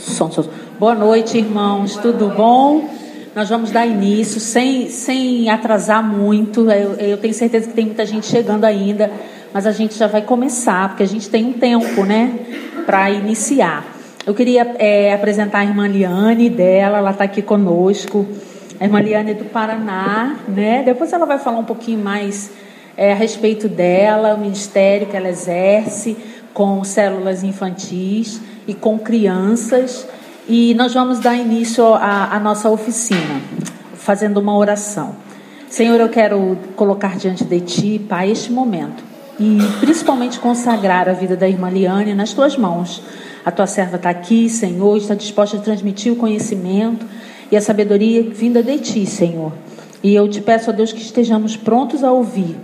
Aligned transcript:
Som, 0.00 0.30
som. 0.30 0.44
Boa 0.78 0.94
noite, 0.94 1.36
irmãos. 1.36 1.94
Tudo 1.96 2.30
bom? 2.30 2.88
Nós 3.36 3.50
vamos 3.50 3.70
dar 3.70 3.84
início 3.84 4.40
sem, 4.40 4.88
sem 4.88 5.50
atrasar 5.50 6.02
muito. 6.02 6.70
Eu, 6.70 6.94
eu 6.94 7.18
tenho 7.18 7.34
certeza 7.34 7.68
que 7.68 7.74
tem 7.74 7.84
muita 7.84 8.06
gente 8.06 8.24
chegando 8.26 8.64
ainda, 8.64 9.10
mas 9.52 9.66
a 9.66 9.72
gente 9.72 9.94
já 9.94 10.06
vai 10.06 10.22
começar, 10.22 10.88
porque 10.88 11.02
a 11.02 11.06
gente 11.06 11.28
tem 11.28 11.44
um 11.44 11.52
tempo, 11.52 12.02
né, 12.06 12.32
para 12.86 13.10
iniciar. 13.10 13.84
Eu 14.26 14.32
queria 14.32 14.74
é, 14.78 15.12
apresentar 15.12 15.58
a 15.58 15.64
irmã 15.64 15.86
Liane 15.86 16.48
dela, 16.48 16.96
ela 16.96 17.10
está 17.10 17.24
aqui 17.24 17.42
conosco. 17.42 18.26
A 18.80 18.84
irmã 18.84 19.02
Liane 19.02 19.32
é 19.32 19.34
do 19.34 19.44
Paraná, 19.44 20.36
né? 20.48 20.82
Depois 20.82 21.12
ela 21.12 21.26
vai 21.26 21.38
falar 21.38 21.58
um 21.58 21.64
pouquinho 21.64 22.02
mais 22.02 22.50
é, 22.96 23.12
a 23.12 23.16
respeito 23.16 23.68
dela, 23.68 24.34
o 24.34 24.38
ministério 24.38 25.06
que 25.06 25.16
ela 25.16 25.28
exerce 25.28 26.16
com 26.54 26.82
células 26.84 27.44
infantis 27.44 28.40
e 28.66 28.74
com 28.74 28.98
crianças. 28.98 30.06
E 30.48 30.74
nós 30.74 30.94
vamos 30.94 31.20
dar 31.20 31.36
início 31.36 31.84
à, 31.94 32.38
nossa 32.40 32.68
oficina, 32.68 33.40
fazendo 33.94 34.38
uma 34.38 34.56
oração. 34.56 35.14
Senhor, 35.68 36.00
eu 36.00 36.08
quero 36.08 36.58
colocar 36.74 37.16
diante 37.16 37.44
de 37.44 37.60
Ti, 37.60 37.98
Pai, 38.08 38.30
este 38.30 38.50
momento. 38.50 39.04
E 39.38 39.58
principalmente 39.78 40.38
consagrar 40.40 41.08
a 41.08 41.12
vida 41.12 41.36
da 41.36 41.48
irmã 41.48 41.70
Liane 41.70 42.14
nas 42.14 42.32
Tuas 42.32 42.56
mãos. 42.56 43.02
A 43.44 43.50
Tua 43.50 43.66
serva 43.66 43.96
está 43.96 44.10
aqui, 44.10 44.48
Senhor, 44.48 44.96
está 44.96 45.14
disposta 45.14 45.56
a 45.56 45.60
transmitir 45.60 46.12
o 46.12 46.16
conhecimento 46.16 47.06
e 47.50 47.56
a 47.56 47.60
sabedoria 47.60 48.22
vinda 48.22 48.62
de 48.62 48.78
Ti, 48.78 49.06
Senhor. 49.06 49.52
E 50.02 50.14
eu 50.14 50.28
te 50.28 50.40
peço, 50.40 50.70
a 50.70 50.72
Deus, 50.72 50.92
que 50.92 51.00
estejamos 51.00 51.56
prontos 51.56 52.02
a 52.02 52.10
ouvir 52.10 52.56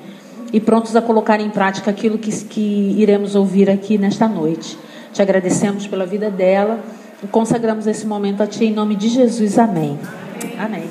e 0.53 0.61
prontos 0.61 0.97
a 0.97 1.03
colocar 1.03 1.41
em 1.41 1.51
prática 1.51 1.91
aquilo 1.91 2.19
que, 2.19 2.33
que 2.45 2.95
iremos 2.99 3.35
ouvir 3.35 3.69
aqui 3.69 3.99
nesta 3.99 4.27
noite. 4.27 4.79
Te 5.17 5.23
agradecemos 5.23 5.87
pela 5.87 6.05
vida 6.05 6.31
dela 6.31 6.79
e 7.25 7.27
consagramos 7.27 7.87
esse 7.87 8.07
momento 8.07 8.43
a 8.43 8.47
Ti 8.47 8.67
em 8.67 8.73
nome 8.75 8.95
de 8.95 9.09
Jesus. 9.09 9.59
Amém. 9.59 9.99
Amém. 10.59 10.91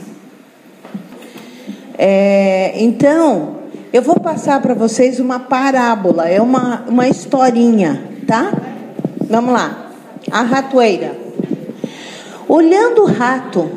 É, 1.96 2.74
então, 2.84 3.58
eu 3.94 4.02
vou 4.02 4.20
passar 4.20 4.60
para 4.64 4.74
vocês 4.74 5.20
uma 5.20 5.40
parábola, 5.40 6.28
é 6.28 6.42
uma, 6.42 6.86
uma 6.88 7.08
historinha, 7.08 8.02
tá? 8.26 8.52
Vamos 9.30 9.54
lá. 9.54 9.92
A 10.32 10.42
ratoeira. 10.42 11.16
Olhando 12.48 13.04
o 13.04 13.06
rato, 13.06 13.70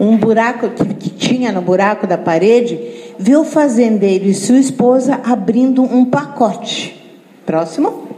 um 0.00 0.16
buraco 0.16 0.68
que, 0.70 0.94
que 0.94 1.10
tinha 1.10 1.52
no 1.52 1.62
buraco 1.62 2.08
da 2.08 2.18
parede, 2.18 2.76
viu 3.20 3.42
o 3.42 3.44
fazendeiro 3.44 4.24
e 4.24 4.34
sua 4.34 4.58
esposa 4.58 5.20
abrindo 5.22 5.80
um 5.84 6.04
pacote. 6.04 7.00
Próximo. 7.46 8.15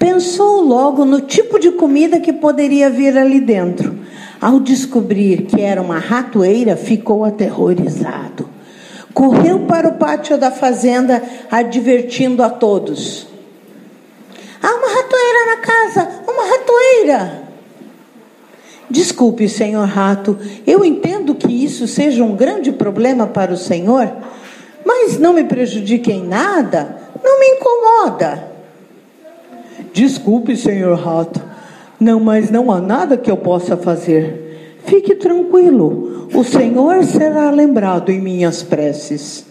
Pensou 0.00 0.62
logo 0.62 1.04
no 1.04 1.20
tipo 1.20 1.58
de 1.58 1.72
comida 1.72 2.18
que 2.18 2.32
poderia 2.32 2.88
vir 2.88 3.18
ali 3.18 3.38
dentro. 3.38 3.98
Ao 4.40 4.58
descobrir 4.58 5.42
que 5.42 5.60
era 5.60 5.82
uma 5.82 5.98
ratoeira, 5.98 6.74
ficou 6.74 7.22
aterrorizado. 7.22 8.48
Correu 9.12 9.66
para 9.66 9.88
o 9.88 9.98
pátio 9.98 10.38
da 10.38 10.50
fazenda, 10.50 11.22
advertindo 11.50 12.42
a 12.42 12.48
todos: 12.48 13.26
Há 14.62 14.68
uma 14.68 14.88
ratoeira 14.88 15.46
na 15.46 15.56
casa, 15.58 16.08
uma 16.26 16.44
ratoeira. 16.46 17.42
Desculpe, 18.88 19.50
senhor 19.50 19.86
rato, 19.86 20.38
eu 20.66 20.82
entendo 20.82 21.34
que 21.34 21.52
isso 21.52 21.86
seja 21.86 22.24
um 22.24 22.34
grande 22.34 22.72
problema 22.72 23.26
para 23.26 23.52
o 23.52 23.58
senhor, 23.58 24.10
mas 24.82 25.18
não 25.18 25.34
me 25.34 25.44
prejudique 25.44 26.10
em 26.10 26.26
nada, 26.26 26.96
não 27.22 27.38
me 27.38 27.46
incomoda. 27.48 28.49
Desculpe, 29.92 30.56
senhor 30.56 30.96
rato, 30.98 31.40
não, 31.98 32.20
mas 32.20 32.50
não 32.50 32.70
há 32.70 32.80
nada 32.80 33.16
que 33.16 33.30
eu 33.30 33.36
possa 33.36 33.76
fazer. 33.76 34.78
Fique 34.84 35.14
tranquilo, 35.14 36.28
o 36.34 36.44
senhor 36.44 37.04
será 37.04 37.50
lembrado 37.50 38.10
em 38.10 38.20
minhas 38.20 38.62
preces. 38.62 39.44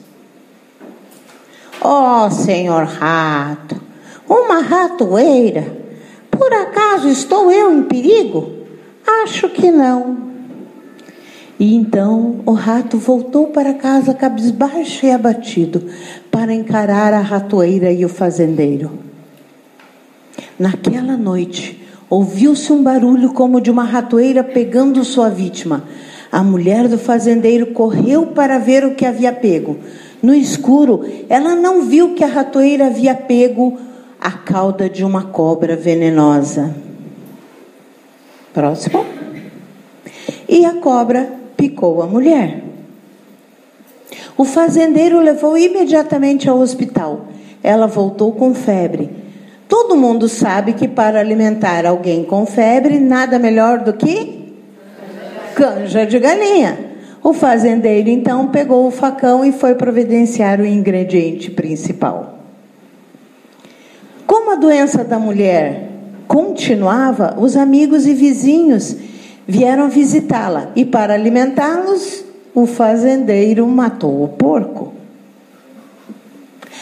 Oh, 1.81 2.29
senhor 2.31 2.85
rato, 2.85 3.79
uma 4.27 4.61
ratoeira, 4.61 5.77
por 6.31 6.51
acaso 6.51 7.07
estou 7.07 7.51
eu 7.51 7.71
em 7.71 7.83
perigo? 7.83 8.51
Acho 9.23 9.49
que 9.49 9.71
não. 9.71 10.29
E 11.59 11.75
então 11.75 12.39
o 12.45 12.53
rato 12.53 12.97
voltou 12.97 13.47
para 13.47 13.73
casa 13.73 14.13
cabisbaixo 14.13 15.05
e 15.05 15.11
abatido 15.11 15.85
para 16.31 16.53
encarar 16.53 17.13
a 17.13 17.19
ratoeira 17.19 17.91
e 17.91 18.05
o 18.05 18.09
fazendeiro. 18.09 19.08
Naquela 20.59 21.15
noite, 21.15 21.81
ouviu-se 22.09 22.73
um 22.73 22.83
barulho 22.83 23.31
como 23.31 23.61
de 23.61 23.71
uma 23.71 23.85
ratoeira 23.85 24.43
pegando 24.43 25.05
sua 25.05 25.29
vítima. 25.29 25.85
A 26.29 26.43
mulher 26.43 26.89
do 26.89 26.97
fazendeiro 26.97 27.67
correu 27.67 28.27
para 28.27 28.59
ver 28.59 28.83
o 28.83 28.93
que 28.93 29.05
havia 29.05 29.31
pego. 29.31 29.77
No 30.21 30.33
escuro, 30.33 31.05
ela 31.29 31.55
não 31.55 31.83
viu 31.83 32.13
que 32.13 32.25
a 32.25 32.27
ratoeira 32.27 32.87
havia 32.87 33.15
pego 33.15 33.79
a 34.19 34.31
cauda 34.31 34.89
de 34.89 35.05
uma 35.05 35.23
cobra 35.27 35.77
venenosa. 35.77 36.75
Próximo. 38.53 39.05
E 40.47 40.65
a 40.65 40.73
cobra 40.73 41.31
picou 41.55 42.01
a 42.01 42.05
mulher. 42.05 42.63
O 44.35 44.43
fazendeiro 44.43 45.21
levou 45.21 45.57
imediatamente 45.57 46.49
ao 46.49 46.59
hospital. 46.59 47.27
Ela 47.63 47.87
voltou 47.87 48.33
com 48.33 48.53
febre. 48.53 49.28
Todo 49.69 49.95
mundo 49.95 50.27
sabe 50.27 50.73
que 50.73 50.87
para 50.87 51.19
alimentar 51.19 51.85
alguém 51.85 52.23
com 52.23 52.43
febre, 52.43 52.99
nada 52.99 53.37
melhor 53.37 53.77
do 53.77 53.93
que 53.93 54.55
canja 55.53 56.07
de 56.07 56.17
galinha. 56.17 56.89
O 57.21 57.33
fazendeiro 57.33 58.09
então 58.09 58.47
pegou 58.47 58.87
o 58.87 58.91
facão 58.91 59.45
e 59.45 59.51
foi 59.51 59.75
providenciar 59.75 60.59
o 60.59 60.65
ingrediente 60.65 61.51
principal. 61.51 62.39
Como 64.25 64.51
a 64.51 64.55
doença 64.55 65.03
da 65.03 65.19
mulher 65.19 65.87
continuava, 66.27 67.35
os 67.37 67.55
amigos 67.55 68.07
e 68.07 68.13
vizinhos 68.15 68.95
vieram 69.47 69.87
visitá-la 69.87 70.71
e, 70.75 70.83
para 70.83 71.13
alimentá-los, 71.13 72.23
o 72.55 72.65
fazendeiro 72.65 73.67
matou 73.67 74.23
o 74.23 74.29
porco. 74.29 74.93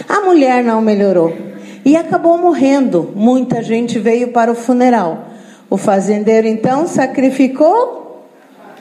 A 0.08 0.22
mulher 0.22 0.64
não 0.64 0.80
melhorou 0.80 1.57
e 1.88 1.96
acabou 1.96 2.38
morrendo. 2.38 3.14
Muita 3.16 3.64
gente 3.64 3.98
veio 3.98 4.34
para 4.34 4.52
o 4.52 4.56
funeral. 4.56 5.30
O 5.70 5.78
fazendeiro 5.78 6.46
então 6.46 6.86
sacrificou 6.86 8.28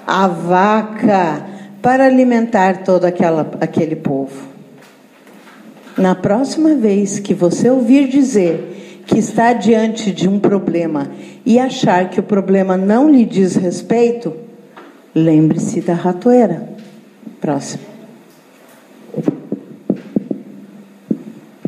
a 0.05 0.27
vaca 0.27 1.47
para 1.81 2.05
alimentar 2.05 2.83
todo 2.83 3.05
aquela, 3.05 3.49
aquele 3.61 3.94
povo. 3.94 4.49
Na 5.97 6.17
próxima 6.17 6.75
vez 6.75 7.21
que 7.21 7.33
você 7.33 7.71
ouvir 7.71 8.09
dizer 8.09 9.05
que 9.06 9.21
está 9.21 9.53
diante 9.53 10.11
de 10.11 10.28
um 10.28 10.41
problema 10.41 11.09
e 11.44 11.61
achar 11.61 12.11
que 12.11 12.19
o 12.19 12.25
problema 12.25 12.77
não 12.77 13.09
lhe 13.09 13.25
diz 13.25 13.55
respeito, 13.55 14.34
lembre-se 15.15 15.81
da 15.81 15.94
ratoeira. 15.94 16.71
Próximo. 17.41 17.95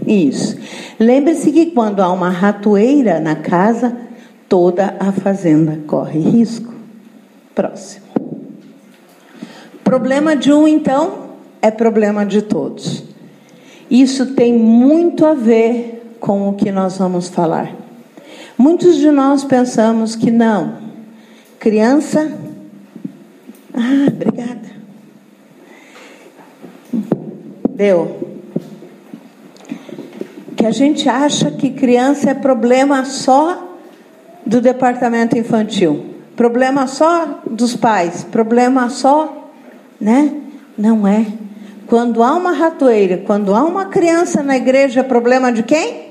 Isso. 0.08 0.56
Lembre-se 0.98 1.52
que 1.52 1.66
quando 1.66 2.00
há 2.00 2.10
uma 2.10 2.30
ratoeira 2.30 3.20
na 3.20 3.36
casa, 3.36 3.94
toda 4.48 4.96
a 4.98 5.12
fazenda 5.12 5.78
corre 5.86 6.19
risco. 6.19 6.72
Próximo. 7.54 8.06
Problema 9.84 10.34
de 10.34 10.50
um, 10.50 10.66
então, 10.66 11.28
é 11.60 11.70
problema 11.70 12.24
de 12.24 12.41
todos. 12.41 13.04
Isso 13.91 14.34
tem 14.34 14.54
muito 14.54 15.26
a 15.26 15.34
ver 15.34 16.16
com 16.19 16.48
o 16.48 16.54
que 16.54 16.72
nós 16.72 16.96
vamos 16.96 17.28
falar. 17.28 17.75
Muitos 18.56 18.96
de 18.96 19.10
nós 19.10 19.44
pensamos 19.44 20.16
que 20.16 20.31
não. 20.31 20.78
Criança. 21.58 22.32
Ah, 23.75 24.06
obrigada. 24.08 24.69
Deu. 27.70 28.27
Que 30.58 30.66
a 30.66 30.70
gente 30.70 31.08
acha 31.08 31.50
que 31.50 31.70
criança 31.70 32.31
é 32.31 32.34
problema 32.34 33.05
só 33.06 33.78
do 34.44 34.60
departamento 34.60 35.38
infantil. 35.38 36.16
Problema 36.37 36.87
só 36.87 37.40
dos 37.49 37.75
pais. 37.75 38.25
Problema 38.25 38.90
só, 38.90 39.50
né? 39.99 40.34
Não 40.76 41.08
é. 41.08 41.25
Quando 41.87 42.22
há 42.22 42.34
uma 42.34 42.52
ratoeira, 42.52 43.22
quando 43.25 43.55
há 43.55 43.64
uma 43.64 43.87
criança 43.87 44.43
na 44.43 44.56
igreja, 44.56 45.00
é 45.00 45.02
problema 45.02 45.50
de 45.50 45.62
quem? 45.62 46.08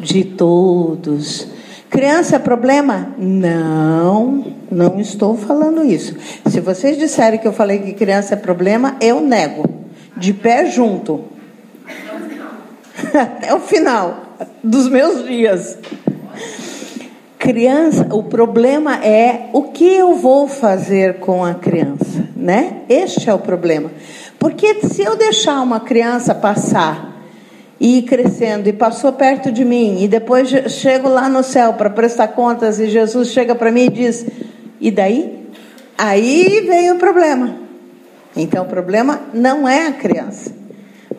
de 0.00 0.24
todos. 0.24 1.48
Criança 1.90 2.36
é 2.36 2.38
problema? 2.38 3.14
Não, 3.18 4.44
não 4.70 5.00
estou 5.00 5.36
falando 5.36 5.84
isso. 5.84 6.16
Se 6.46 6.60
vocês 6.60 6.98
disserem 6.98 7.38
que 7.38 7.48
eu 7.48 7.52
falei 7.52 7.78
que 7.78 7.92
criança 7.94 8.34
é 8.34 8.36
problema, 8.36 8.96
eu 9.00 9.20
nego. 9.20 9.64
De 10.16 10.32
pé 10.32 10.66
junto. 10.66 11.24
Até 13.14 13.54
o 13.54 13.60
final 13.60 14.36
dos 14.62 14.88
meus 14.88 15.26
dias. 15.26 15.78
criança, 17.38 18.08
o 18.10 18.24
problema 18.24 18.96
é 19.04 19.48
o 19.52 19.64
que 19.64 19.84
eu 19.84 20.14
vou 20.14 20.48
fazer 20.48 21.18
com 21.20 21.44
a 21.44 21.54
criança, 21.54 22.28
né? 22.36 22.82
Este 22.88 23.30
é 23.30 23.34
o 23.34 23.38
problema. 23.38 23.90
Porque 24.38 24.80
se 24.86 25.02
eu 25.02 25.16
deixar 25.16 25.60
uma 25.62 25.80
criança 25.80 26.34
passar 26.34 27.16
e 27.80 27.98
ir 27.98 28.02
crescendo 28.02 28.68
e 28.68 28.72
passou 28.72 29.12
perto 29.12 29.52
de 29.52 29.64
mim 29.64 30.02
e 30.02 30.08
depois 30.08 30.48
chego 30.70 31.08
lá 31.08 31.28
no 31.28 31.42
céu 31.42 31.74
para 31.74 31.90
prestar 31.90 32.28
contas 32.28 32.80
e 32.80 32.88
Jesus 32.88 33.28
chega 33.28 33.54
para 33.54 33.70
mim 33.70 33.86
e 33.86 33.90
diz: 33.90 34.26
"E 34.80 34.90
daí?" 34.90 35.46
Aí 35.96 36.64
vem 36.66 36.92
o 36.92 36.96
problema. 36.96 37.56
Então 38.36 38.64
o 38.64 38.68
problema 38.68 39.20
não 39.32 39.68
é 39.68 39.86
a 39.88 39.92
criança. 39.92 40.52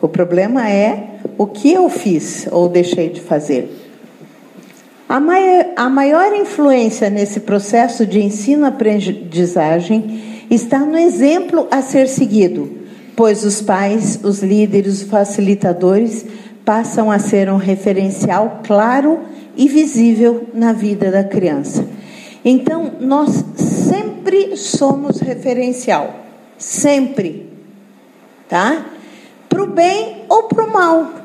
O 0.00 0.08
problema 0.08 0.70
é 0.70 1.09
o 1.40 1.46
que 1.46 1.72
eu 1.72 1.88
fiz 1.88 2.46
ou 2.52 2.68
deixei 2.68 3.08
de 3.08 3.18
fazer. 3.18 3.74
A 5.08 5.18
maior, 5.18 5.66
a 5.74 5.88
maior 5.88 6.36
influência 6.36 7.08
nesse 7.08 7.40
processo 7.40 8.04
de 8.04 8.20
ensino-aprendizagem 8.20 10.44
está 10.50 10.80
no 10.80 10.98
exemplo 10.98 11.66
a 11.70 11.80
ser 11.80 12.08
seguido, 12.08 12.70
pois 13.16 13.42
os 13.42 13.62
pais, 13.62 14.20
os 14.22 14.42
líderes, 14.42 15.00
os 15.00 15.08
facilitadores 15.08 16.26
passam 16.62 17.10
a 17.10 17.18
ser 17.18 17.48
um 17.48 17.56
referencial 17.56 18.60
claro 18.62 19.20
e 19.56 19.66
visível 19.66 20.46
na 20.52 20.74
vida 20.74 21.10
da 21.10 21.24
criança. 21.24 21.86
Então, 22.44 22.92
nós 23.00 23.42
sempre 23.56 24.58
somos 24.58 25.20
referencial, 25.20 26.16
sempre, 26.58 27.48
tá? 28.46 28.84
Para 29.48 29.62
o 29.62 29.68
bem 29.68 30.26
ou 30.28 30.42
para 30.42 30.64
o 30.64 30.70
mal. 30.70 31.19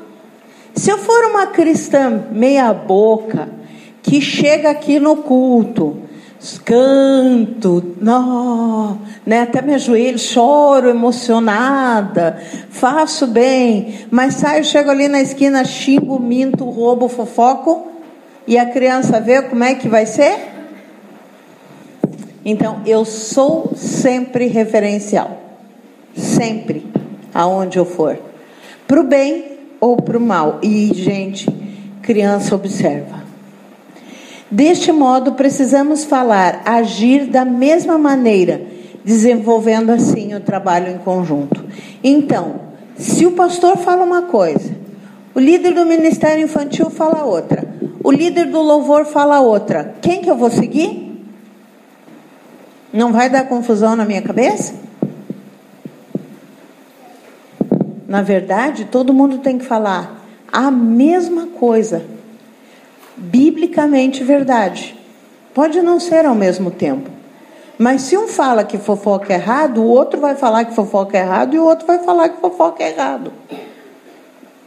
Se 0.76 0.90
eu 0.90 0.98
for 0.98 1.24
uma 1.30 1.46
cristã 1.46 2.26
meia 2.30 2.72
boca, 2.72 3.48
que 4.02 4.20
chega 4.20 4.68
aqui 4.68 5.00
no 5.00 5.16
culto, 5.16 6.02
canto, 6.64 7.96
não, 7.98 9.00
né, 9.24 9.40
até 9.40 9.62
me 9.62 9.72
ajoelho, 9.72 10.18
choro 10.18 10.90
emocionada, 10.90 12.40
faço 12.68 13.26
bem, 13.26 14.06
mas 14.10 14.34
saio, 14.34 14.62
chego 14.62 14.90
ali 14.90 15.08
na 15.08 15.22
esquina, 15.22 15.64
xingo, 15.64 16.20
minto, 16.20 16.66
roubo, 16.66 17.08
fofoco, 17.08 17.90
e 18.46 18.58
a 18.58 18.66
criança 18.66 19.18
vê 19.18 19.40
como 19.42 19.64
é 19.64 19.74
que 19.74 19.88
vai 19.88 20.04
ser? 20.04 20.36
Então, 22.44 22.82
eu 22.86 23.04
sou 23.06 23.72
sempre 23.74 24.46
referencial, 24.46 25.40
sempre, 26.14 26.86
aonde 27.32 27.78
eu 27.78 27.86
for, 27.86 28.18
para 28.86 29.00
o 29.00 29.04
bem 29.04 29.55
ou 29.80 29.96
para 29.96 30.18
o 30.18 30.20
mal. 30.20 30.58
E, 30.62 30.92
gente, 30.94 31.48
criança 32.02 32.54
observa. 32.54 33.24
Deste 34.50 34.92
modo, 34.92 35.32
precisamos 35.32 36.04
falar, 36.04 36.62
agir 36.64 37.26
da 37.26 37.44
mesma 37.44 37.98
maneira, 37.98 38.62
desenvolvendo 39.04 39.90
assim 39.90 40.34
o 40.34 40.40
trabalho 40.40 40.92
em 40.92 40.98
conjunto. 40.98 41.64
Então, 42.02 42.60
se 42.96 43.26
o 43.26 43.32
pastor 43.32 43.76
fala 43.76 44.04
uma 44.04 44.22
coisa, 44.22 44.74
o 45.34 45.40
líder 45.40 45.74
do 45.74 45.84
ministério 45.84 46.44
infantil 46.44 46.90
fala 46.90 47.24
outra, 47.24 47.66
o 48.02 48.10
líder 48.10 48.46
do 48.46 48.62
louvor 48.62 49.04
fala 49.04 49.40
outra, 49.40 49.96
quem 50.00 50.22
que 50.22 50.30
eu 50.30 50.36
vou 50.36 50.50
seguir? 50.50 51.06
Não 52.92 53.12
vai 53.12 53.28
dar 53.28 53.48
confusão 53.48 53.96
na 53.96 54.04
minha 54.04 54.22
cabeça? 54.22 54.85
Na 58.08 58.22
verdade, 58.22 58.84
todo 58.84 59.12
mundo 59.12 59.38
tem 59.38 59.58
que 59.58 59.64
falar 59.64 60.24
a 60.52 60.70
mesma 60.70 61.46
coisa 61.48 62.04
biblicamente 63.16 64.22
verdade. 64.22 64.96
Pode 65.54 65.80
não 65.80 65.98
ser 65.98 66.24
ao 66.26 66.34
mesmo 66.34 66.70
tempo. 66.70 67.10
Mas 67.78 68.02
se 68.02 68.16
um 68.16 68.28
fala 68.28 68.64
que 68.64 68.78
fofoca 68.78 69.32
é 69.32 69.36
errado, 69.36 69.82
o 69.82 69.86
outro 69.86 70.20
vai 70.20 70.34
falar 70.34 70.64
que 70.64 70.74
fofoca 70.74 71.16
é 71.16 71.20
errado 71.20 71.54
e 71.54 71.58
o 71.58 71.64
outro 71.64 71.86
vai 71.86 71.98
falar 71.98 72.28
que 72.28 72.40
fofoca 72.40 72.82
é 72.82 72.90
errado. 72.90 73.32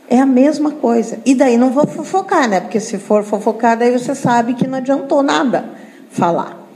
É 0.08 0.20
a 0.20 0.26
mesma 0.26 0.72
coisa. 0.72 1.20
E 1.26 1.34
daí 1.34 1.58
não 1.58 1.70
vou 1.70 1.88
fofocar, 1.88 2.48
né? 2.48 2.60
Porque 2.60 2.80
se 2.80 2.98
for 2.98 3.24
fofocar, 3.24 3.78
daí 3.78 3.92
você 3.92 4.14
sabe 4.14 4.54
que 4.54 4.68
não 4.68 4.78
adiantou 4.78 5.24
nada 5.24 5.66
falar. 6.12 6.69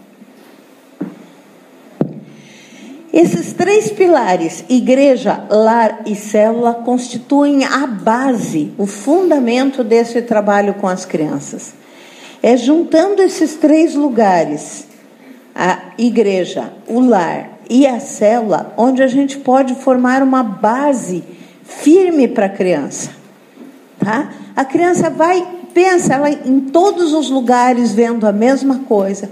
Esses 3.13 3.54
três 3.54 3.92
pilares, 3.92 4.65
igreja, 4.68 5.45
lar 5.48 6.01
e 6.04 6.15
célula, 6.15 6.74
constituem 6.74 7.63
a 7.63 7.86
base, 7.86 8.74
o 8.75 8.88
fundamento 8.88 9.83
desse 9.83 10.19
trabalho 10.24 10.74
com 10.74 10.88
as 10.88 11.06
crianças. 11.06 11.75
É 12.42 12.57
juntando 12.57 13.21
esses 13.21 13.54
três 13.54 13.94
lugares, 13.94 14.88
a 15.54 15.94
igreja, 15.95 16.74
o 16.88 17.00
lar 17.01 17.60
e 17.69 17.86
a 17.86 18.00
célula, 18.00 18.74
onde 18.77 19.04
a 19.04 19.07
gente 19.07 19.38
pode 19.38 19.75
formar 19.75 20.24
uma 20.24 20.42
base 20.42 21.24
firme 21.63 22.27
para 22.27 22.48
a 22.48 22.50
criança. 22.50 23.12
Tá? 24.00 24.33
A 24.56 24.65
criança 24.65 25.12
vai, 25.12 25.48
pensa 25.71 26.15
ela 26.15 26.31
em 26.31 26.60
todos 26.60 27.13
os 27.13 27.30
lugares 27.30 27.92
vendo 27.92 28.25
a 28.25 28.31
mesma 28.31 28.80
coisa 28.80 29.30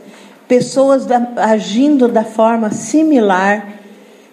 pessoas 0.51 1.06
da, 1.06 1.31
agindo 1.38 2.09
da 2.09 2.25
forma 2.25 2.71
similar. 2.71 3.69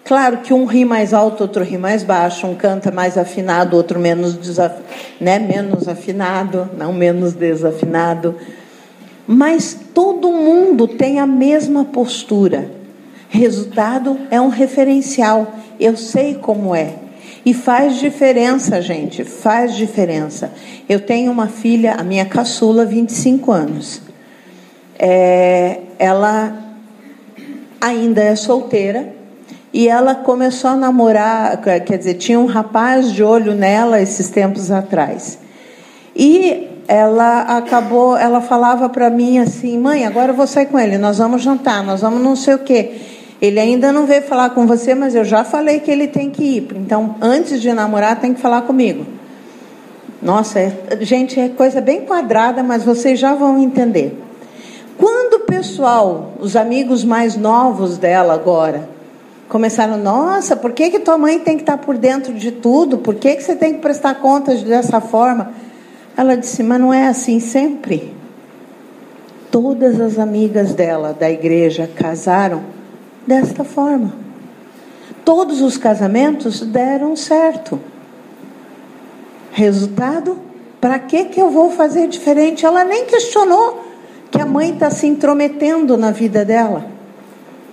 Claro 0.04 0.38
que 0.38 0.52
um 0.52 0.64
ri 0.64 0.84
mais 0.84 1.14
alto, 1.14 1.42
outro 1.42 1.62
ri 1.62 1.78
mais 1.78 2.02
baixo, 2.02 2.44
um 2.44 2.56
canta 2.56 2.90
mais 2.90 3.16
afinado, 3.16 3.76
outro 3.76 4.00
menos, 4.00 4.34
desaf, 4.34 4.82
né, 5.20 5.38
menos 5.38 5.86
afinado, 5.86 6.68
não 6.76 6.92
menos 6.92 7.34
desafinado. 7.34 8.34
Mas 9.28 9.78
todo 9.94 10.32
mundo 10.32 10.88
tem 10.88 11.20
a 11.20 11.26
mesma 11.26 11.84
postura. 11.84 12.68
Resultado 13.28 14.18
é 14.28 14.40
um 14.40 14.48
referencial. 14.48 15.54
Eu 15.78 15.96
sei 15.96 16.34
como 16.34 16.74
é. 16.74 16.94
E 17.46 17.54
faz 17.54 18.00
diferença, 18.00 18.82
gente, 18.82 19.22
faz 19.22 19.76
diferença. 19.76 20.50
Eu 20.88 20.98
tenho 20.98 21.30
uma 21.30 21.46
filha, 21.46 21.94
a 21.94 22.02
minha 22.02 22.24
caçula, 22.24 22.84
25 22.84 23.52
anos. 23.52 24.07
É, 24.98 25.80
ela 25.98 26.52
ainda 27.80 28.22
é 28.22 28.34
solteira 28.34 29.12
e 29.72 29.88
ela 29.88 30.14
começou 30.14 30.70
a 30.70 30.76
namorar, 30.76 31.60
quer 31.60 31.98
dizer, 31.98 32.14
tinha 32.14 32.38
um 32.38 32.46
rapaz 32.46 33.12
de 33.12 33.22
olho 33.22 33.54
nela 33.54 34.00
esses 34.00 34.30
tempos 34.30 34.70
atrás. 34.70 35.38
E 36.16 36.68
ela 36.88 37.42
acabou, 37.42 38.16
ela 38.16 38.40
falava 38.40 38.88
para 38.88 39.10
mim 39.10 39.38
assim: 39.38 39.78
"Mãe, 39.78 40.06
agora 40.06 40.32
eu 40.32 40.36
vou 40.36 40.46
sair 40.46 40.66
com 40.66 40.78
ele, 40.78 40.98
nós 40.98 41.18
vamos 41.18 41.42
jantar, 41.42 41.84
nós 41.84 42.00
vamos 42.00 42.20
não 42.20 42.34
sei 42.34 42.54
o 42.54 42.58
quê. 42.58 42.92
Ele 43.40 43.60
ainda 43.60 43.92
não 43.92 44.04
veio 44.04 44.22
falar 44.22 44.50
com 44.50 44.66
você, 44.66 44.94
mas 44.94 45.14
eu 45.14 45.24
já 45.24 45.44
falei 45.44 45.78
que 45.78 45.90
ele 45.90 46.08
tem 46.08 46.28
que 46.28 46.42
ir. 46.42 46.68
Então, 46.74 47.14
antes 47.20 47.60
de 47.60 47.72
namorar, 47.72 48.20
tem 48.20 48.34
que 48.34 48.40
falar 48.40 48.62
comigo." 48.62 49.06
Nossa, 50.20 50.58
é, 50.58 50.72
gente, 51.02 51.38
é 51.38 51.48
coisa 51.48 51.80
bem 51.80 52.00
quadrada, 52.00 52.62
mas 52.62 52.82
vocês 52.82 53.20
já 53.20 53.34
vão 53.34 53.62
entender. 53.62 54.27
Quando 54.98 55.34
o 55.34 55.40
pessoal, 55.46 56.32
os 56.40 56.56
amigos 56.56 57.04
mais 57.04 57.36
novos 57.36 57.96
dela 57.96 58.34
agora, 58.34 58.88
começaram, 59.48 59.96
nossa, 59.96 60.56
por 60.56 60.72
que, 60.72 60.90
que 60.90 60.98
tua 60.98 61.16
mãe 61.16 61.38
tem 61.38 61.56
que 61.56 61.62
estar 61.62 61.78
por 61.78 61.96
dentro 61.96 62.34
de 62.34 62.50
tudo? 62.50 62.98
Por 62.98 63.14
que, 63.14 63.36
que 63.36 63.42
você 63.44 63.54
tem 63.54 63.74
que 63.74 63.78
prestar 63.78 64.16
contas 64.16 64.60
dessa 64.64 65.00
forma? 65.00 65.52
Ela 66.16 66.36
disse, 66.36 66.64
mas 66.64 66.80
não 66.80 66.92
é 66.92 67.06
assim 67.06 67.38
sempre. 67.38 68.12
Todas 69.52 70.00
as 70.00 70.18
amigas 70.18 70.74
dela 70.74 71.16
da 71.18 71.30
igreja 71.30 71.88
casaram 71.94 72.64
desta 73.24 73.62
forma. 73.62 74.12
Todos 75.24 75.62
os 75.62 75.76
casamentos 75.76 76.60
deram 76.60 77.14
certo. 77.14 77.78
Resultado? 79.52 80.38
Para 80.80 80.98
que, 80.98 81.26
que 81.26 81.40
eu 81.40 81.50
vou 81.50 81.70
fazer 81.70 82.08
diferente? 82.08 82.66
Ela 82.66 82.84
nem 82.84 83.04
questionou 83.04 83.87
que 84.30 84.40
a 84.40 84.46
mãe 84.46 84.72
está 84.72 84.90
se 84.90 85.06
intrometendo 85.06 85.96
na 85.96 86.10
vida 86.10 86.44
dela. 86.44 86.86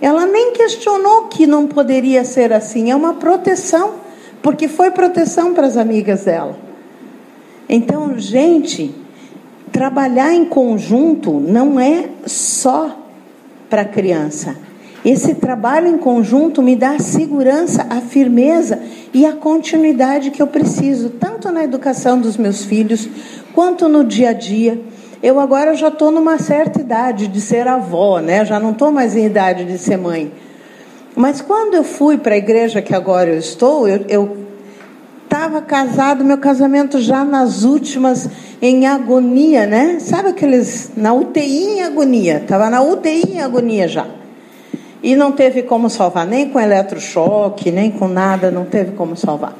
Ela 0.00 0.26
nem 0.26 0.52
questionou 0.52 1.24
que 1.24 1.46
não 1.46 1.66
poderia 1.66 2.24
ser 2.24 2.52
assim, 2.52 2.90
é 2.90 2.96
uma 2.96 3.14
proteção, 3.14 3.94
porque 4.42 4.68
foi 4.68 4.90
proteção 4.90 5.54
para 5.54 5.66
as 5.66 5.76
amigas 5.76 6.24
dela. 6.24 6.56
Então, 7.68 8.18
gente, 8.18 8.94
trabalhar 9.72 10.32
em 10.32 10.44
conjunto 10.44 11.32
não 11.40 11.80
é 11.80 12.08
só 12.26 12.96
para 13.68 13.82
a 13.82 13.86
criança. 13.86 14.56
Esse 15.04 15.34
trabalho 15.34 15.86
em 15.86 15.98
conjunto 15.98 16.60
me 16.60 16.74
dá 16.74 16.90
a 16.90 16.98
segurança, 16.98 17.86
a 17.88 18.00
firmeza 18.00 18.80
e 19.14 19.24
a 19.24 19.32
continuidade 19.32 20.30
que 20.30 20.42
eu 20.42 20.46
preciso, 20.46 21.10
tanto 21.10 21.50
na 21.52 21.62
educação 21.62 22.20
dos 22.20 22.36
meus 22.36 22.64
filhos, 22.64 23.08
quanto 23.54 23.88
no 23.88 24.02
dia 24.02 24.30
a 24.30 24.32
dia. 24.32 24.80
Eu 25.26 25.40
agora 25.40 25.74
já 25.74 25.88
estou 25.88 26.12
numa 26.12 26.38
certa 26.38 26.80
idade 26.80 27.26
de 27.26 27.40
ser 27.40 27.66
avó, 27.66 28.20
né? 28.20 28.44
Já 28.44 28.60
não 28.60 28.70
estou 28.70 28.92
mais 28.92 29.16
em 29.16 29.26
idade 29.26 29.64
de 29.64 29.76
ser 29.76 29.96
mãe. 29.96 30.32
Mas 31.16 31.40
quando 31.40 31.74
eu 31.74 31.82
fui 31.82 32.16
para 32.16 32.34
a 32.34 32.38
igreja 32.38 32.80
que 32.80 32.94
agora 32.94 33.30
eu 33.30 33.38
estou, 33.38 33.88
eu, 33.88 34.46
Estava 35.24 35.60
casado, 35.60 36.24
meu 36.24 36.38
casamento 36.38 37.00
já 37.00 37.24
nas 37.24 37.64
últimas, 37.64 38.30
em 38.62 38.86
agonia, 38.86 39.66
né? 39.66 39.98
Sabe 39.98 40.28
aqueles, 40.28 40.92
na 40.96 41.12
UTI 41.12 41.78
em 41.78 41.82
agonia, 41.82 42.36
estava 42.36 42.70
na 42.70 42.80
UTI 42.80 43.32
em 43.32 43.40
agonia 43.40 43.88
já. 43.88 44.06
E 45.02 45.16
não 45.16 45.32
teve 45.32 45.64
como 45.64 45.90
salvar, 45.90 46.24
nem 46.24 46.50
com 46.50 46.60
eletrochoque, 46.60 47.72
nem 47.72 47.90
com 47.90 48.06
nada, 48.06 48.52
não 48.52 48.64
teve 48.64 48.92
como 48.92 49.16
salvar. 49.16 49.56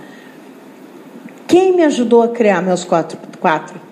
Quem 1.49 1.75
me 1.75 1.83
ajudou 1.83 2.23
a 2.23 2.29
criar 2.29 2.63
meus 2.63 2.85
quatro? 2.85 3.19
quatro? 3.41 3.86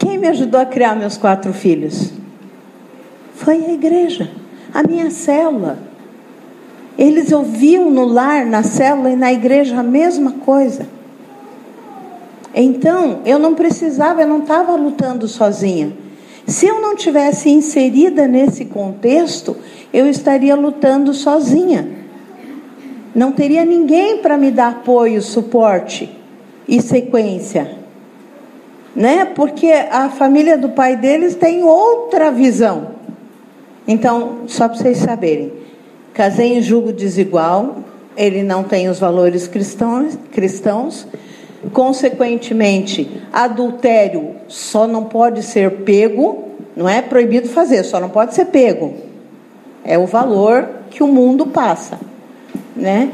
Quem 0.00 0.16
me 0.16 0.26
ajudou 0.28 0.58
a 0.58 0.64
criar 0.64 0.96
meus 0.96 1.18
quatro 1.18 1.52
filhos? 1.52 2.10
Foi 3.34 3.62
a 3.66 3.72
igreja, 3.74 4.30
a 4.72 4.82
minha 4.82 5.10
célula. 5.10 5.78
Eles 6.96 7.30
ouviam 7.30 7.90
no 7.90 8.06
lar, 8.06 8.46
na 8.46 8.62
célula 8.62 9.10
e 9.10 9.16
na 9.16 9.30
igreja 9.30 9.78
a 9.78 9.82
mesma 9.82 10.32
coisa. 10.32 10.88
Então, 12.54 13.20
eu 13.26 13.38
não 13.38 13.54
precisava, 13.54 14.22
eu 14.22 14.26
não 14.26 14.38
estava 14.38 14.74
lutando 14.74 15.28
sozinha. 15.28 15.92
Se 16.46 16.66
eu 16.66 16.80
não 16.80 16.96
tivesse 16.96 17.50
inserida 17.50 18.26
nesse 18.26 18.64
contexto, 18.64 19.54
eu 19.92 20.08
estaria 20.08 20.56
lutando 20.56 21.12
sozinha. 21.12 21.86
Não 23.14 23.32
teria 23.32 23.66
ninguém 23.66 24.16
para 24.22 24.38
me 24.38 24.50
dar 24.50 24.68
apoio, 24.68 25.20
suporte 25.20 26.10
e 26.66 26.80
sequência. 26.80 27.79
Né? 28.94 29.24
Porque 29.24 29.68
a 29.68 30.08
família 30.08 30.58
do 30.58 30.70
pai 30.70 30.96
deles 30.96 31.34
tem 31.34 31.62
outra 31.62 32.30
visão. 32.30 32.88
Então, 33.86 34.40
só 34.46 34.68
para 34.68 34.78
vocês 34.78 34.98
saberem, 34.98 35.52
casei 36.12 36.58
em 36.58 36.62
julgo 36.62 36.92
desigual, 36.92 37.76
ele 38.16 38.42
não 38.42 38.62
tem 38.62 38.88
os 38.88 38.98
valores 38.98 39.48
cristãos, 39.48 40.18
cristãos. 40.32 41.06
Consequentemente, 41.72 43.20
adultério 43.32 44.36
só 44.48 44.86
não 44.86 45.04
pode 45.04 45.42
ser 45.42 45.82
pego, 45.82 46.48
não 46.76 46.88
é 46.88 47.02
proibido 47.02 47.48
fazer, 47.48 47.84
só 47.84 48.00
não 48.00 48.08
pode 48.08 48.34
ser 48.34 48.46
pego. 48.46 48.94
É 49.84 49.98
o 49.98 50.06
valor 50.06 50.68
que 50.90 51.02
o 51.02 51.06
mundo 51.06 51.46
passa, 51.46 51.98
né? 52.74 53.10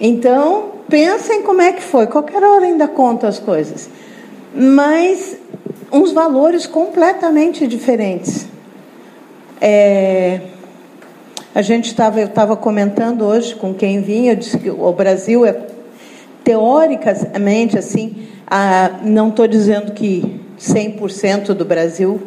Então, 0.00 0.70
pensem 0.88 1.42
como 1.42 1.60
é 1.60 1.72
que 1.72 1.82
foi. 1.82 2.06
Qualquer 2.06 2.42
hora 2.42 2.64
ainda 2.64 2.86
conta 2.88 3.26
as 3.26 3.38
coisas. 3.38 3.88
Mas 4.54 5.36
uns 5.92 6.12
valores 6.12 6.66
completamente 6.66 7.66
diferentes. 7.66 8.46
É, 9.60 10.40
a 11.54 11.62
gente 11.62 11.86
estava, 11.86 12.20
eu 12.20 12.26
estava 12.26 12.56
comentando 12.56 13.24
hoje 13.24 13.54
com 13.54 13.74
quem 13.74 14.00
vinha, 14.00 14.32
eu 14.32 14.36
disse 14.36 14.58
que 14.58 14.70
o 14.70 14.92
Brasil 14.92 15.44
é 15.44 15.56
teoricamente 16.44 17.78
assim, 17.78 18.28
a, 18.46 19.00
não 19.02 19.28
estou 19.28 19.46
dizendo 19.46 19.92
que 19.92 20.40
100% 20.58 21.54
do 21.54 21.64
Brasil 21.64 22.20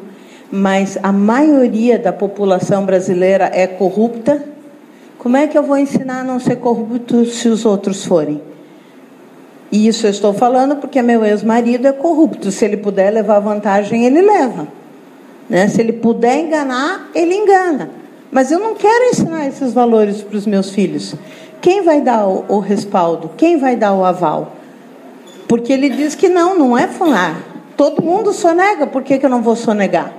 mas 0.51 0.97
a 1.01 1.13
maioria 1.13 1.97
da 1.97 2.11
população 2.11 2.85
brasileira 2.85 3.49
é 3.53 3.65
corrupta, 3.65 4.43
como 5.17 5.37
é 5.37 5.47
que 5.47 5.57
eu 5.57 5.63
vou 5.63 5.77
ensinar 5.77 6.19
a 6.19 6.23
não 6.23 6.39
ser 6.39 6.57
corrupto 6.57 7.25
se 7.25 7.47
os 7.47 7.63
outros 7.63 8.03
forem? 8.03 8.41
E 9.71 9.87
isso 9.87 10.05
eu 10.05 10.11
estou 10.11 10.33
falando 10.33 10.75
porque 10.75 11.01
meu 11.01 11.23
ex-marido 11.23 11.87
é 11.87 11.93
corrupto. 11.93 12.51
Se 12.51 12.65
ele 12.65 12.77
puder 12.77 13.09
levar 13.11 13.39
vantagem, 13.39 14.05
ele 14.05 14.21
leva. 14.21 14.67
Né? 15.49 15.67
Se 15.67 15.79
ele 15.79 15.93
puder 15.93 16.39
enganar, 16.39 17.09
ele 17.15 17.33
engana. 17.33 17.89
Mas 18.31 18.51
eu 18.51 18.59
não 18.59 18.75
quero 18.75 19.05
ensinar 19.05 19.47
esses 19.47 19.73
valores 19.73 20.21
para 20.21 20.37
os 20.37 20.45
meus 20.45 20.71
filhos. 20.71 21.15
Quem 21.61 21.83
vai 21.83 22.01
dar 22.01 22.27
o, 22.27 22.45
o, 22.49 22.59
respaldo? 22.59 23.31
Quem 23.37 23.57
vai 23.57 23.75
dar 23.75 23.93
o 23.93 24.03
aval? 24.03 24.53
Porque 25.47 25.71
ele 25.71 25.89
diz 25.89 26.15
que 26.15 26.27
não, 26.27 26.57
não 26.57 26.77
é 26.77 26.87
falar. 26.87 27.43
Todo 27.77 28.01
mundo 28.01 28.33
sonega, 28.33 28.87
por 28.87 29.03
que, 29.03 29.19
que 29.19 29.25
eu 29.25 29.29
não 29.29 29.41
vou 29.41 29.55
sonegar? 29.55 30.11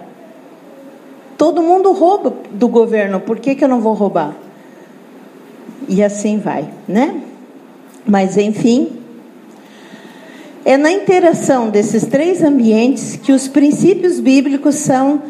Todo 1.36 1.62
mundo 1.62 1.92
rouba 1.92 2.32
do 2.50 2.68
governo, 2.68 3.18
por 3.18 3.38
que, 3.38 3.54
que 3.54 3.64
eu 3.64 3.68
não 3.68 3.80
vou 3.80 3.94
roubar? 3.94 4.34
E 5.88 6.02
assim 6.02 6.38
vai, 6.38 6.68
né? 6.86 7.20
Mas 8.06 8.36
enfim, 8.36 9.01
é 10.64 10.76
na 10.76 10.92
interação 10.92 11.70
desses 11.70 12.04
três 12.04 12.42
ambientes 12.42 13.16
que 13.16 13.32
os 13.32 13.48
princípios 13.48 14.20
bíblicos 14.20 14.76
são 14.76 15.22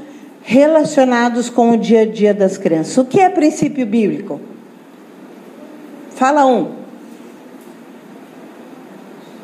relacionados 0.42 1.48
com 1.48 1.70
o 1.70 1.76
dia 1.76 2.02
a 2.02 2.06
dia 2.06 2.34
das 2.34 2.58
crianças. 2.58 2.96
O 2.98 3.04
que 3.04 3.20
é 3.20 3.28
princípio 3.28 3.86
bíblico? 3.86 4.40
Fala 6.14 6.44
um. 6.46 6.82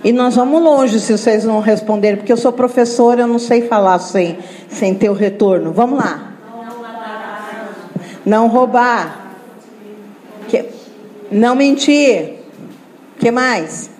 E 0.04 0.12
nós 0.12 0.36
vamos 0.36 0.62
longe 0.62 1.00
se 1.00 1.16
vocês 1.16 1.44
não 1.44 1.60
responderem, 1.60 2.18
porque 2.18 2.32
eu 2.32 2.36
sou 2.36 2.52
professora, 2.52 3.22
eu 3.22 3.26
não 3.26 3.38
sei 3.38 3.62
falar 3.62 3.98
sem, 3.98 4.38
sem 4.68 4.94
ter 4.94 5.10
o 5.10 5.14
retorno. 5.14 5.72
Vamos 5.72 5.98
lá. 5.98 6.34
Não 8.24 8.46
roubar. 8.48 9.28
Não 11.30 11.54
mentir. 11.54 12.36
que 13.18 13.30
mais? 13.30 13.90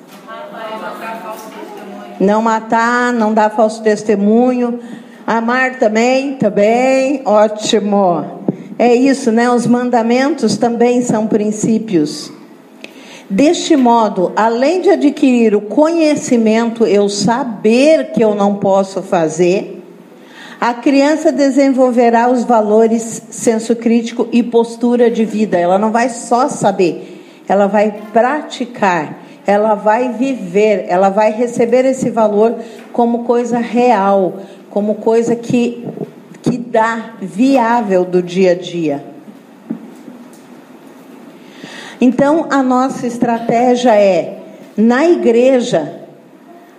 Não 2.21 2.43
matar, 2.43 3.13
não 3.13 3.33
dar 3.33 3.51
falso 3.51 3.83
testemunho. 3.83 4.81
Amar 5.27 5.79
também, 5.79 6.37
também, 6.37 7.23
ótimo. 7.25 8.25
É 8.79 8.95
isso, 8.95 9.33
né? 9.33 9.51
Os 9.51 9.67
mandamentos 9.67 10.57
também 10.57 11.03
são 11.03 11.27
princípios. 11.27 12.33
Deste 13.31 13.77
modo, 13.77 14.33
além 14.35 14.81
de 14.81 14.89
adquirir 14.89 15.55
o 15.55 15.61
conhecimento, 15.61 16.87
eu 16.87 17.11
saber 17.11 18.13
que 18.13 18.25
eu 18.25 18.35
não 18.35 18.55
posso 18.55 19.03
fazer, 19.03 19.85
a 20.61 20.73
criança 20.73 21.31
desenvolverá 21.31 22.31
os 22.31 22.45
valores 22.45 23.23
senso 23.31 23.77
crítico 23.77 24.27
e 24.33 24.43
postura 24.43 25.11
de 25.11 25.25
vida. 25.25 25.59
Ela 25.59 25.79
não 25.79 25.93
vai 25.93 26.09
só 26.09 26.49
saber, 26.49 27.23
ela 27.47 27.67
vai 27.67 28.01
praticar, 28.13 29.19
ela 29.49 29.75
vai 29.75 30.13
viver, 30.13 30.85
ela 30.89 31.09
vai 31.09 31.33
receber 31.33 31.87
esse 31.87 32.11
valor 32.11 32.57
como 32.93 33.25
coisa 33.25 33.57
real, 33.57 34.41
como 34.69 34.97
coisa 34.97 35.35
que, 35.35 35.89
que 36.43 36.59
dá 36.59 37.15
viável 37.19 38.05
do 38.05 38.23
dia 38.23 38.51
a 38.51 38.55
dia. 38.55 39.03
Então, 41.99 42.47
a 42.51 42.63
nossa 42.63 43.07
estratégia 43.07 43.97
é, 43.97 44.37
na 44.77 45.09
igreja, 45.09 45.95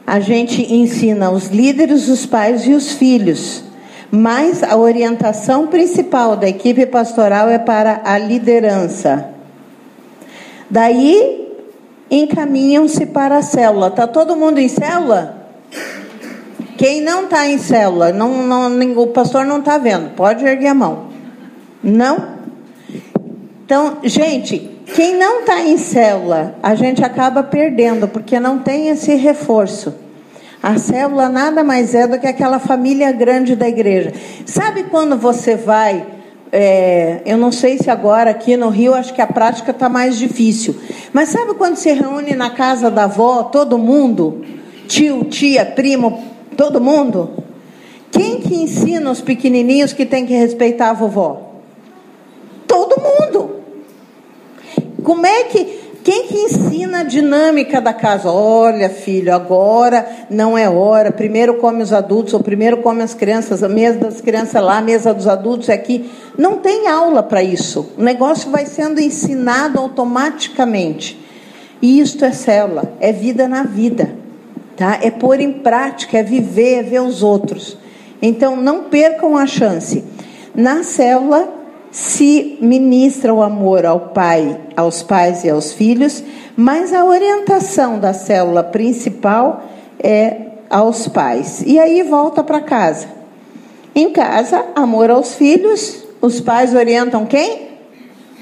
a 0.05 0.19
gente 0.19 0.71
ensina 0.71 1.31
os 1.31 1.47
líderes, 1.47 2.07
os 2.07 2.27
pais 2.27 2.67
e 2.67 2.73
os 2.73 2.91
filhos 2.91 3.63
mas 4.11 4.63
a 4.63 4.75
orientação 4.75 5.67
principal 5.67 6.35
da 6.35 6.49
equipe 6.49 6.83
pastoral 6.87 7.47
é 7.47 7.59
para 7.59 8.01
a 8.03 8.17
liderança. 8.17 9.29
Daí 10.67 11.48
encaminham-se 12.09 13.05
para 13.05 13.37
a 13.37 13.41
célula. 13.41 13.91
Tá 13.91 14.07
todo 14.07 14.35
mundo 14.35 14.59
em 14.59 14.67
célula? 14.67 15.47
Quem 16.77 17.01
não 17.01 17.25
está 17.25 17.47
em 17.47 17.57
célula, 17.57 18.13
não, 18.13 18.41
não, 18.47 19.01
o 19.01 19.07
pastor 19.07 19.45
não 19.45 19.59
está 19.59 19.77
vendo, 19.77 20.15
pode 20.15 20.45
erguer 20.45 20.67
a 20.67 20.73
mão. 20.73 21.07
Não? 21.83 22.39
Então, 23.65 23.97
gente, 24.03 24.79
quem 24.95 25.15
não 25.17 25.41
está 25.41 25.61
em 25.61 25.77
célula, 25.77 26.55
a 26.63 26.75
gente 26.75 27.03
acaba 27.03 27.43
perdendo, 27.43 28.07
porque 28.07 28.39
não 28.39 28.59
tem 28.59 28.87
esse 28.87 29.13
reforço. 29.15 29.93
A 30.61 30.77
célula 30.77 31.29
nada 31.29 31.63
mais 31.63 31.93
é 31.93 32.07
do 32.07 32.17
que 32.17 32.27
aquela 32.27 32.59
família 32.59 33.11
grande 33.11 33.55
da 33.55 33.67
igreja. 33.67 34.13
Sabe 34.45 34.83
quando 34.83 35.17
você 35.17 35.55
vai. 35.55 36.05
É, 36.51 37.21
eu 37.25 37.37
não 37.37 37.51
sei 37.51 37.77
se 37.77 37.91
agora 37.91 38.31
aqui 38.31 38.57
no 38.57 38.69
Rio, 38.69 38.93
acho 38.93 39.13
que 39.13 39.21
a 39.21 39.27
prática 39.27 39.71
está 39.71 39.87
mais 39.87 40.17
difícil. 40.17 40.75
Mas 41.13 41.29
sabe 41.29 41.53
quando 41.53 41.75
se 41.75 41.91
reúne 41.91 42.35
na 42.35 42.49
casa 42.49 42.89
da 42.89 43.03
avó, 43.03 43.43
todo 43.43 43.77
mundo? 43.77 44.43
Tio, 44.87 45.25
tia, 45.25 45.65
primo, 45.65 46.23
todo 46.57 46.81
mundo? 46.81 47.31
Quem 48.11 48.39
que 48.41 48.55
ensina 48.55 49.11
os 49.11 49.21
pequenininhos 49.21 49.93
que 49.93 50.05
tem 50.05 50.25
que 50.25 50.33
respeitar 50.33 50.89
a 50.89 50.93
vovó? 50.93 51.51
Todo 52.67 52.95
mundo. 52.99 53.55
Como 55.03 55.25
é 55.25 55.43
que 55.43 55.88
quem 56.03 56.27
que 56.27 56.37
ensina 56.37 56.99
a 56.99 57.03
dinâmica 57.03 57.81
da 57.81 57.93
casa? 57.93 58.31
Olha, 58.31 58.89
filho, 58.89 59.33
agora 59.33 60.07
não 60.29 60.57
é 60.57 60.69
hora. 60.69 61.11
Primeiro 61.11 61.55
come 61.55 61.83
os 61.83 61.91
adultos, 61.91 62.33
ou 62.33 62.39
primeiro 62.39 62.77
come 62.77 63.01
as 63.01 63.13
crianças, 63.13 63.63
a 63.63 63.69
mesa 63.69 63.99
das 63.99 64.21
crianças 64.21 64.63
lá, 64.63 64.77
a 64.77 64.81
mesa 64.81 65.13
dos 65.13 65.27
adultos 65.27 65.69
é 65.69 65.73
aqui. 65.73 66.09
Não 66.37 66.57
tem 66.57 66.87
aula 66.87 67.21
para 67.21 67.43
isso. 67.43 67.91
O 67.97 68.01
negócio 68.01 68.49
vai 68.49 68.65
sendo 68.65 68.99
ensinado 68.99 69.77
automaticamente. 69.77 71.19
E 71.81 71.99
isto 71.99 72.23
é 72.23 72.31
célula, 72.31 72.93
é 72.99 73.11
vida 73.11 73.47
na 73.47 73.63
vida. 73.63 74.13
Tá? 74.77 74.99
É 75.01 75.11
pôr 75.11 75.41
em 75.41 75.51
prática, 75.51 76.17
é 76.17 76.23
viver, 76.23 76.79
é 76.79 76.83
ver 76.83 77.01
os 77.01 77.21
outros. 77.21 77.77
Então 78.21 78.55
não 78.55 78.83
percam 78.83 79.37
a 79.37 79.45
chance. 79.45 80.03
Na 80.55 80.83
célula 80.83 81.58
se 81.91 82.57
ministra 82.61 83.33
o 83.33 83.41
amor 83.41 83.85
ao 83.85 83.99
pai, 83.99 84.59
aos 84.75 85.01
pais 85.01 85.43
e 85.43 85.49
aos 85.49 85.73
filhos, 85.73 86.23
mas 86.55 86.93
a 86.93 87.03
orientação 87.03 87.99
da 87.99 88.13
célula 88.13 88.63
principal 88.63 89.63
é 90.01 90.49
aos 90.69 91.07
pais. 91.07 91.63
E 91.65 91.79
aí 91.79 92.03
volta 92.03 92.43
para 92.43 92.61
casa. 92.61 93.07
Em 93.95 94.11
casa, 94.11 94.65
amor 94.75 95.09
aos 95.09 95.33
filhos, 95.33 96.03
os 96.21 96.39
pais 96.39 96.73
orientam 96.75 97.25
quem? 97.25 97.69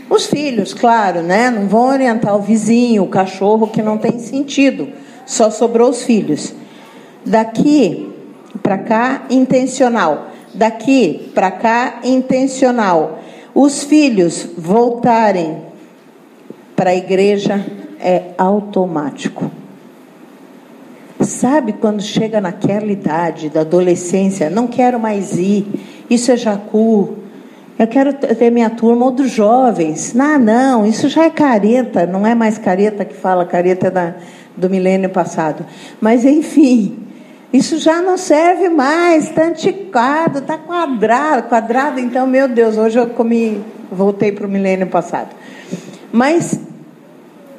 Os 0.10 0.26
filhos, 0.26 0.74
claro, 0.74 1.22
né? 1.22 1.50
Não 1.50 1.68
vão 1.68 1.88
orientar 1.88 2.36
o 2.36 2.42
vizinho, 2.42 3.04
o 3.04 3.08
cachorro, 3.08 3.68
que 3.68 3.82
não 3.82 3.98
tem 3.98 4.20
sentido. 4.20 4.90
Só 5.26 5.50
sobrou 5.50 5.90
os 5.90 6.04
filhos. 6.04 6.54
Daqui 7.26 8.10
para 8.62 8.78
cá, 8.78 9.26
intencional. 9.30 10.28
Daqui 10.54 11.32
para 11.34 11.52
cá, 11.52 12.00
intencional. 12.04 13.20
Os 13.60 13.84
filhos 13.84 14.50
voltarem 14.56 15.64
para 16.76 16.92
a 16.92 16.96
igreja 16.96 17.66
é 18.00 18.36
automático. 18.38 19.50
Sabe 21.22 21.74
quando 21.74 22.00
chega 22.00 22.40
naquela 22.40 22.86
idade 22.86 23.50
da 23.50 23.62
adolescência, 23.62 24.48
não 24.48 24.68
quero 24.68 25.00
mais 25.00 25.40
ir, 25.40 25.66
isso 26.08 26.32
é 26.32 26.38
jacu, 26.38 27.16
eu 27.80 27.88
quero 27.88 28.14
ter 28.14 28.52
minha 28.52 28.70
turma 28.70 29.06
ou 29.06 29.12
dos 29.12 29.32
jovens. 29.32 30.14
Não, 30.14 30.38
não, 30.38 30.86
isso 30.86 31.10
já 31.10 31.24
é 31.24 31.30
careta, 31.32 32.06
não 32.06 32.28
é 32.28 32.36
mais 32.36 32.60
careta 32.60 33.04
que 33.04 33.16
fala, 33.16 33.44
careta 33.44 33.90
da, 33.90 34.18
do 34.56 34.70
milênio 34.70 35.10
passado. 35.10 35.66
Mas, 36.00 36.24
enfim, 36.26 37.07
isso 37.58 37.80
já 37.80 38.04
não 38.04 38.18
serve 38.18 38.70
mais, 38.70 39.26
está 39.26 39.46
antiquado, 39.46 40.40
está 40.40 40.60
quadrado. 40.60 41.50
Quadrado, 41.50 42.00
então, 42.00 42.28
meu 42.28 42.48
Deus, 42.48 42.78
hoje 42.78 43.00
eu 43.00 43.08
comi, 43.08 43.64
voltei 43.92 44.32
para 44.32 44.46
o 44.46 44.50
milênio 44.50 44.86
passado. 44.86 45.30
Mas 46.12 46.60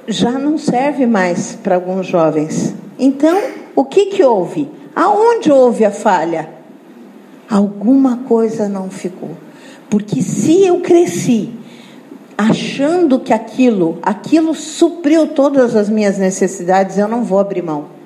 já 0.06 0.30
não 0.30 0.56
serve 0.56 1.04
mais 1.04 1.58
para 1.60 1.74
alguns 1.74 2.06
jovens. 2.06 2.76
Então, 2.96 3.36
o 3.74 3.84
que, 3.84 4.06
que 4.06 4.22
houve? 4.22 4.70
Aonde 4.94 5.50
houve 5.50 5.84
a 5.84 5.90
falha? 5.90 6.48
Alguma 7.50 8.18
coisa 8.18 8.68
não 8.68 8.88
ficou. 8.88 9.30
Porque 9.90 10.22
se 10.22 10.64
eu 10.64 10.78
cresci 10.80 11.50
achando 12.36 13.18
que 13.18 13.32
aquilo, 13.32 13.98
aquilo 14.00 14.54
supriu 14.54 15.26
todas 15.26 15.74
as 15.74 15.88
minhas 15.88 16.18
necessidades, 16.18 16.98
eu 16.98 17.08
não 17.08 17.24
vou 17.24 17.40
abrir 17.40 17.62
mão. 17.62 17.97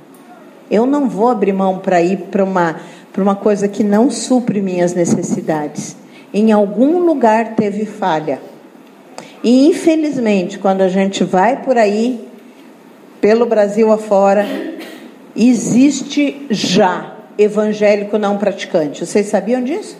Eu 0.72 0.86
não 0.86 1.06
vou 1.06 1.28
abrir 1.28 1.52
mão 1.52 1.78
para 1.78 2.00
ir 2.00 2.16
para 2.30 2.42
uma, 2.42 2.80
uma 3.18 3.36
coisa 3.36 3.68
que 3.68 3.84
não 3.84 4.10
supre 4.10 4.62
minhas 4.62 4.94
necessidades. 4.94 5.94
Em 6.32 6.50
algum 6.50 6.98
lugar 6.98 7.54
teve 7.54 7.84
falha. 7.84 8.40
E 9.44 9.68
infelizmente, 9.68 10.58
quando 10.58 10.80
a 10.80 10.88
gente 10.88 11.24
vai 11.24 11.62
por 11.62 11.76
aí, 11.76 12.26
pelo 13.20 13.44
Brasil 13.44 13.92
afora, 13.92 14.46
existe 15.36 16.46
já 16.48 17.16
evangélico 17.36 18.16
não 18.16 18.38
praticante. 18.38 19.04
Vocês 19.04 19.26
sabiam 19.26 19.62
disso? 19.62 19.96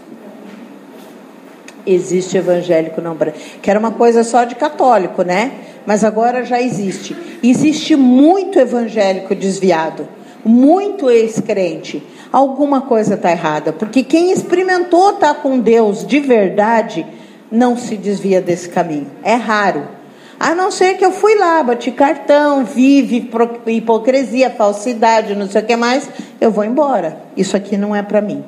existe 1.87 2.37
evangélico 2.37 3.01
não 3.01 3.17
que 3.61 3.71
era 3.71 3.79
uma 3.79 3.91
coisa 3.91 4.25
só 4.25 4.45
de 4.45 4.55
católico, 4.55 5.23
né? 5.23 5.53
Mas 5.85 6.05
agora 6.05 6.45
já 6.45 6.61
existe. 6.61 7.17
Existe 7.43 7.97
muito 7.97 8.59
evangélico 8.59 9.35
desviado, 9.35 10.07
muito 10.45 11.11
ex-crente. 11.11 12.03
Alguma 12.33 12.83
coisa 12.83 13.15
está 13.15 13.31
errada, 13.31 13.73
porque 13.73 14.03
quem 14.03 14.33
experimentou 14.33 15.11
estar 15.11 15.35
tá 15.35 15.41
com 15.41 15.59
Deus 15.59 16.07
de 16.07 16.21
verdade 16.21 17.07
não 17.51 17.77
se 17.77 17.97
desvia 17.97 18.41
desse 18.41 18.69
caminho. 18.69 19.07
É 19.23 19.35
raro. 19.35 19.87
A 20.41 20.55
não 20.55 20.73
ser 20.73 20.97
que 20.97 21.05
eu 21.05 21.13
fui 21.13 21.37
lá, 21.37 21.63
bati 21.63 21.93
cartão, 21.93 22.65
vive 22.65 23.31
hipocrisia, 23.67 24.51
falsidade, 24.51 25.37
não 25.37 25.49
sei 25.49 25.63
o 25.63 25.65
que 25.65 25.77
mais, 25.77 26.09
eu 26.41 26.51
vou 26.51 26.65
embora. 26.65 27.17
Isso 27.37 27.57
aqui 27.57 27.77
não 27.77 27.95
é 27.95 28.03
para 28.03 28.21
mim. 28.21 28.43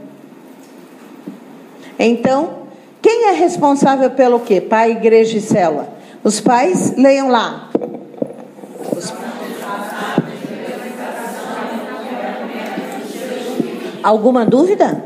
Então, 1.97 2.65
quem 3.01 3.29
é 3.29 3.33
responsável 3.33 4.11
pelo 4.11 4.41
quê? 4.41 4.61
Pai, 4.61 4.91
igreja 4.91 5.39
e 5.39 5.41
célula. 5.41 5.89
Os 6.25 6.41
pais, 6.41 6.95
leiam 6.97 7.29
lá. 7.29 7.71
Alguma 14.05 14.45
dúvida? 14.45 15.03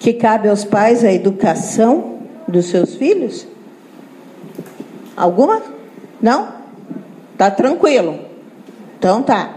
Que 0.00 0.12
cabe 0.12 0.48
aos 0.48 0.64
pais 0.64 1.04
a 1.04 1.12
educação 1.12 2.18
dos 2.48 2.66
seus 2.66 2.96
filhos? 2.96 3.46
Alguma? 5.16 5.62
Não? 6.20 6.48
Tá 7.38 7.48
tranquilo. 7.48 8.18
Então 8.98 9.22
tá. 9.22 9.54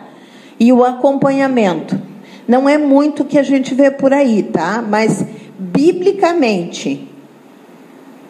E 0.59 0.71
o 0.71 0.83
acompanhamento. 0.85 1.99
Não 2.47 2.69
é 2.69 2.77
muito 2.77 3.25
que 3.25 3.39
a 3.39 3.43
gente 3.43 3.73
vê 3.73 3.89
por 3.89 4.13
aí, 4.13 4.43
tá? 4.43 4.85
Mas 4.87 5.25
biblicamente, 5.57 7.09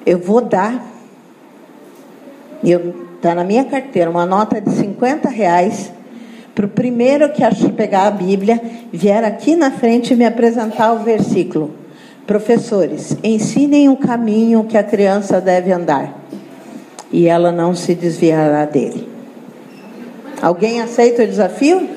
eu 0.06 0.18
vou 0.18 0.40
dar, 0.40 0.82
está 2.64 3.36
na 3.36 3.44
minha 3.44 3.66
carteira, 3.66 4.10
uma 4.10 4.26
nota 4.26 4.62
de 4.62 4.72
50 4.72 5.28
reais 5.28 5.92
para 6.56 6.66
o 6.66 6.70
primeiro 6.70 7.30
que 7.34 7.44
pegar 7.74 8.08
a 8.08 8.12
Bíblia, 8.12 8.62
vier 8.92 9.26
aqui 9.26 9.58
na 9.58 9.72
frente 9.72 10.14
e 10.14 10.16
me 10.16 10.26
apresentar 10.26 10.94
o 10.94 11.00
versículo. 11.04 11.76
Professores, 12.26 13.18
ensinem 13.22 13.90
o 13.90 13.98
caminho 13.98 14.64
que 14.64 14.78
a 14.78 14.84
criança 14.84 15.42
deve 15.42 15.74
andar, 15.74 16.18
e 17.12 17.28
ela 17.28 17.52
não 17.52 17.76
se 17.76 17.94
desviará 17.94 18.64
dele. 18.64 19.08
Alguém 20.42 20.82
aceita 20.82 21.24
o 21.24 21.28
desafio? 21.28 21.88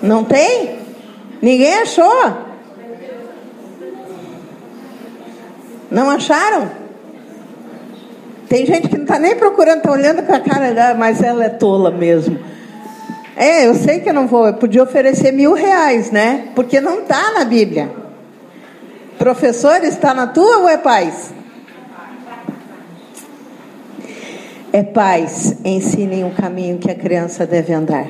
Não 0.00 0.22
tem? 0.22 0.78
Ninguém 1.42 1.74
achou. 1.74 2.48
Não 5.90 6.10
acharam? 6.10 6.77
Tem 8.48 8.64
gente 8.64 8.88
que 8.88 8.96
não 8.96 9.04
está 9.04 9.18
nem 9.18 9.36
procurando, 9.36 9.78
está 9.78 9.92
olhando 9.92 10.22
com 10.22 10.32
a 10.32 10.40
cara 10.40 10.72
dela, 10.72 10.94
mas 10.98 11.22
ela 11.22 11.44
é 11.44 11.48
tola 11.48 11.90
mesmo. 11.90 12.38
É, 13.36 13.66
eu 13.66 13.74
sei 13.74 14.00
que 14.00 14.08
eu 14.08 14.14
não 14.14 14.26
vou, 14.26 14.46
eu 14.46 14.54
podia 14.54 14.82
oferecer 14.82 15.32
mil 15.32 15.52
reais, 15.52 16.10
né? 16.10 16.48
Porque 16.54 16.80
não 16.80 17.00
está 17.00 17.32
na 17.32 17.44
Bíblia. 17.44 17.90
Professor, 19.18 19.84
está 19.84 20.14
na 20.14 20.26
tua 20.26 20.58
ou 20.58 20.68
é 20.68 20.78
paz? 20.78 21.32
É 24.72 24.82
paz, 24.82 25.56
ensinem 25.64 26.24
o 26.24 26.30
caminho 26.30 26.78
que 26.78 26.90
a 26.90 26.94
criança 26.94 27.46
deve 27.46 27.72
andar. 27.72 28.06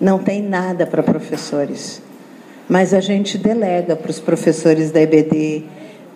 Não 0.00 0.18
tem 0.18 0.42
nada 0.42 0.86
para 0.86 1.02
professores 1.02 2.02
mas 2.70 2.94
a 2.94 3.00
gente 3.00 3.36
delega 3.36 3.96
para 3.96 4.12
os 4.12 4.20
professores 4.20 4.92
da 4.92 5.00
EBD, 5.00 5.64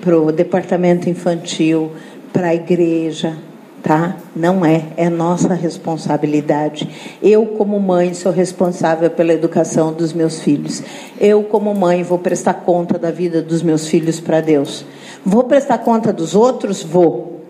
para 0.00 0.16
o 0.16 0.30
departamento 0.30 1.10
infantil, 1.10 1.90
para 2.32 2.50
a 2.50 2.54
igreja, 2.54 3.36
tá? 3.84 4.16
Não 4.34 4.64
é, 4.64 4.86
é 4.96 5.10
nossa 5.10 5.52
responsabilidade. 5.52 6.88
Eu, 7.22 7.44
como 7.44 7.78
mãe, 7.78 8.14
sou 8.14 8.32
responsável 8.32 9.10
pela 9.10 9.34
educação 9.34 9.92
dos 9.92 10.14
meus 10.14 10.40
filhos. 10.40 10.82
Eu, 11.20 11.42
como 11.44 11.72
mãe, 11.74 12.02
vou 12.02 12.18
prestar 12.18 12.54
conta 12.54 12.98
da 12.98 13.10
vida 13.10 13.42
dos 13.42 13.62
meus 13.62 13.86
filhos 13.86 14.18
para 14.18 14.40
Deus. 14.40 14.86
Vou 15.24 15.44
prestar 15.44 15.78
conta 15.78 16.14
dos 16.14 16.34
outros? 16.34 16.82
Vou, 16.82 17.42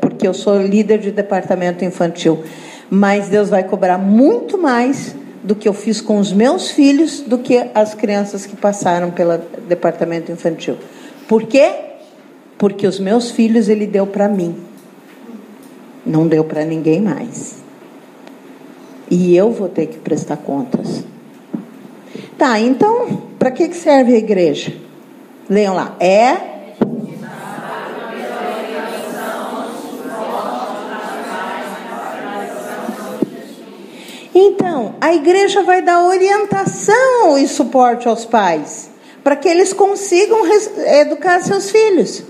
porque 0.00 0.26
eu 0.26 0.32
sou 0.32 0.58
líder 0.58 0.98
de 0.98 1.10
departamento 1.10 1.84
infantil. 1.84 2.42
Mas 2.88 3.28
Deus 3.28 3.50
vai 3.50 3.62
cobrar 3.62 3.98
muito 3.98 4.56
mais 4.56 5.14
do 5.42 5.54
que 5.54 5.68
eu 5.68 5.74
fiz 5.74 6.00
com 6.00 6.18
os 6.18 6.32
meus 6.32 6.70
filhos 6.70 7.20
do 7.20 7.36
que 7.36 7.62
as 7.74 7.94
crianças 7.94 8.46
que 8.46 8.56
passaram 8.56 9.10
pelo 9.10 9.36
departamento 9.68 10.32
infantil. 10.32 10.76
Por 11.28 11.42
quê? 11.42 11.74
Porque 12.56 12.86
os 12.86 12.98
meus 12.98 13.30
filhos 13.30 13.68
ele 13.68 13.86
deu 13.86 14.06
para 14.06 14.26
mim. 14.28 14.73
Não 16.06 16.26
deu 16.26 16.44
para 16.44 16.64
ninguém 16.64 17.00
mais. 17.00 17.56
E 19.10 19.36
eu 19.36 19.50
vou 19.50 19.68
ter 19.68 19.86
que 19.86 19.98
prestar 19.98 20.36
contas. 20.38 21.04
Tá, 22.36 22.58
então, 22.58 23.22
para 23.38 23.50
que 23.50 23.72
serve 23.72 24.14
a 24.14 24.18
igreja? 24.18 24.72
Leiam 25.48 25.74
lá. 25.74 25.96
É 26.00 26.54
Então, 34.34 34.96
a 35.00 35.14
igreja 35.14 35.62
vai 35.62 35.80
dar 35.80 36.04
orientação 36.04 37.38
e 37.38 37.46
suporte 37.46 38.08
aos 38.08 38.24
pais, 38.24 38.90
para 39.22 39.36
que 39.36 39.48
eles 39.48 39.72
consigam 39.72 40.40
educar 41.00 41.40
seus 41.40 41.70
filhos. 41.70 42.24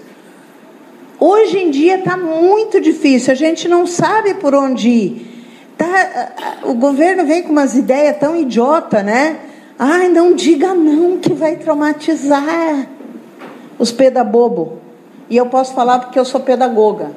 Hoje 1.19 1.59
em 1.59 1.71
dia 1.71 1.99
está 1.99 2.17
muito 2.17 2.81
difícil, 2.81 3.33
a 3.33 3.37
gente 3.37 3.69
não 3.69 3.87
sabe 3.87 4.35
por 4.35 4.55
onde 4.55 4.89
ir. 4.89 5.35
Tá, 5.77 6.33
o 6.65 6.75
governo 6.75 7.25
vem 7.25 7.43
com 7.43 7.51
umas 7.51 7.77
ideias 7.77 8.17
tão 8.19 8.37
idiota, 8.37 9.03
né? 9.03 9.39
Ai, 9.79 10.09
não 10.09 10.35
diga 10.35 10.73
não 10.73 11.19
que 11.19 11.33
vai 11.33 11.57
traumatizar 11.57 12.87
Os 13.79 13.91
pedabobo. 13.91 14.79
E 15.29 15.37
eu 15.37 15.47
posso 15.47 15.75
falar 15.75 15.99
porque 15.99 16.19
eu 16.19 16.25
sou 16.25 16.41
pedagoga. 16.41 17.11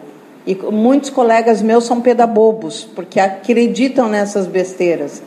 E 0.45 0.55
muitos 0.55 1.09
colegas 1.09 1.61
meus 1.61 1.83
são 1.83 1.99
pedabobos, 1.99 2.87
porque 2.95 3.19
acreditam 3.19 4.07
nessas 4.07 4.47
besteiras. 4.47 5.21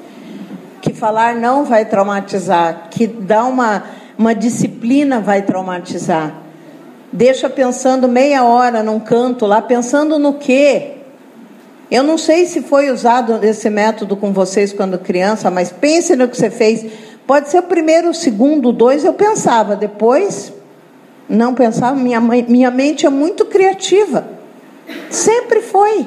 Que 0.81 0.95
falar 0.95 1.35
não 1.35 1.65
vai 1.65 1.85
traumatizar, 1.85 2.89
que 2.91 3.07
dar 3.07 3.45
uma, 3.45 3.85
uma 4.17 4.35
disciplina 4.35 5.21
vai 5.21 5.43
traumatizar. 5.43 6.35
Deixa 7.13 7.51
pensando 7.51 8.09
meia 8.09 8.45
hora 8.45 8.83
num 8.83 9.01
canto 9.01 9.45
lá, 9.45 9.61
pensando 9.61 10.19
no 10.19 10.35
quê? 10.35 10.93
Eu 11.91 12.05
não 12.05 12.17
sei 12.17 12.47
se 12.47 12.63
foi 12.63 12.89
usado 12.89 13.45
esse 13.45 13.69
método 13.69 14.17
com 14.17 14.33
vocês 14.33 14.73
quando 14.73 14.97
criança, 14.97 15.51
mas 15.51 15.73
pense 15.73 16.15
no 16.15 16.29
que 16.29 16.37
você 16.37 16.49
fez. 16.49 16.87
Pode 17.27 17.49
ser 17.51 17.59
o 17.59 17.65
primeiro, 17.65 18.11
o 18.11 18.15
segundo, 18.15 18.69
o 18.69 18.73
dois, 18.73 19.05
eu 19.05 19.13
pensava. 19.13 19.75
Depois, 19.75 20.53
não 21.29 21.53
pensava. 21.53 21.97
Minha, 21.97 22.21
mãe, 22.21 22.45
minha 22.49 22.71
mente 22.71 23.07
é 23.07 23.11
muito 23.11 23.45
criativa. 23.45 24.29
Sempre 25.11 25.63
foi. 25.63 26.07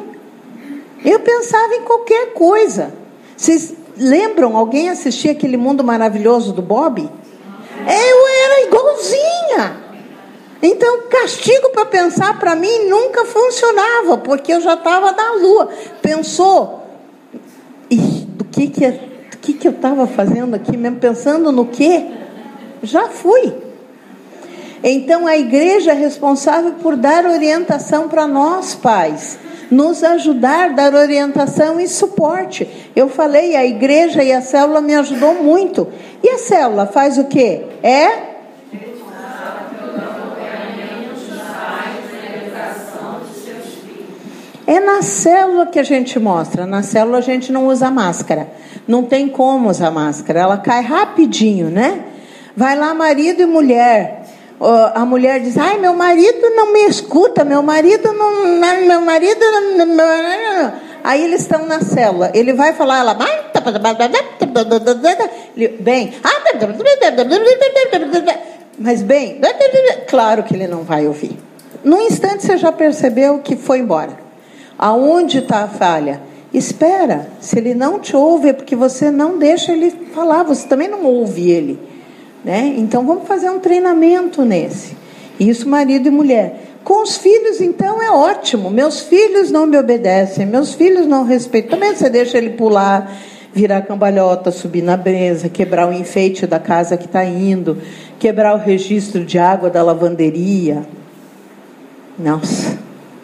Eu 1.04 1.20
pensava 1.20 1.76
em 1.76 1.82
qualquer 1.82 2.34
coisa. 2.34 2.94
Vocês 3.36 3.74
lembram? 3.98 4.56
Alguém 4.56 4.89
assistia 4.89 5.34
aquele 5.34 5.58
mundo 5.58 5.84
maravilhoso 5.84 6.54
do 6.54 6.62
Bob? 6.62 7.02
Eu 7.02 8.28
era 8.28 8.68
igualzinha. 8.68 9.83
Então, 10.65 11.02
castigo 11.10 11.71
para 11.71 11.86
pensar 11.86 12.39
para 12.39 12.56
mim 12.56 12.88
nunca 12.88 13.26
funcionava, 13.26 14.17
porque 14.19 14.54
eu 14.54 14.62
já 14.62 14.76
estava 14.76 15.12
na 15.12 15.34
lua. 15.34 15.69
Pensou? 16.02 16.88
Do 17.91 18.45
que 18.45 18.69
que, 18.69 18.89
do 18.89 19.38
que, 19.41 19.54
que 19.54 19.67
eu 19.67 19.73
estava 19.73 20.08
fazendo 20.08 20.56
aqui 20.56 20.78
mesmo? 20.78 20.99
Pensando 20.99 21.52
no 21.52 21.65
quê? 21.65 22.06
Já 22.82 23.10
fui. 23.10 23.54
Então 24.82 25.28
a 25.28 25.36
igreja 25.36 25.91
é 25.91 25.95
responsável 25.95 26.76
por 26.82 26.95
dar 26.95 27.26
orientação 27.26 28.08
para 28.08 28.26
nós, 28.26 28.73
pais, 28.73 29.38
nos 29.69 30.02
ajudar, 30.02 30.69
dar 30.69 30.93
orientação 30.93 31.78
e 31.78 31.89
suporte. 31.89 32.65
Eu 32.95 33.10
falei, 33.10 33.58
a 33.58 33.65
igreja 33.65 34.23
e 34.23 34.32
a 34.32 34.41
célula 34.41 34.80
me 34.80 34.95
ajudou 34.95 35.36
muito. 35.36 35.89
E 36.23 36.30
a 36.30 36.38
célula 36.38 36.86
faz 36.86 37.17
o 37.17 37.26
quê? 37.26 37.65
É 37.82 38.22
É 44.65 44.80
na 44.80 45.02
célula 45.02 45.65
que 45.65 45.80
a 45.80 45.84
gente 45.84 46.17
mostra. 46.19 46.65
Na 46.65 46.84
célula 46.84 47.17
a 47.17 47.21
gente 47.21 47.52
não 47.52 47.67
usa 47.67 47.91
máscara. 47.91 48.47
Não 48.88 49.04
tem 49.04 49.28
como 49.28 49.69
usar 49.69 49.91
máscara. 49.91 50.39
Ela 50.39 50.58
cai 50.58 50.82
rapidinho, 50.82 51.69
né? 51.69 52.06
Vai 52.56 52.78
lá 52.78 52.93
marido 52.93 53.41
e 53.41 53.45
mulher 53.45 54.23
a 54.93 55.06
mulher 55.06 55.39
diz: 55.39 55.58
Ai, 55.58 55.78
meu 55.78 55.93
marido 55.93 56.49
não 56.52 56.71
me 56.71 56.86
escuta, 56.86 57.43
meu 57.43 57.62
marido 57.62 58.13
não. 58.13 58.60
Meu 58.86 59.02
marido 59.02 59.39
não. 59.86 60.73
Aí 61.04 61.23
eles 61.23 61.41
estão 61.41 61.65
na 61.65 61.82
célula. 61.82 62.32
Ele 62.34 62.54
vai 62.54 62.73
falar, 62.73 62.99
ela. 62.99 63.13
Bem. 65.80 66.13
Mas 68.80 69.02
bem, 69.02 69.39
claro 70.08 70.43
que 70.43 70.56
ele 70.56 70.67
não 70.67 70.84
vai 70.84 71.08
ouvir. 71.08 71.38
Num 71.84 72.02
instante 72.02 72.45
você 72.45 72.58
já 72.58 72.71
percebeu 72.71 73.39
que 73.39 73.56
foi 73.56 73.80
embora. 73.80 74.22
Aonde 74.77 75.39
está 75.39 75.63
a 75.63 75.67
falha? 75.67 76.21
Espera. 76.53 77.27
Se 77.39 77.57
ele 77.57 77.73
não 77.73 77.99
te 77.99 78.15
ouve, 78.15 78.49
é 78.49 78.53
porque 78.53 78.75
você 78.75 79.09
não 79.09 79.38
deixa 79.38 79.71
ele 79.71 79.91
falar. 80.13 80.43
Você 80.43 80.67
também 80.67 80.88
não 80.88 81.03
ouve 81.05 81.49
ele. 81.49 81.79
Né? 82.43 82.75
Então 82.77 83.05
vamos 83.05 83.27
fazer 83.27 83.49
um 83.49 83.59
treinamento 83.59 84.43
nesse. 84.43 84.95
Isso, 85.39 85.67
marido 85.67 86.07
e 86.07 86.12
mulher. 86.12 86.73
Com 86.83 87.01
os 87.01 87.15
filhos, 87.15 87.62
então, 87.62 88.01
é 88.01 88.12
ótimo. 88.12 88.69
Meus 88.69 88.99
filhos 88.99 89.49
não 89.49 89.65
me 89.65 89.77
obedecem, 89.77 90.45
meus 90.45 90.73
filhos 90.73 91.07
não 91.07 91.23
respeitam. 91.23 91.71
Também 91.71 91.95
você 91.95 92.09
deixa 92.09 92.38
ele 92.38 92.51
pular, 92.51 93.09
virar 93.53 93.83
cambalhota, 93.83 94.51
subir 94.51 94.81
na 94.81 94.97
bresa, 94.97 95.47
quebrar 95.47 95.88
o 95.88 95.93
enfeite 95.93 96.45
da 96.45 96.59
casa 96.59 96.97
que 96.97 97.05
está 97.05 97.23
indo, 97.23 97.77
quebrar 98.19 98.53
o 98.53 98.57
registro 98.57 99.23
de 99.23 99.39
água 99.39 99.69
da 99.69 99.81
lavanderia. 99.81 100.86
Nossa, 102.19 102.77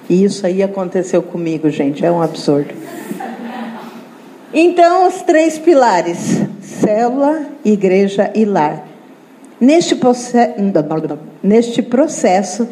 isso 0.10 0.46
aí 0.46 0.64
aconteceu 0.64 1.22
comigo, 1.22 1.70
gente, 1.70 2.04
é 2.06 2.12
um 2.12 2.22
absurdo. 2.22 2.74
Então, 4.54 5.08
os 5.08 5.22
três 5.22 5.60
pilares: 5.60 6.42
célula, 6.62 7.46
igreja 7.64 8.32
e 8.34 8.46
lar. 8.46 8.88
Neste, 9.62 9.96
neste 11.44 11.82
processo, 11.82 12.68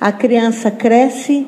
a 0.00 0.12
criança 0.12 0.70
cresce 0.70 1.46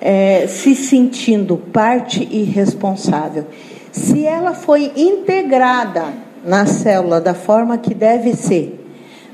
é, 0.00 0.46
se 0.48 0.74
sentindo 0.74 1.56
parte 1.56 2.26
e 2.30 2.44
responsável. 2.44 3.46
Se 3.92 4.24
ela 4.24 4.54
foi 4.54 4.92
integrada 4.96 6.04
na 6.44 6.64
célula 6.64 7.20
da 7.20 7.34
forma 7.34 7.76
que 7.76 7.92
deve 7.92 8.34
ser, 8.34 8.79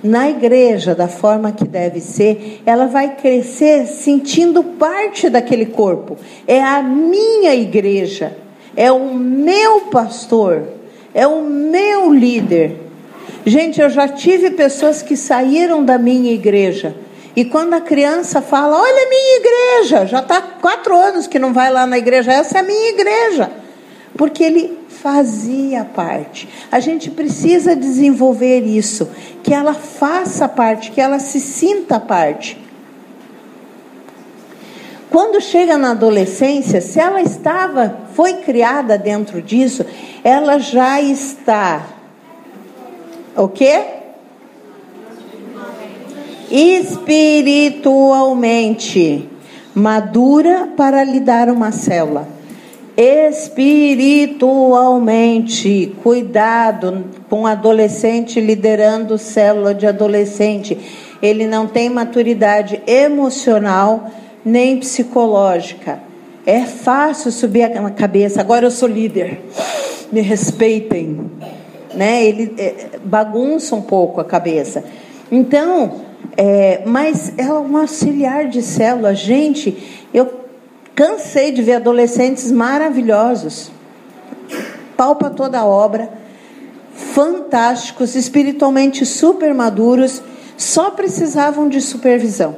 na 0.03 0.29
igreja 0.29 0.95
da 0.95 1.09
forma 1.09 1.53
que 1.53 1.65
deve 1.65 2.01
ser, 2.01 2.63
ela 2.67 2.87
vai 2.87 3.17
crescer 3.17 3.87
sentindo 3.87 4.63
parte 4.63 5.29
daquele 5.29 5.67
corpo. 5.67 6.17
É 6.47 6.63
a 6.63 6.83
minha 6.83 7.55
igreja, 7.55 8.37
é 8.77 8.91
o 8.93 9.15
meu 9.15 9.83
pastor, 9.83 10.65
é 11.15 11.27
o 11.27 11.43
meu 11.43 12.13
líder. 12.13 12.77
Gente, 13.45 13.81
eu 13.81 13.89
já 13.89 14.09
tive 14.09 14.51
pessoas 14.51 15.03
que 15.03 15.17
saíram 15.17 15.85
da 15.85 15.99
minha 15.99 16.33
igreja. 16.33 16.95
E 17.35 17.45
quando 17.45 17.75
a 17.75 17.81
criança 17.81 18.41
fala, 18.41 18.81
olha 18.81 19.03
a 19.05 19.09
minha 19.09 19.37
igreja, 19.37 20.07
já 20.07 20.21
está 20.21 20.41
quatro 20.41 20.97
anos 20.97 21.27
que 21.27 21.39
não 21.39 21.53
vai 21.53 21.71
lá 21.71 21.87
na 21.87 21.99
igreja, 21.99 22.33
essa 22.33 22.59
é 22.59 22.61
a 22.61 22.65
minha 22.65 22.89
igreja. 22.91 23.51
Porque 24.17 24.43
ele 24.43 24.76
fazia 25.03 25.85
parte. 25.85 26.49
A 26.71 26.81
gente 26.81 27.11
precisa 27.11 27.77
desenvolver 27.77 28.61
isso, 28.61 29.09
que 29.43 29.55
ela 29.55 29.75
faça 29.75 30.49
parte, 30.49 30.91
que 30.91 31.01
ela 31.01 31.19
se 31.19 31.41
sinta 31.41 32.01
parte. 32.01 32.59
Quando 35.11 35.41
chega 35.41 35.79
na 35.79 35.93
adolescência, 35.93 36.81
se 36.81 37.01
ela 37.01 37.23
estava, 37.23 38.01
foi 38.15 38.35
criada 38.35 38.99
dentro 38.99 39.41
disso, 39.41 39.87
ela 40.23 40.59
já 40.59 41.01
está 41.01 41.87
o 43.37 43.49
quê? 43.49 43.85
Espiritualmente 46.51 49.29
madura 49.75 50.71
para 50.75 51.05
lidar 51.05 51.51
uma 51.51 51.71
célula. 51.71 52.36
Espiritualmente, 52.97 55.95
cuidado 56.03 57.05
com 57.29 57.47
adolescente 57.47 58.41
liderando 58.41 59.19
célula 59.19 59.75
de 59.75 59.87
adolescente. 59.87 60.79
Ele 61.21 61.47
não 61.47 61.67
tem 61.67 61.91
maturidade 61.91 62.81
emocional 62.87 64.11
nem 64.45 64.79
psicológica. 64.79 66.01
É 66.47 66.63
fácil 66.63 67.31
subir 67.31 67.65
a 67.65 67.91
cabeça. 67.91 68.41
Agora 68.41 68.65
eu 68.67 68.71
sou 68.71 68.89
líder. 68.89 69.43
Me 70.11 70.21
respeitem 70.21 71.31
né? 71.97 72.25
Ele 72.25 72.55
é, 72.59 72.99
bagunça 73.03 73.75
um 73.75 73.83
pouco 73.83 74.21
a 74.21 74.25
cabeça. 74.25 74.85
Então, 75.33 76.03
é, 76.37 76.83
mas 76.85 77.33
é 77.39 77.51
um 77.53 77.77
auxiliar 77.77 78.49
de 78.49 78.63
célula. 78.63 79.15
Gente, 79.15 80.05
eu 80.13 80.46
cansei 80.97 81.53
de 81.53 81.63
ver 81.63 81.75
adolescentes 81.75 82.51
maravilhosos, 82.51 83.71
palpa 84.97 85.29
toda 85.29 85.61
a 85.61 85.67
obra, 85.67 86.11
fantásticos, 86.95 88.15
espiritualmente 88.15 89.05
super 89.05 89.53
maduros, 89.55 90.23
só 90.57 90.91
precisavam 90.91 91.69
de 91.69 91.83
supervisão. 91.83 92.57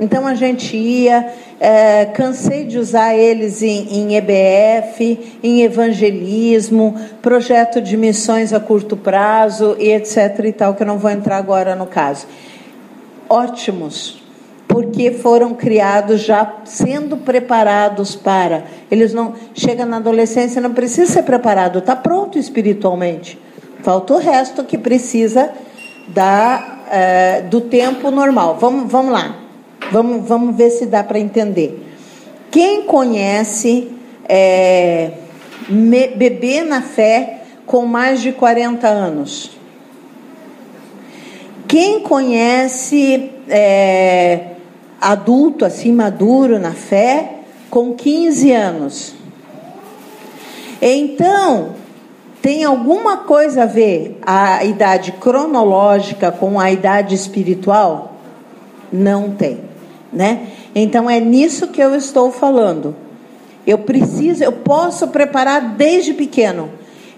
Então 0.00 0.26
a 0.26 0.34
gente 0.34 0.76
ia, 0.76 1.32
é, 1.60 2.06
cansei 2.06 2.64
de 2.64 2.76
usar 2.76 3.14
eles 3.14 3.62
em, 3.62 3.86
em, 3.88 4.16
EBF, 4.16 5.38
em 5.40 5.62
evangelismo, 5.62 6.98
projeto 7.22 7.80
de 7.80 7.96
missões 7.96 8.52
a 8.52 8.58
curto 8.58 8.96
prazo 8.96 9.76
e 9.78 9.92
etc 9.92 10.40
e 10.44 10.52
tal, 10.52 10.74
que 10.74 10.82
eu 10.82 10.86
não 10.86 10.98
vou 10.98 11.10
entrar 11.10 11.36
agora 11.36 11.76
no 11.76 11.86
caso. 11.86 12.26
Ótimos, 13.28 14.19
porque 14.70 15.10
foram 15.10 15.52
criados 15.52 16.20
já 16.20 16.60
sendo 16.64 17.16
preparados 17.16 18.14
para. 18.14 18.62
Eles 18.88 19.12
não 19.12 19.34
chega 19.52 19.84
na 19.84 19.96
adolescência 19.96 20.62
não 20.62 20.72
precisa 20.72 21.10
ser 21.10 21.24
preparado, 21.24 21.80
está 21.80 21.96
pronto 21.96 22.38
espiritualmente. 22.38 23.36
Falta 23.82 24.14
o 24.14 24.18
resto 24.18 24.62
que 24.62 24.78
precisa 24.78 25.50
da, 26.06 26.78
é, 26.88 27.40
do 27.42 27.62
tempo 27.62 28.12
normal. 28.12 28.58
Vamos, 28.60 28.90
vamos 28.90 29.12
lá. 29.12 29.36
Vamos, 29.90 30.28
vamos 30.28 30.56
ver 30.56 30.70
se 30.70 30.86
dá 30.86 31.02
para 31.02 31.18
entender. 31.18 31.84
Quem 32.48 32.82
conhece 32.82 33.90
é, 34.28 35.10
me, 35.68 36.06
bebê 36.08 36.62
na 36.62 36.80
fé 36.80 37.42
com 37.66 37.86
mais 37.86 38.20
de 38.20 38.30
40 38.30 38.86
anos? 38.86 39.58
Quem 41.66 42.00
conhece 42.00 43.30
é, 43.48 44.50
adulto 45.00 45.64
assim 45.64 45.92
maduro 45.92 46.58
na 46.58 46.72
fé 46.72 47.40
com 47.70 47.94
15 47.94 48.52
anos? 48.52 49.14
Então, 50.82 51.74
tem 52.42 52.64
alguma 52.64 53.18
coisa 53.18 53.64
a 53.64 53.66
ver 53.66 54.18
a 54.22 54.64
idade 54.64 55.12
cronológica 55.12 56.32
com 56.32 56.58
a 56.58 56.70
idade 56.70 57.14
espiritual? 57.14 58.14
Não 58.92 59.30
tem, 59.30 59.60
né? 60.12 60.48
Então 60.74 61.08
é 61.08 61.20
nisso 61.20 61.68
que 61.68 61.80
eu 61.80 61.94
estou 61.94 62.32
falando. 62.32 62.96
Eu 63.66 63.78
preciso, 63.78 64.42
eu 64.42 64.52
posso 64.52 65.08
preparar 65.08 65.74
desde 65.74 66.14
pequeno. 66.14 66.70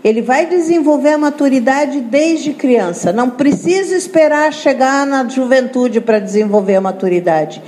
Ele 0.04 0.20
vai 0.20 0.46
desenvolver 0.46 1.10
a 1.10 1.18
maturidade 1.18 2.00
desde 2.00 2.52
criança. 2.52 3.12
Não 3.12 3.30
precisa 3.30 3.96
esperar 3.96 4.52
chegar 4.52 5.06
na 5.06 5.28
juventude 5.28 6.00
para 6.00 6.18
desenvolver 6.18 6.76
a 6.76 6.80
maturidade. 6.80 7.62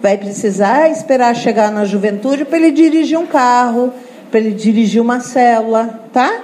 Vai 0.00 0.16
precisar 0.16 0.90
esperar 0.90 1.34
chegar 1.34 1.70
na 1.72 1.84
juventude 1.84 2.44
para 2.44 2.58
ele 2.58 2.70
dirigir 2.70 3.18
um 3.18 3.26
carro, 3.26 3.92
para 4.30 4.38
ele 4.38 4.52
dirigir 4.52 5.02
uma 5.02 5.20
célula, 5.20 6.08
tá? 6.12 6.42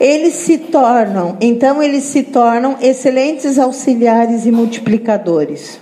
Eles 0.00 0.32
se 0.34 0.56
tornam, 0.56 1.36
então 1.40 1.82
eles 1.82 2.04
se 2.04 2.22
tornam 2.22 2.78
excelentes 2.80 3.58
auxiliares 3.58 4.46
e 4.46 4.50
multiplicadores 4.50 5.78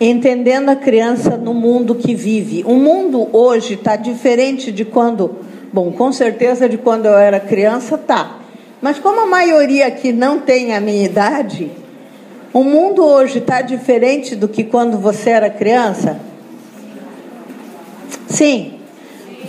entendendo 0.00 0.68
a 0.68 0.76
criança 0.76 1.36
no 1.36 1.52
mundo 1.52 1.94
que 1.94 2.14
vive. 2.14 2.62
O 2.66 2.74
mundo 2.74 3.28
hoje 3.32 3.74
está 3.74 3.96
diferente 3.96 4.70
de 4.70 4.84
quando, 4.84 5.38
bom, 5.72 5.90
com 5.92 6.12
certeza 6.12 6.68
de 6.68 6.78
quando 6.78 7.06
eu 7.06 7.16
era 7.16 7.40
criança, 7.40 7.98
tá. 7.98 8.38
Mas 8.80 8.98
como 8.98 9.20
a 9.20 9.26
maioria 9.26 9.86
aqui 9.86 10.12
não 10.12 10.38
tem 10.38 10.74
a 10.74 10.80
minha 10.80 11.04
idade, 11.04 11.70
o 12.52 12.62
mundo 12.62 13.04
hoje 13.04 13.38
está 13.38 13.60
diferente 13.60 14.36
do 14.36 14.48
que 14.48 14.62
quando 14.62 14.98
você 14.98 15.30
era 15.30 15.50
criança? 15.50 16.18
Sim. 18.28 18.74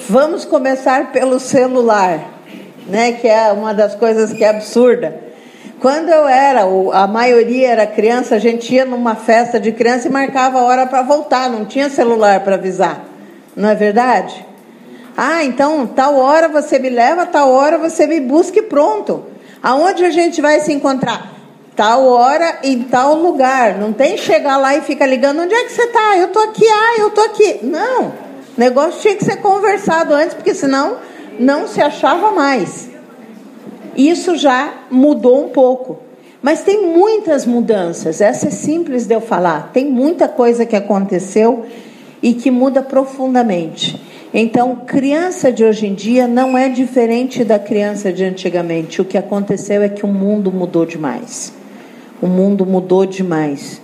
Vamos 0.10 0.46
começar 0.46 1.12
pelo 1.12 1.40
celular, 1.40 2.42
né? 2.88 3.14
Que 3.14 3.28
é 3.28 3.52
uma 3.52 3.74
das 3.74 3.94
coisas 3.94 4.34
que 4.34 4.44
é 4.44 4.50
absurda. 4.50 5.29
Quando 5.80 6.10
eu 6.10 6.28
era, 6.28 6.64
a 6.94 7.08
maioria 7.08 7.70
era 7.70 7.88
criança, 7.88 8.36
a 8.36 8.40
gente 8.40 8.74
ia 8.76 8.84
numa 8.84 9.16
festa 9.16 9.58
de 9.58 9.72
criança 9.72 10.10
e 10.10 10.12
marcava 10.12 10.60
a 10.60 10.64
hora 10.64 10.86
para 10.86 11.02
voltar, 11.04 11.50
não 11.50 11.64
tinha 11.64 11.90
celular 11.90 12.42
para 12.42 12.56
avisar. 12.56 13.06
Não 13.56 13.70
é 13.70 13.76
verdade? 13.76 14.46
Ah, 15.16 15.44
então 15.44 15.88
tal 15.88 16.18
hora 16.18 16.50
você 16.50 16.80
me 16.80 16.90
leva, 16.90 17.26
tal 17.26 17.50
hora 17.52 17.78
você 17.78 18.06
me 18.06 18.20
busca 18.20 18.60
e 18.60 18.64
pronto. 18.64 19.24
Aonde 19.64 20.04
a 20.04 20.10
gente 20.10 20.42
vai 20.42 20.60
se 20.60 20.74
encontrar? 20.74 21.34
Tal 21.78 22.06
hora 22.06 22.60
em 22.62 22.84
tal 22.84 23.16
lugar. 23.16 23.76
Não 23.76 23.94
tem 23.94 24.18
chegar 24.18 24.58
lá 24.58 24.76
e 24.76 24.82
ficar 24.82 25.06
ligando, 25.06 25.42
onde 25.42 25.54
é 25.54 25.64
que 25.64 25.72
você 25.72 25.84
está? 25.84 26.18
Eu 26.18 26.26
estou 26.26 26.44
aqui, 26.44 26.66
ah, 26.68 27.00
eu 27.00 27.08
estou 27.08 27.24
aqui. 27.24 27.60
Não. 27.64 28.08
O 28.08 28.14
negócio 28.58 29.00
tinha 29.00 29.16
que 29.16 29.24
ser 29.24 29.38
conversado 29.38 30.14
antes, 30.14 30.34
porque 30.34 30.54
senão 30.54 30.98
não 31.40 31.70
se 31.70 31.82
achava 31.82 32.32
mais. 32.32 32.89
Isso 34.00 34.38
já 34.38 34.86
mudou 34.90 35.46
um 35.46 35.50
pouco. 35.50 36.00
Mas 36.42 36.64
tem 36.64 36.88
muitas 36.88 37.46
mudanças, 37.46 38.22
essa 38.22 38.48
é 38.48 38.50
simples 38.50 39.06
de 39.06 39.14
eu 39.14 39.20
falar. 39.20 39.72
Tem 39.74 39.92
muita 39.92 40.26
coisa 40.30 40.66
que 40.66 40.74
aconteceu 40.74 41.66
e 42.24 42.34
que 42.34 42.50
muda 42.50 42.82
profundamente. 42.82 44.02
Então, 44.34 44.84
criança 44.88 45.52
de 45.52 45.66
hoje 45.66 45.88
em 45.88 45.94
dia 45.94 46.30
não 46.30 46.58
é 46.58 46.70
diferente 46.70 47.44
da 47.44 47.60
criança 47.60 48.14
de 48.14 48.24
antigamente. 48.24 49.02
O 49.02 49.06
que 49.06 49.18
aconteceu 49.18 49.82
é 49.82 49.90
que 49.90 50.06
o 50.06 50.08
mundo 50.08 50.50
mudou 50.50 50.86
demais. 50.86 51.52
O 52.22 52.28
mundo 52.28 52.66
mudou 52.66 53.06
demais. 53.06 53.82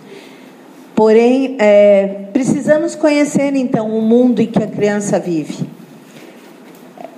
Porém, 0.95 1.58
é, 1.60 2.28
precisamos 2.32 2.95
conhecer 2.95 3.54
então 3.54 3.89
o 3.89 4.01
mundo 4.01 4.41
em 4.41 4.47
que 4.47 4.63
a 4.63 4.67
criança 4.67 5.19
vive 5.19 5.67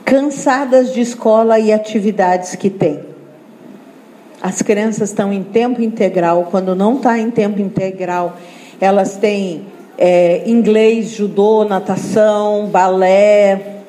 cansadas 0.08 0.93
de 0.93 1.02
escola 1.02 1.60
e 1.60 1.74
atividades 1.74 2.56
que 2.56 2.70
têm. 2.70 3.02
As 4.41 4.62
crianças 4.62 5.10
estão 5.10 5.34
em 5.34 5.43
tempo 5.43 5.82
integral, 5.82 6.48
quando 6.50 6.74
não 6.74 6.96
está 6.96 7.20
em 7.20 7.30
tempo 7.30 7.60
integral, 7.60 8.38
elas 8.80 9.17
têm 9.17 9.65
é, 9.98 10.50
inglês, 10.50 11.10
judô, 11.10 11.65
natação, 11.65 12.67
balé. 12.67 13.82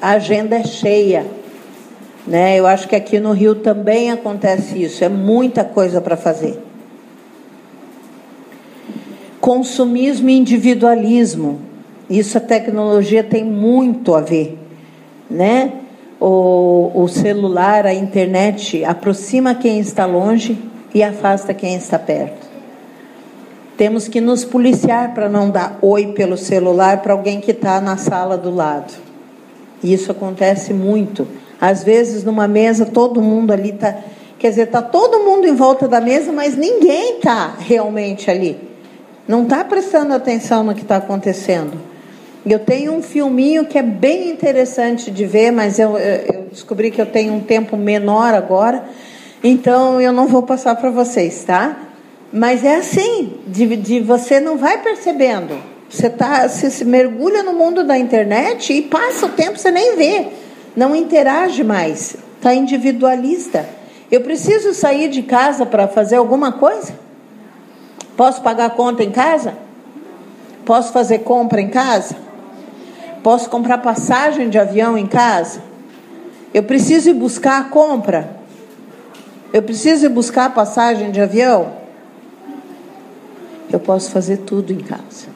A 0.00 0.10
agenda 0.10 0.54
é 0.54 0.62
cheia. 0.62 1.26
Né? 2.24 2.56
Eu 2.56 2.64
acho 2.64 2.86
que 2.86 2.94
aqui 2.94 3.18
no 3.18 3.32
Rio 3.32 3.56
também 3.56 4.12
acontece 4.12 4.80
isso, 4.80 5.02
é 5.02 5.08
muita 5.08 5.64
coisa 5.64 6.00
para 6.00 6.16
fazer. 6.16 6.56
Consumismo 9.40 10.30
e 10.30 10.38
individualismo. 10.38 11.58
Isso 12.08 12.38
a 12.38 12.40
tecnologia 12.40 13.24
tem 13.24 13.44
muito 13.44 14.14
a 14.14 14.20
ver 14.20 14.67
né? 15.30 15.72
O, 16.20 16.90
o 16.94 17.08
celular, 17.08 17.86
a 17.86 17.94
internet 17.94 18.84
aproxima 18.84 19.54
quem 19.54 19.78
está 19.78 20.04
longe 20.04 20.58
e 20.94 21.02
afasta 21.02 21.54
quem 21.54 21.76
está 21.76 21.98
perto. 21.98 22.48
Temos 23.76 24.08
que 24.08 24.20
nos 24.20 24.44
policiar 24.44 25.14
para 25.14 25.28
não 25.28 25.50
dar 25.50 25.78
oi 25.80 26.08
pelo 26.08 26.36
celular 26.36 27.00
para 27.00 27.12
alguém 27.12 27.40
que 27.40 27.52
está 27.52 27.80
na 27.80 27.96
sala 27.96 28.36
do 28.36 28.52
lado. 28.52 28.92
E 29.82 29.92
isso 29.92 30.10
acontece 30.10 30.74
muito. 30.74 31.28
Às 31.60 31.84
vezes, 31.84 32.24
numa 32.24 32.48
mesa, 32.48 32.86
todo 32.86 33.22
mundo 33.22 33.52
ali 33.52 33.70
está. 33.70 33.94
Quer 34.36 34.50
dizer, 34.50 34.62
está 34.62 34.82
todo 34.82 35.20
mundo 35.20 35.46
em 35.46 35.54
volta 35.54 35.86
da 35.86 36.00
mesa, 36.00 36.32
mas 36.32 36.56
ninguém 36.56 37.18
está 37.18 37.54
realmente 37.58 38.30
ali. 38.30 38.58
Não 39.26 39.44
está 39.44 39.64
prestando 39.64 40.14
atenção 40.14 40.64
no 40.64 40.74
que 40.74 40.82
está 40.82 40.96
acontecendo. 40.96 41.87
Eu 42.48 42.58
tenho 42.58 42.94
um 42.94 43.02
filminho 43.02 43.66
que 43.66 43.76
é 43.76 43.82
bem 43.82 44.30
interessante 44.30 45.10
de 45.10 45.26
ver, 45.26 45.50
mas 45.50 45.78
eu, 45.78 45.98
eu 45.98 46.46
descobri 46.50 46.90
que 46.90 46.98
eu 46.98 47.04
tenho 47.04 47.34
um 47.34 47.40
tempo 47.40 47.76
menor 47.76 48.32
agora, 48.32 48.84
então 49.44 50.00
eu 50.00 50.10
não 50.12 50.26
vou 50.26 50.42
passar 50.42 50.74
para 50.76 50.88
vocês, 50.88 51.44
tá? 51.44 51.76
Mas 52.32 52.64
é 52.64 52.76
assim, 52.76 53.34
de, 53.46 53.76
de, 53.76 54.00
você 54.00 54.40
não 54.40 54.56
vai 54.56 54.82
percebendo. 54.82 55.58
Você, 55.90 56.08
tá, 56.08 56.48
você 56.48 56.70
se 56.70 56.86
mergulha 56.86 57.42
no 57.42 57.52
mundo 57.52 57.84
da 57.84 57.98
internet 57.98 58.72
e 58.72 58.80
passa 58.80 59.26
o 59.26 59.30
tempo, 59.30 59.58
você 59.58 59.70
nem 59.70 59.96
vê. 59.96 60.28
Não 60.74 60.96
interage 60.96 61.62
mais. 61.62 62.16
Está 62.36 62.54
individualista. 62.54 63.68
Eu 64.10 64.22
preciso 64.22 64.72
sair 64.72 65.10
de 65.10 65.22
casa 65.22 65.66
para 65.66 65.86
fazer 65.86 66.16
alguma 66.16 66.52
coisa? 66.52 66.94
Posso 68.16 68.40
pagar 68.40 68.70
conta 68.70 69.04
em 69.04 69.10
casa? 69.10 69.52
Posso 70.64 70.92
fazer 70.92 71.18
compra 71.18 71.60
em 71.60 71.68
casa? 71.68 72.27
Posso 73.22 73.50
comprar 73.50 73.78
passagem 73.78 74.48
de 74.48 74.58
avião 74.58 74.96
em 74.96 75.06
casa? 75.06 75.62
Eu 76.52 76.62
preciso 76.62 77.10
ir 77.10 77.14
buscar 77.14 77.60
a 77.60 77.64
compra? 77.64 78.38
Eu 79.52 79.62
preciso 79.62 80.06
ir 80.06 80.08
buscar 80.08 80.46
a 80.46 80.50
passagem 80.50 81.10
de 81.10 81.20
avião? 81.20 81.72
Eu 83.70 83.80
posso 83.80 84.10
fazer 84.10 84.38
tudo 84.38 84.72
em 84.72 84.78
casa. 84.78 85.28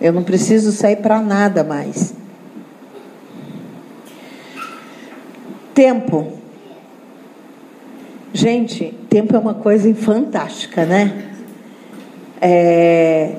Eu 0.00 0.12
não 0.12 0.22
preciso 0.22 0.72
sair 0.72 0.96
para 0.96 1.20
nada 1.20 1.62
mais. 1.62 2.14
Tempo. 5.74 6.32
Gente, 8.32 8.94
tempo 9.08 9.36
é 9.36 9.38
uma 9.38 9.54
coisa 9.54 9.94
fantástica, 9.94 10.84
né? 10.86 11.30
É, 12.40 13.36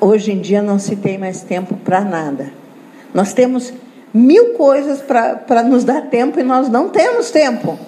hoje 0.00 0.32
em 0.32 0.40
dia 0.40 0.62
não 0.62 0.78
se 0.78 0.96
tem 0.96 1.18
mais 1.18 1.42
tempo 1.42 1.74
para 1.76 2.00
nada. 2.00 2.52
Nós 3.12 3.32
temos 3.32 3.72
mil 4.12 4.54
coisas 4.54 5.00
para 5.00 5.62
nos 5.62 5.84
dar 5.84 6.02
tempo 6.02 6.38
e 6.40 6.42
nós 6.42 6.68
não 6.68 6.88
temos 6.88 7.30
tempo. 7.30 7.78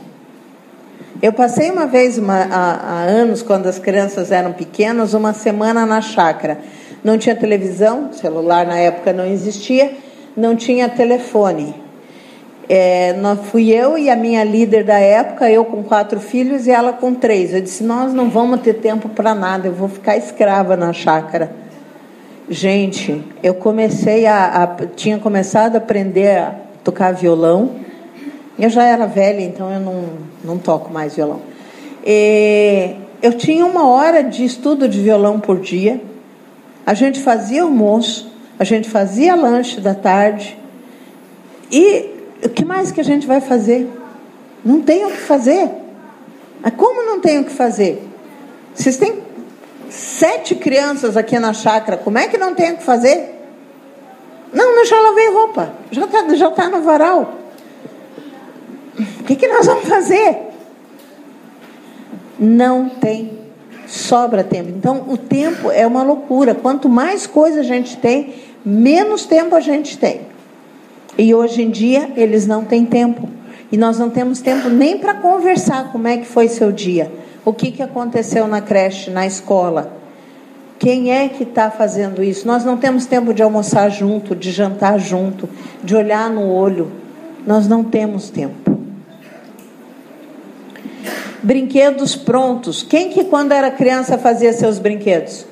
Eu 1.22 1.32
passei 1.32 1.70
uma 1.70 1.86
vez, 1.86 2.16
uma, 2.16 2.46
há, 2.50 2.72
há, 2.72 3.02
anos, 3.02 3.42
quando 3.42 3.66
as 3.66 3.78
crianças 3.78 4.32
eram 4.32 4.52
pequenas, 4.52 5.12
uma 5.12 5.34
semana 5.34 5.84
na 5.84 6.00
chácara. 6.00 6.58
Não 7.04 7.18
tinha 7.18 7.34
televisão, 7.34 8.10
celular 8.12 8.66
na 8.66 8.78
época 8.78 9.12
não 9.12 9.26
existia, 9.26 9.92
não 10.34 10.56
tinha 10.56 10.88
telefone. 10.88 11.74
É, 12.68 13.14
fui 13.50 13.70
eu 13.70 13.98
e 13.98 14.08
a 14.08 14.16
minha 14.16 14.44
líder 14.44 14.84
da 14.84 14.98
época, 14.98 15.50
eu 15.50 15.64
com 15.64 15.82
quatro 15.82 16.20
filhos 16.20 16.66
e 16.66 16.70
ela 16.70 16.92
com 16.92 17.12
três. 17.12 17.52
Eu 17.52 17.60
disse: 17.60 17.82
Nós 17.82 18.14
não 18.14 18.30
vamos 18.30 18.60
ter 18.60 18.74
tempo 18.74 19.08
para 19.08 19.34
nada, 19.34 19.66
eu 19.66 19.72
vou 19.72 19.88
ficar 19.88 20.16
escrava 20.16 20.76
na 20.76 20.92
chácara. 20.92 21.59
Gente, 22.52 23.22
eu 23.44 23.54
comecei 23.54 24.26
a, 24.26 24.64
a, 24.64 24.86
tinha 24.86 25.20
começado 25.20 25.76
a 25.76 25.78
aprender 25.78 26.36
a 26.36 26.56
tocar 26.82 27.12
violão. 27.12 27.76
Eu 28.58 28.68
já 28.68 28.82
era 28.82 29.06
velha, 29.06 29.40
então 29.40 29.70
eu 29.72 29.78
não, 29.78 30.04
não 30.42 30.58
toco 30.58 30.92
mais 30.92 31.14
violão. 31.14 31.42
E 32.04 32.96
eu 33.22 33.34
tinha 33.34 33.64
uma 33.64 33.86
hora 33.86 34.24
de 34.24 34.44
estudo 34.44 34.88
de 34.88 35.00
violão 35.00 35.38
por 35.38 35.60
dia. 35.60 36.00
A 36.84 36.92
gente 36.92 37.20
fazia 37.20 37.62
almoço, 37.62 38.28
a 38.58 38.64
gente 38.64 38.90
fazia 38.90 39.36
lanche 39.36 39.80
da 39.80 39.94
tarde. 39.94 40.58
E 41.70 42.10
O 42.44 42.48
que 42.48 42.64
mais 42.64 42.90
que 42.90 43.00
a 43.00 43.04
gente 43.04 43.28
vai 43.28 43.40
fazer? 43.40 43.88
Não 44.64 44.80
tem 44.80 45.06
o 45.06 45.10
que 45.10 45.18
fazer. 45.18 45.70
Mas 46.60 46.74
como 46.74 47.06
não 47.06 47.20
tem 47.20 47.38
o 47.38 47.44
que 47.44 47.52
fazer? 47.52 48.02
Vocês 48.74 48.96
têm 48.96 49.29
sete 49.90 50.54
crianças 50.54 51.16
aqui 51.16 51.38
na 51.38 51.52
chácara, 51.52 51.96
como 51.96 52.18
é 52.18 52.28
que 52.28 52.38
não 52.38 52.54
tem 52.54 52.72
o 52.72 52.76
que 52.76 52.82
fazer? 52.82 53.36
Não, 54.52 54.78
eu 54.78 54.86
já 54.86 55.00
lavei 55.00 55.30
roupa, 55.30 55.72
já 55.90 56.04
está 56.04 56.34
já 56.34 56.50
tá 56.50 56.68
no 56.68 56.82
varal. 56.82 57.34
O 59.20 59.24
que, 59.24 59.36
que 59.36 59.46
nós 59.46 59.66
vamos 59.66 59.88
fazer? 59.88 60.38
Não 62.38 62.88
tem, 62.88 63.38
sobra 63.86 64.42
tempo. 64.42 64.70
Então, 64.70 65.04
o 65.08 65.16
tempo 65.16 65.70
é 65.70 65.86
uma 65.86 66.02
loucura. 66.02 66.54
Quanto 66.54 66.88
mais 66.88 67.26
coisa 67.26 67.60
a 67.60 67.62
gente 67.62 67.96
tem, 67.96 68.34
menos 68.64 69.26
tempo 69.26 69.54
a 69.54 69.60
gente 69.60 69.98
tem. 69.98 70.22
E 71.16 71.34
hoje 71.34 71.62
em 71.62 71.70
dia, 71.70 72.10
eles 72.16 72.46
não 72.46 72.64
têm 72.64 72.84
tempo. 72.84 73.28
E 73.70 73.76
nós 73.76 73.98
não 73.98 74.10
temos 74.10 74.40
tempo 74.40 74.68
nem 74.68 74.98
para 74.98 75.14
conversar 75.14 75.92
como 75.92 76.08
é 76.08 76.16
que 76.16 76.26
foi 76.26 76.48
seu 76.48 76.72
dia. 76.72 77.10
O 77.44 77.52
que, 77.52 77.70
que 77.70 77.82
aconteceu 77.82 78.46
na 78.46 78.60
creche, 78.60 79.10
na 79.10 79.26
escola? 79.26 80.00
Quem 80.78 81.12
é 81.12 81.28
que 81.28 81.42
está 81.42 81.70
fazendo 81.70 82.22
isso? 82.22 82.46
Nós 82.46 82.64
não 82.64 82.76
temos 82.76 83.06
tempo 83.06 83.34
de 83.34 83.42
almoçar 83.42 83.90
junto, 83.90 84.34
de 84.34 84.50
jantar 84.50 84.98
junto, 84.98 85.48
de 85.84 85.94
olhar 85.94 86.30
no 86.30 86.50
olho. 86.50 86.90
Nós 87.46 87.68
não 87.68 87.84
temos 87.84 88.30
tempo. 88.30 88.78
Brinquedos 91.42 92.16
prontos. 92.16 92.82
Quem 92.82 93.10
que 93.10 93.24
quando 93.24 93.52
era 93.52 93.70
criança 93.70 94.18
fazia 94.18 94.52
seus 94.52 94.78
brinquedos? 94.78 95.46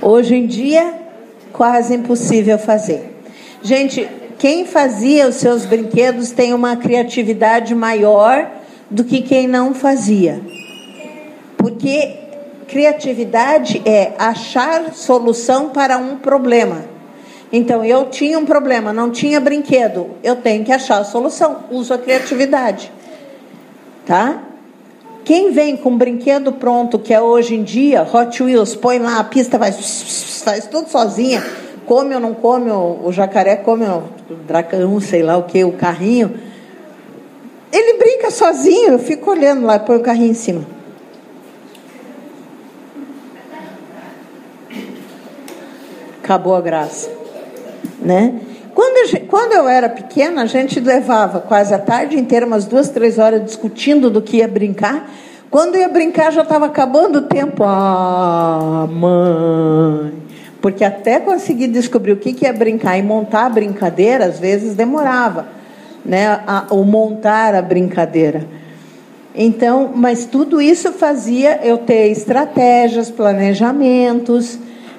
Hoje 0.00 0.34
em 0.34 0.46
dia, 0.46 0.94
quase 1.52 1.94
impossível 1.94 2.58
fazer. 2.58 3.18
Gente, 3.62 4.06
quem 4.38 4.66
fazia 4.66 5.28
os 5.28 5.36
seus 5.36 5.64
brinquedos 5.64 6.30
tem 6.30 6.52
uma 6.52 6.76
criatividade 6.76 7.74
maior 7.74 8.50
do 8.94 9.04
que 9.04 9.20
quem 9.20 9.48
não 9.48 9.74
fazia. 9.74 10.40
Porque 11.56 12.14
criatividade 12.68 13.82
é 13.84 14.12
achar 14.18 14.94
solução 14.94 15.70
para 15.70 15.98
um 15.98 16.16
problema. 16.16 16.84
Então, 17.52 17.84
eu 17.84 18.06
tinha 18.06 18.38
um 18.38 18.44
problema, 18.44 18.92
não 18.92 19.10
tinha 19.10 19.40
brinquedo. 19.40 20.10
Eu 20.22 20.36
tenho 20.36 20.64
que 20.64 20.72
achar 20.72 20.98
a 20.98 21.04
solução. 21.04 21.64
Uso 21.70 21.92
a 21.92 21.98
criatividade. 21.98 22.90
Tá? 24.06 24.42
Quem 25.24 25.52
vem 25.52 25.76
com 25.76 25.96
brinquedo 25.96 26.52
pronto, 26.52 26.98
que 26.98 27.12
é 27.12 27.20
hoje 27.20 27.54
em 27.54 27.62
dia, 27.62 28.02
Hot 28.02 28.42
Wheels, 28.42 28.76
põe 28.76 28.98
lá 28.98 29.18
a 29.18 29.24
pista, 29.24 29.58
vai, 29.58 29.72
faz 29.72 30.66
tudo 30.66 30.88
sozinha 30.88 31.42
come 31.84 32.14
ou 32.14 32.20
não 32.20 32.34
come, 32.34 32.70
o, 32.70 33.10
jacaré 33.12 33.56
come 33.56 33.84
o 33.84 34.02
dragão, 34.46 35.00
sei 35.00 35.22
lá 35.22 35.36
o 35.36 35.44
que, 35.44 35.64
o 35.64 35.72
carrinho. 35.72 36.34
Ele 37.72 37.98
brinca 37.98 38.13
sozinho, 38.30 38.92
eu 38.92 38.98
fico 38.98 39.30
olhando 39.30 39.64
lá, 39.64 39.78
põe 39.78 39.96
o 39.96 40.00
carrinho 40.00 40.30
em 40.30 40.34
cima. 40.34 40.64
Acabou 46.22 46.56
a 46.56 46.60
graça, 46.60 47.10
né? 48.00 48.40
Quando, 48.74 49.26
quando 49.28 49.52
eu 49.52 49.68
era 49.68 49.88
pequena, 49.88 50.42
a 50.42 50.46
gente 50.46 50.80
levava 50.80 51.38
quase 51.38 51.72
a 51.72 51.78
tarde 51.78 52.18
inteira, 52.18 52.44
umas 52.44 52.64
duas, 52.64 52.88
três 52.88 53.18
horas, 53.18 53.44
discutindo 53.44 54.10
do 54.10 54.20
que 54.20 54.38
ia 54.38 54.48
brincar. 54.48 55.08
Quando 55.50 55.76
ia 55.76 55.88
brincar, 55.88 56.32
já 56.32 56.42
estava 56.42 56.66
acabando 56.66 57.20
o 57.20 57.22
tempo. 57.22 57.62
Ah, 57.64 58.88
mãe, 58.90 60.12
porque 60.60 60.82
até 60.82 61.20
conseguir 61.20 61.68
descobrir 61.68 62.12
o 62.12 62.16
que, 62.16 62.32
que 62.32 62.46
é 62.46 62.52
brincar 62.52 62.98
e 62.98 63.02
montar 63.02 63.46
a 63.46 63.48
brincadeira, 63.50 64.24
às 64.24 64.40
vezes 64.40 64.74
demorava, 64.74 65.46
né? 66.04 66.40
A, 66.46 66.66
o 66.70 66.84
montar 66.84 67.54
a 67.54 67.62
brincadeira. 67.62 68.46
Então, 69.34 69.90
mas 69.94 70.26
tudo 70.26 70.60
isso 70.60 70.92
fazia 70.92 71.60
eu 71.64 71.78
ter 71.78 72.08
estratégias, 72.10 73.10
planejamentos, 73.10 74.58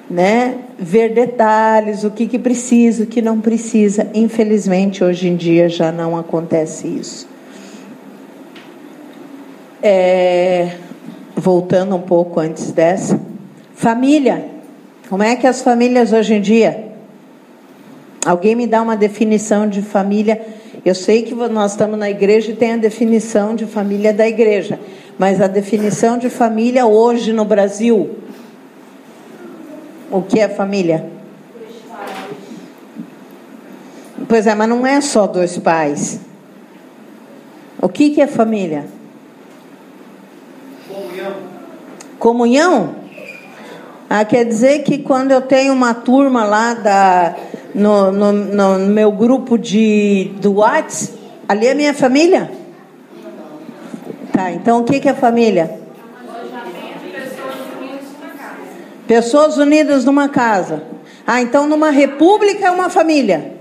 né? 0.09 0.55
Ver 0.77 1.13
detalhes, 1.13 2.03
o 2.03 2.11
que, 2.11 2.27
que 2.27 2.37
precisa, 2.37 3.03
o 3.03 3.07
que 3.07 3.21
não 3.21 3.39
precisa. 3.39 4.07
Infelizmente, 4.13 5.03
hoje 5.03 5.29
em 5.29 5.37
dia 5.37 5.69
já 5.69 5.91
não 5.91 6.17
acontece 6.17 6.87
isso. 6.87 7.27
É, 9.81 10.71
voltando 11.35 11.95
um 11.95 12.01
pouco 12.01 12.39
antes 12.39 12.71
dessa, 12.71 13.19
família. 13.73 14.45
Como 15.09 15.23
é 15.23 15.35
que 15.35 15.45
as 15.45 15.61
famílias 15.61 16.11
hoje 16.11 16.33
em 16.33 16.41
dia? 16.41 16.85
Alguém 18.25 18.55
me 18.55 18.65
dá 18.65 18.81
uma 18.81 18.97
definição 18.97 19.69
de 19.69 19.81
família? 19.81 20.41
Eu 20.85 20.93
sei 20.93 21.23
que 21.23 21.33
nós 21.33 21.71
estamos 21.71 21.97
na 21.97 22.11
igreja 22.11 22.51
e 22.51 22.55
tem 22.55 22.73
a 22.73 22.77
definição 22.77 23.55
de 23.55 23.65
família 23.65 24.13
da 24.13 24.27
igreja, 24.27 24.79
mas 25.17 25.41
a 25.41 25.47
definição 25.47 26.15
de 26.15 26.29
família 26.29 26.85
hoje 26.85 27.33
no 27.33 27.43
Brasil, 27.43 28.19
o 30.11 30.21
que 30.21 30.39
é 30.39 30.47
família? 30.47 31.09
Pois 34.29 34.45
é, 34.45 34.53
mas 34.53 34.69
não 34.69 34.85
é 34.85 35.01
só 35.01 35.25
dois 35.25 35.57
pais. 35.57 36.19
O 37.81 37.89
que, 37.89 38.11
que 38.11 38.21
é 38.21 38.27
família? 38.27 38.85
Comunhão. 40.87 41.35
Comunhão? 42.19 42.95
Ah, 44.07 44.23
quer 44.23 44.45
dizer 44.45 44.83
que 44.83 44.99
quando 44.99 45.31
eu 45.31 45.41
tenho 45.41 45.73
uma 45.73 45.95
turma 45.95 46.43
lá 46.43 46.75
da, 46.75 47.35
no, 47.75 48.09
no, 48.09 48.31
no 48.31 48.79
meu 48.87 49.11
grupo 49.11 49.57
de, 49.57 50.31
do 50.39 50.59
Whats, 50.59 51.11
ali 51.47 51.67
é 51.67 51.73
minha 51.73 51.93
família? 51.93 52.49
Tá, 54.31 54.51
então 54.51 54.79
o 54.79 54.83
que, 54.85 54.99
que 55.01 55.09
é 55.09 55.13
família? 55.13 55.81
Pessoas 59.05 59.57
unidas 59.57 60.05
numa 60.05 60.29
casa. 60.29 60.83
Ah, 61.27 61.41
então 61.41 61.67
numa 61.67 61.89
república 61.89 62.65
é 62.65 62.71
uma 62.71 62.89
família? 62.89 63.53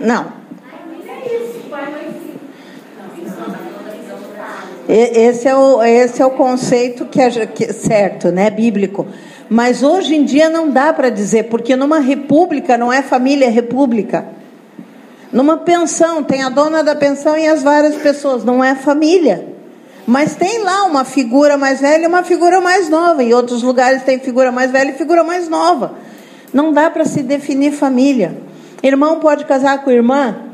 Não. 0.00 0.37
Esse 4.88 5.46
é 5.46 5.54
o, 5.54 5.82
esse 5.82 6.22
é 6.22 6.24
o 6.24 6.30
conceito 6.30 7.04
que 7.04 7.20
é 7.20 7.30
certo, 7.72 8.32
né, 8.32 8.48
bíblico. 8.48 9.06
Mas 9.50 9.82
hoje 9.82 10.16
em 10.16 10.24
dia 10.24 10.48
não 10.48 10.70
dá 10.70 10.94
para 10.94 11.10
dizer, 11.10 11.44
porque 11.44 11.76
numa 11.76 11.98
república 11.98 12.78
não 12.78 12.90
é 12.90 13.02
família, 13.02 13.46
é 13.46 13.50
república. 13.50 14.26
Numa 15.30 15.58
pensão, 15.58 16.22
tem 16.22 16.42
a 16.42 16.48
dona 16.48 16.82
da 16.82 16.94
pensão 16.94 17.36
e 17.36 17.46
as 17.46 17.62
várias 17.62 17.96
pessoas, 17.96 18.44
não 18.44 18.64
é 18.64 18.74
família. 18.74 19.46
Mas 20.06 20.34
tem 20.34 20.60
lá 20.64 20.84
uma 20.84 21.04
figura 21.04 21.58
mais 21.58 21.82
velha 21.82 22.04
e 22.04 22.06
uma 22.06 22.22
figura 22.22 22.62
mais 22.62 22.88
nova. 22.88 23.22
Em 23.22 23.34
outros 23.34 23.62
lugares 23.62 24.02
tem 24.04 24.18
figura 24.18 24.50
mais 24.50 24.70
velha 24.70 24.92
e 24.92 24.94
figura 24.94 25.22
mais 25.22 25.50
nova. 25.50 25.96
Não 26.50 26.72
dá 26.72 26.90
para 26.90 27.04
se 27.04 27.22
definir 27.22 27.72
família. 27.72 28.38
Irmão 28.82 29.20
pode 29.20 29.44
casar 29.44 29.84
com 29.84 29.90
irmã? 29.90 30.47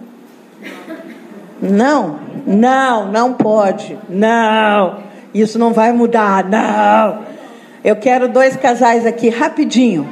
Não. 1.71 2.21
Não, 2.47 3.11
não 3.11 3.35
pode. 3.35 3.99
Não. 4.09 5.03
Isso 5.33 5.59
não 5.59 5.73
vai 5.73 5.93
mudar. 5.93 6.45
Não. 6.45 7.25
Eu 7.83 7.97
quero 7.97 8.29
dois 8.29 8.57
casais 8.57 9.05
aqui 9.05 9.29
rapidinho. 9.29 10.09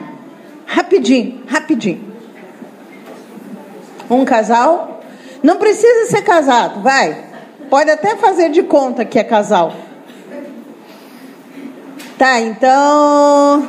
Rapidinho, 0.67 1.43
rapidinho. 1.47 2.13
Um 4.11 4.25
casal. 4.25 5.03
Não 5.43 5.57
precisa 5.57 6.07
ser 6.07 6.23
casado, 6.23 6.83
vai. 6.83 7.17
Pode 7.69 7.91
até 7.91 8.17
fazer 8.17 8.51
de 8.51 8.63
conta 8.63 9.05
que 9.05 9.19
é 9.19 9.25
casal. 9.25 9.73
Tá, 12.17 12.41
então. 12.41 13.69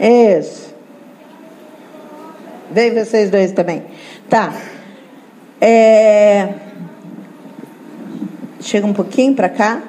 Isso. 0.00 0.74
Vem 2.70 2.92
vocês 2.94 3.30
dois 3.30 3.52
também. 3.52 3.84
Tá. 4.32 4.50
É... 5.60 6.48
Chega 8.62 8.86
um 8.86 8.94
pouquinho 8.94 9.34
para 9.34 9.50
cá. 9.50 9.82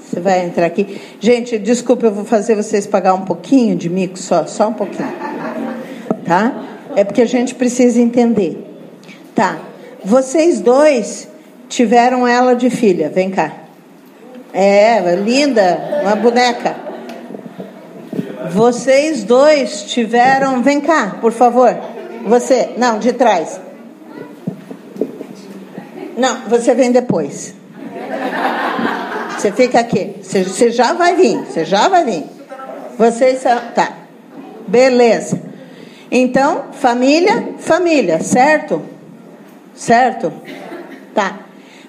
Você 0.00 0.18
vai 0.18 0.46
entrar 0.46 0.64
aqui. 0.64 0.98
Gente, 1.20 1.58
desculpa, 1.58 2.06
eu 2.06 2.10
vou 2.10 2.24
fazer 2.24 2.54
vocês 2.54 2.86
pagar 2.86 3.12
um 3.12 3.26
pouquinho 3.26 3.76
de 3.76 3.90
mico, 3.90 4.18
só, 4.18 4.46
só 4.46 4.68
um 4.68 4.72
pouquinho. 4.72 5.12
Tá? 6.24 6.64
É 6.96 7.04
porque 7.04 7.20
a 7.20 7.26
gente 7.26 7.54
precisa 7.54 8.00
entender. 8.00 8.64
Tá. 9.34 9.58
Vocês 10.02 10.62
dois 10.62 11.28
tiveram 11.68 12.26
ela 12.26 12.54
de 12.56 12.70
filha. 12.70 13.10
Vem 13.10 13.30
cá. 13.30 13.52
É, 14.54 15.16
linda, 15.16 16.00
uma 16.02 16.16
boneca. 16.16 16.74
Vocês 18.50 19.22
dois 19.22 19.82
tiveram. 19.82 20.62
Vem 20.62 20.80
cá, 20.80 21.18
por 21.20 21.32
favor. 21.32 21.97
Você, 22.28 22.74
não, 22.76 22.98
de 22.98 23.12
trás. 23.14 23.58
Não, 26.16 26.48
você 26.48 26.74
vem 26.74 26.92
depois. 26.92 27.54
Você 29.36 29.50
fica 29.52 29.80
aqui. 29.80 30.16
Você, 30.20 30.44
você 30.44 30.70
já 30.70 30.92
vai 30.92 31.16
vir. 31.16 31.38
Você 31.46 31.64
já 31.64 31.88
vai 31.88 32.04
vir. 32.04 32.24
Vocês 32.98 33.40
são. 33.40 33.58
Tá. 33.74 33.92
Beleza. 34.66 35.40
Então, 36.10 36.64
família, 36.72 37.54
família, 37.58 38.20
certo? 38.20 38.82
Certo? 39.74 40.32
Tá. 41.14 41.40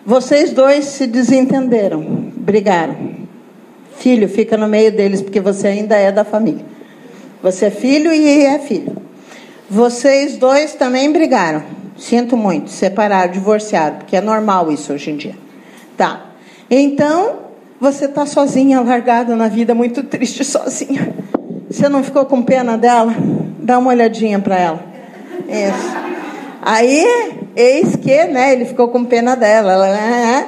Vocês 0.05 0.53
dois 0.53 0.85
se 0.85 1.05
desentenderam, 1.05 2.01
brigaram. 2.35 3.27
Filho, 3.97 4.29
fica 4.29 4.55
no 4.55 4.67
meio 4.67 4.91
deles, 4.91 5.21
porque 5.21 5.41
você 5.41 5.67
ainda 5.67 5.97
é 5.97 6.11
da 6.11 6.23
família. 6.23 6.65
Você 7.41 7.65
é 7.65 7.71
filho 7.71 8.11
e 8.13 8.45
é 8.45 8.59
filho. 8.59 9.08
Vocês 9.69 10.37
dois 10.37 10.73
também 10.73 11.11
brigaram. 11.11 11.63
Sinto 11.95 12.35
muito, 12.35 12.71
separaram, 12.71 13.31
divorciaram, 13.31 13.97
porque 13.97 14.15
é 14.15 14.21
normal 14.21 14.71
isso 14.71 14.93
hoje 14.93 15.11
em 15.11 15.17
dia. 15.17 15.35
Tá. 15.97 16.27
Então, 16.71 17.39
você 17.79 18.05
está 18.05 18.25
sozinha, 18.25 18.81
largada 18.81 19.35
na 19.35 19.47
vida, 19.47 19.75
muito 19.75 20.01
triste 20.03 20.43
sozinha. 20.43 21.13
Você 21.69 21.87
não 21.87 22.03
ficou 22.03 22.25
com 22.25 22.41
pena 22.41 22.77
dela? 22.77 23.13
Dá 23.59 23.77
uma 23.77 23.89
olhadinha 23.91 24.39
para 24.39 24.57
ela. 24.57 24.83
Isso. 25.47 25.97
Aí, 26.61 27.05
eis 27.55 27.95
que, 27.95 28.23
né, 28.25 28.53
ele 28.53 28.65
ficou 28.65 28.87
com 28.87 29.05
pena 29.05 29.35
dela. 29.35 29.73
Ela, 29.73 29.87
ah, 29.87 30.47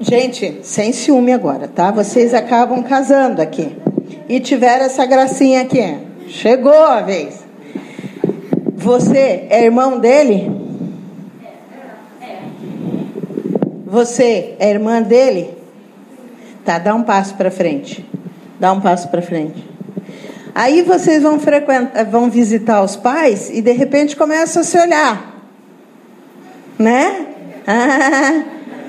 gente, 0.00 0.60
sem 0.62 0.92
ciúme 0.92 1.32
agora, 1.32 1.68
tá? 1.68 1.90
Vocês 1.90 2.32
acabam 2.32 2.82
casando 2.82 3.42
aqui. 3.42 3.76
E 4.28 4.40
tiveram 4.40 4.86
essa 4.86 5.04
gracinha 5.04 5.60
aqui. 5.62 5.98
Chegou 6.28 6.72
a 6.72 7.00
vez. 7.02 7.41
Você 8.82 9.46
é 9.48 9.64
irmão 9.64 10.00
dele? 10.00 10.50
Você 13.86 14.56
é 14.58 14.70
irmã 14.70 15.00
dele? 15.00 15.56
Tá, 16.64 16.80
dá 16.80 16.92
um 16.92 17.04
passo 17.04 17.36
para 17.36 17.48
frente. 17.48 18.04
Dá 18.58 18.72
um 18.72 18.80
passo 18.80 19.08
para 19.08 19.22
frente. 19.22 19.64
Aí 20.52 20.82
vocês 20.82 21.22
vão 21.22 21.38
frequentar, 21.38 22.04
vão 22.06 22.28
visitar 22.28 22.82
os 22.82 22.96
pais 22.96 23.50
e 23.50 23.62
de 23.62 23.70
repente 23.70 24.16
começam 24.16 24.62
a 24.62 24.64
se 24.64 24.76
olhar. 24.76 25.32
Né? 26.76 27.26
Ah, 27.64 28.42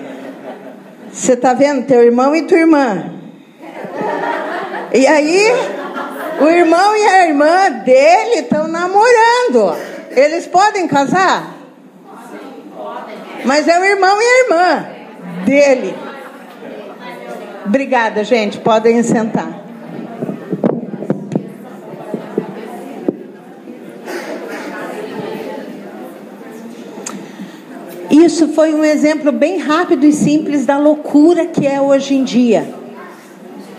você 1.14 1.36
tá 1.36 1.54
vendo 1.54 1.86
teu 1.86 2.02
irmão 2.02 2.36
e 2.36 2.42
tua 2.42 2.58
irmã? 2.58 3.12
E 4.92 5.06
aí, 5.06 5.83
o 6.42 6.48
irmão 6.48 6.96
e 6.96 7.06
a 7.06 7.28
irmã 7.28 7.72
dele 7.84 8.42
estão 8.42 8.68
namorando. 8.68 9.76
Eles 10.12 10.46
podem 10.48 10.88
casar? 10.88 11.54
Mas 13.46 13.68
é 13.68 13.80
o 13.80 13.84
irmão 13.84 14.18
e 14.22 14.26
a 14.26 14.44
irmã 14.44 14.86
dele. 15.46 15.96
Obrigada, 17.66 18.24
gente. 18.24 18.60
Podem 18.60 19.02
sentar. 19.04 19.64
Isso 28.10 28.50
foi 28.50 28.74
um 28.74 28.86
exemplo 28.86 29.32
bem 29.32 29.58
rápido 29.58 30.06
e 30.06 30.14
simples 30.14 30.66
da 30.66 30.78
loucura 30.78 31.48
que 31.48 31.66
é 31.66 31.82
hoje 31.82 32.16
em 32.16 32.24
dia. 32.24 32.83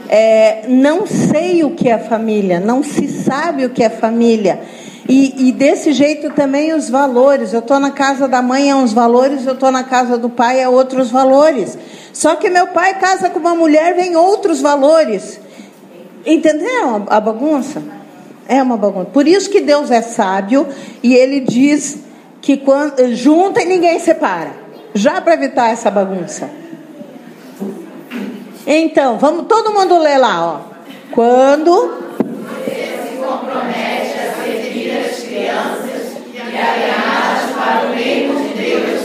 É, 0.08 0.66
não 0.68 1.06
sei 1.06 1.64
o 1.64 1.70
que 1.70 1.88
é 1.88 1.98
família, 1.98 2.60
não 2.60 2.82
se 2.82 3.08
sabe 3.08 3.64
o 3.64 3.70
que 3.70 3.82
é 3.82 3.88
família. 3.88 4.60
E, 5.08 5.48
e 5.48 5.52
desse 5.52 5.92
jeito 5.92 6.30
também 6.30 6.72
os 6.72 6.88
valores. 6.88 7.52
Eu 7.52 7.60
estou 7.60 7.78
na 7.78 7.90
casa 7.90 8.26
da 8.26 8.40
mãe 8.40 8.70
é 8.70 8.74
uns 8.74 8.92
valores, 8.92 9.46
eu 9.46 9.54
estou 9.54 9.70
na 9.70 9.84
casa 9.84 10.16
do 10.16 10.30
pai 10.30 10.60
é 10.60 10.68
outros 10.68 11.10
valores. 11.10 11.76
Só 12.12 12.36
que 12.36 12.48
meu 12.48 12.68
pai 12.68 12.98
casa 12.98 13.28
com 13.28 13.38
uma 13.38 13.54
mulher, 13.54 13.94
vem 13.94 14.16
outros 14.16 14.60
valores. 14.60 15.40
Entenderam 16.24 17.04
a 17.08 17.20
bagunça? 17.20 17.82
É 18.48 18.62
uma 18.62 18.76
bagunça. 18.76 19.06
Por 19.06 19.26
isso 19.26 19.50
que 19.50 19.60
Deus 19.60 19.90
é 19.90 20.00
sábio 20.00 20.66
e 21.02 21.14
ele 21.14 21.40
diz 21.40 21.98
que 22.40 22.56
quando, 22.56 23.14
junta 23.14 23.62
e 23.62 23.66
ninguém 23.66 23.98
separa. 23.98 24.52
Já 24.94 25.20
para 25.20 25.34
evitar 25.34 25.70
essa 25.70 25.90
bagunça. 25.90 26.48
Então, 28.66 29.18
vamos 29.18 29.46
todo 29.46 29.74
mundo 29.74 29.98
ler 29.98 30.16
lá, 30.16 30.42
ó. 30.42 30.60
Quando 31.12 31.70
você 31.70 33.10
se 33.10 33.16
compromete 33.18 34.18
a 34.18 34.42
servir 34.42 34.90
as 34.90 35.22
crianças 35.22 36.16
e 36.32 36.38
aliá-las 36.38 37.50
para 37.52 37.88
o 37.88 37.92
reino 37.92 38.34
de 38.40 38.54
Deus, 38.54 39.00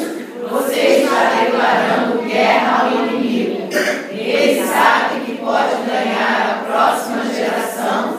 você 0.50 1.02
está 1.02 1.42
declarando 1.42 2.22
guerra 2.24 2.84
ao 2.84 3.06
inimigo. 3.06 3.68
Ele 4.12 4.66
sabe 4.66 5.26
que 5.26 5.38
pode 5.38 5.76
ganhar 5.86 6.62
a 6.62 6.72
próxima 6.72 7.26
geração 7.34 8.19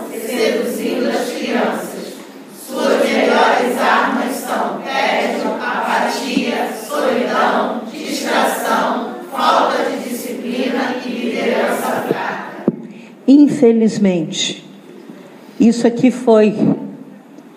Infelizmente, 13.71 14.69
isso 15.61 15.87
aqui 15.87 16.11
foi 16.11 16.57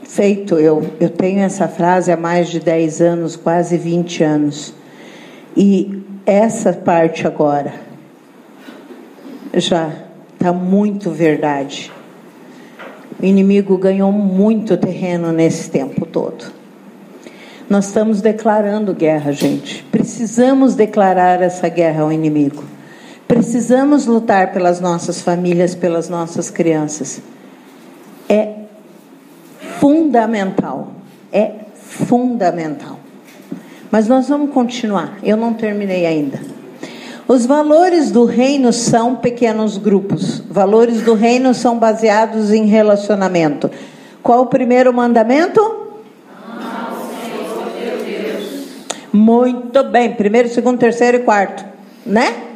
feito. 0.04 0.60
Eu, 0.60 0.92
eu 1.00 1.10
tenho 1.10 1.40
essa 1.40 1.68
frase 1.68 2.12
há 2.12 2.16
mais 2.16 2.50
de 2.50 2.60
10 2.60 3.02
anos, 3.02 3.36
quase 3.36 3.78
20 3.78 4.24
anos. 4.24 4.76
E 5.58 6.04
essa 6.24 6.72
parte 6.72 7.26
agora 7.26 7.74
já 9.56 9.92
está 10.36 10.54
muito 10.54 11.10
verdade. 11.10 11.92
O 13.20 13.26
inimigo 13.26 13.76
ganhou 13.76 14.12
muito 14.12 14.78
terreno 14.78 15.32
nesse 15.32 15.68
tempo 15.72 16.06
todo. 16.06 16.46
Nós 17.68 17.88
estamos 17.88 18.22
declarando 18.22 18.94
guerra, 18.94 19.32
gente. 19.32 19.84
Precisamos 19.92 20.76
declarar 20.76 21.42
essa 21.42 21.68
guerra 21.70 22.04
ao 22.04 22.12
inimigo. 22.12 22.64
Precisamos 23.34 24.06
lutar 24.06 24.54
pelas 24.54 24.80
nossas 24.80 25.20
famílias, 25.20 25.74
pelas 25.74 26.08
nossas 26.08 26.52
crianças. 26.52 27.20
É 28.30 28.58
fundamental. 29.80 30.92
É 31.32 31.50
fundamental. 31.74 33.00
Mas 33.90 34.08
nós 34.08 34.30
vamos 34.30 34.52
continuar. 34.52 35.18
Eu 35.24 35.36
não 35.36 35.52
terminei 35.56 36.06
ainda. 36.06 36.40
Os 37.28 37.48
valores 37.48 38.12
do 38.12 38.24
reino 38.24 38.72
são 38.72 39.16
pequenos 39.16 39.80
grupos. 39.80 40.44
Valores 40.48 41.02
do 41.02 41.16
reino 41.16 41.56
são 41.56 41.80
baseados 41.80 42.52
em 42.52 42.68
relacionamento. 42.68 43.68
Qual 44.22 44.42
o 44.42 44.46
primeiro 44.46 44.94
mandamento? 44.94 45.60
Muito 49.12 49.84
bem. 49.86 50.14
Primeiro, 50.14 50.50
segundo, 50.50 50.78
terceiro 50.78 51.18
e 51.18 51.22
quarto. 51.22 51.66
Né? 52.06 52.53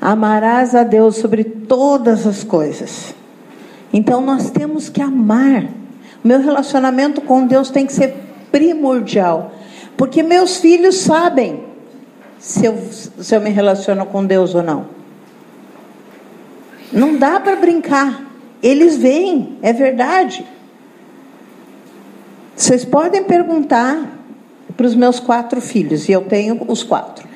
Amarás 0.00 0.74
a 0.74 0.82
Deus 0.82 1.16
sobre 1.16 1.44
todas 1.44 2.26
as 2.26 2.44
coisas. 2.44 3.14
Então 3.92 4.20
nós 4.20 4.50
temos 4.50 4.88
que 4.88 5.00
amar. 5.00 5.64
Meu 6.22 6.40
relacionamento 6.40 7.20
com 7.20 7.46
Deus 7.46 7.70
tem 7.70 7.86
que 7.86 7.92
ser 7.92 8.14
primordial. 8.50 9.52
Porque 9.96 10.22
meus 10.22 10.58
filhos 10.58 10.96
sabem 10.96 11.64
se 12.38 12.66
eu, 12.66 12.78
se 13.18 13.34
eu 13.34 13.40
me 13.40 13.50
relaciono 13.50 14.04
com 14.06 14.24
Deus 14.24 14.54
ou 14.54 14.62
não. 14.62 14.86
Não 16.92 17.16
dá 17.16 17.40
para 17.40 17.56
brincar. 17.56 18.22
Eles 18.62 18.96
veem, 18.96 19.58
é 19.62 19.72
verdade. 19.72 20.46
Vocês 22.54 22.84
podem 22.84 23.24
perguntar 23.24 24.16
para 24.76 24.86
os 24.86 24.94
meus 24.94 25.18
quatro 25.18 25.60
filhos, 25.60 26.08
e 26.08 26.12
eu 26.12 26.22
tenho 26.22 26.62
os 26.68 26.82
quatro. 26.82 27.26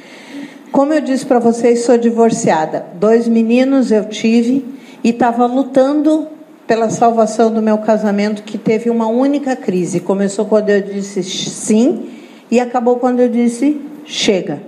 Como 0.72 0.92
eu 0.92 1.00
disse 1.00 1.26
para 1.26 1.38
vocês, 1.38 1.84
sou 1.84 1.98
divorciada. 1.98 2.86
Dois 2.94 3.26
meninos 3.26 3.90
eu 3.90 4.04
tive 4.08 4.64
e 5.02 5.10
estava 5.10 5.46
lutando 5.46 6.28
pela 6.66 6.88
salvação 6.88 7.52
do 7.52 7.60
meu 7.60 7.78
casamento, 7.78 8.44
que 8.44 8.56
teve 8.56 8.88
uma 8.88 9.08
única 9.08 9.56
crise. 9.56 9.98
Começou 9.98 10.44
quando 10.44 10.70
eu 10.70 10.80
disse 10.80 11.22
sim 11.24 12.08
e 12.48 12.60
acabou 12.60 12.96
quando 12.96 13.18
eu 13.18 13.28
disse 13.28 13.80
chega. 14.04 14.62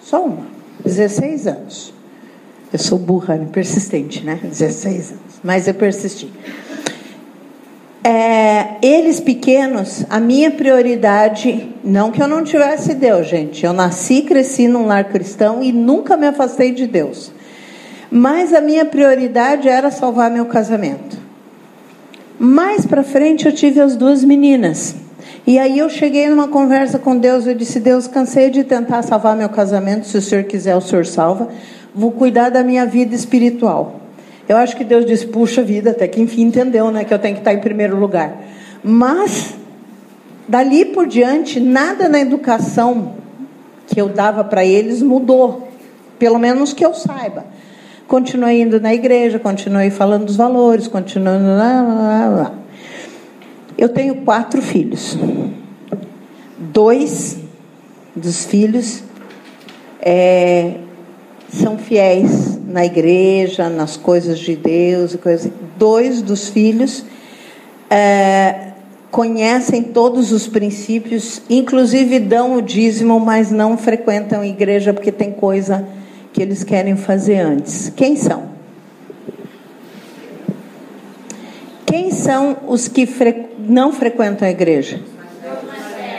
Só 0.00 0.24
uma. 0.24 0.46
16 0.84 1.46
anos. 1.48 1.92
Eu 2.72 2.78
sou 2.78 2.98
burra, 2.98 3.36
persistente, 3.52 4.24
né? 4.24 4.38
16 4.42 5.10
anos. 5.10 5.22
Mas 5.42 5.66
eu 5.66 5.74
persisti. 5.74 6.30
É, 8.02 8.76
eles 8.80 9.20
pequenos, 9.20 10.06
a 10.08 10.18
minha 10.18 10.50
prioridade, 10.50 11.68
não 11.84 12.10
que 12.10 12.22
eu 12.22 12.26
não 12.26 12.42
tivesse 12.42 12.94
Deus, 12.94 13.28
gente. 13.28 13.64
Eu 13.64 13.74
nasci, 13.74 14.22
cresci 14.22 14.66
num 14.66 14.86
lar 14.86 15.04
cristão 15.04 15.62
e 15.62 15.70
nunca 15.70 16.16
me 16.16 16.26
afastei 16.26 16.72
de 16.72 16.86
Deus. 16.86 17.30
Mas 18.10 18.54
a 18.54 18.60
minha 18.60 18.86
prioridade 18.86 19.68
era 19.68 19.90
salvar 19.90 20.30
meu 20.30 20.46
casamento. 20.46 21.18
Mais 22.38 22.86
para 22.86 23.02
frente 23.02 23.44
eu 23.44 23.52
tive 23.52 23.80
as 23.80 23.96
duas 23.96 24.24
meninas. 24.24 24.96
E 25.46 25.58
aí 25.58 25.78
eu 25.78 25.90
cheguei 25.90 26.26
numa 26.28 26.48
conversa 26.48 26.98
com 26.98 27.16
Deus, 27.18 27.46
eu 27.46 27.54
disse: 27.54 27.78
"Deus, 27.78 28.08
cansei 28.08 28.48
de 28.48 28.64
tentar 28.64 29.02
salvar 29.02 29.36
meu 29.36 29.50
casamento, 29.50 30.06
se 30.06 30.16
o 30.16 30.22
Senhor 30.22 30.44
quiser, 30.44 30.74
o 30.74 30.80
Senhor 30.80 31.04
salva. 31.04 31.48
Vou 31.94 32.12
cuidar 32.12 32.48
da 32.48 32.64
minha 32.64 32.86
vida 32.86 33.14
espiritual. 33.14 33.99
Eu 34.50 34.56
acho 34.56 34.76
que 34.76 34.82
Deus 34.82 35.06
disse, 35.06 35.28
puxa 35.28 35.62
vida, 35.62 35.92
até 35.92 36.08
que 36.08 36.20
enfim 36.20 36.42
entendeu, 36.42 36.90
né, 36.90 37.04
que 37.04 37.14
eu 37.14 37.20
tenho 37.20 37.36
que 37.36 37.40
estar 37.40 37.54
em 37.54 37.60
primeiro 37.60 37.96
lugar. 37.96 38.36
Mas 38.82 39.54
dali 40.48 40.86
por 40.86 41.06
diante, 41.06 41.60
nada 41.60 42.08
na 42.08 42.18
educação 42.18 43.14
que 43.86 44.00
eu 44.00 44.08
dava 44.08 44.42
para 44.42 44.64
eles 44.64 45.02
mudou, 45.02 45.68
pelo 46.18 46.36
menos 46.36 46.72
que 46.72 46.84
eu 46.84 46.92
saiba. 46.92 47.44
Continuei 48.08 48.60
indo 48.60 48.80
na 48.80 48.92
igreja, 48.92 49.38
continuei 49.38 49.88
falando 49.88 50.24
dos 50.24 50.34
valores, 50.34 50.88
continuei. 50.88 51.30
Eu 53.78 53.88
tenho 53.88 54.16
quatro 54.22 54.60
filhos. 54.60 55.16
Dois 56.58 57.38
dos 58.16 58.46
filhos 58.46 59.04
é, 60.02 60.74
são 61.52 61.78
fiéis 61.78 62.58
na 62.70 62.84
igreja, 62.84 63.68
nas 63.68 63.96
coisas 63.96 64.38
de 64.38 64.56
Deus, 64.56 65.16
coisas. 65.16 65.50
Dois 65.76 66.22
dos 66.22 66.48
filhos 66.48 67.04
é, 67.90 68.70
conhecem 69.10 69.82
todos 69.82 70.32
os 70.32 70.46
princípios, 70.46 71.42
inclusive 71.50 72.18
dão 72.20 72.54
o 72.54 72.62
dízimo, 72.62 73.18
mas 73.18 73.50
não 73.50 73.76
frequentam 73.76 74.40
a 74.40 74.46
igreja 74.46 74.94
porque 74.94 75.10
tem 75.10 75.32
coisa 75.32 75.86
que 76.32 76.40
eles 76.40 76.62
querem 76.62 76.96
fazer 76.96 77.40
antes. 77.40 77.92
Quem 77.96 78.14
são? 78.16 78.50
Quem 81.84 82.12
são 82.12 82.56
os 82.68 82.86
que 82.86 83.04
fre... 83.04 83.46
não 83.58 83.92
frequentam 83.92 84.46
a 84.46 84.50
igreja? 84.50 85.00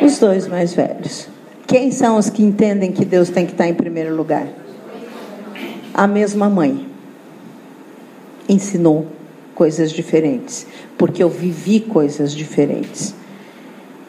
Os 0.01 0.19
dois 0.19 0.47
mais 0.47 0.73
velhos. 0.73 1.29
Quem 1.65 1.91
são 1.91 2.17
os 2.17 2.29
que 2.29 2.43
entendem 2.43 2.91
que 2.91 3.05
Deus 3.05 3.29
tem 3.29 3.45
que 3.45 3.53
estar 3.53 3.67
em 3.67 3.73
primeiro 3.73 4.13
lugar? 4.13 4.45
A 5.93 6.07
mesma 6.07 6.49
mãe. 6.49 6.87
Ensinou 8.47 9.07
coisas 9.53 9.91
diferentes, 9.91 10.65
porque 10.97 11.21
eu 11.21 11.29
vivi 11.29 11.79
coisas 11.79 12.33
diferentes. 12.33 13.13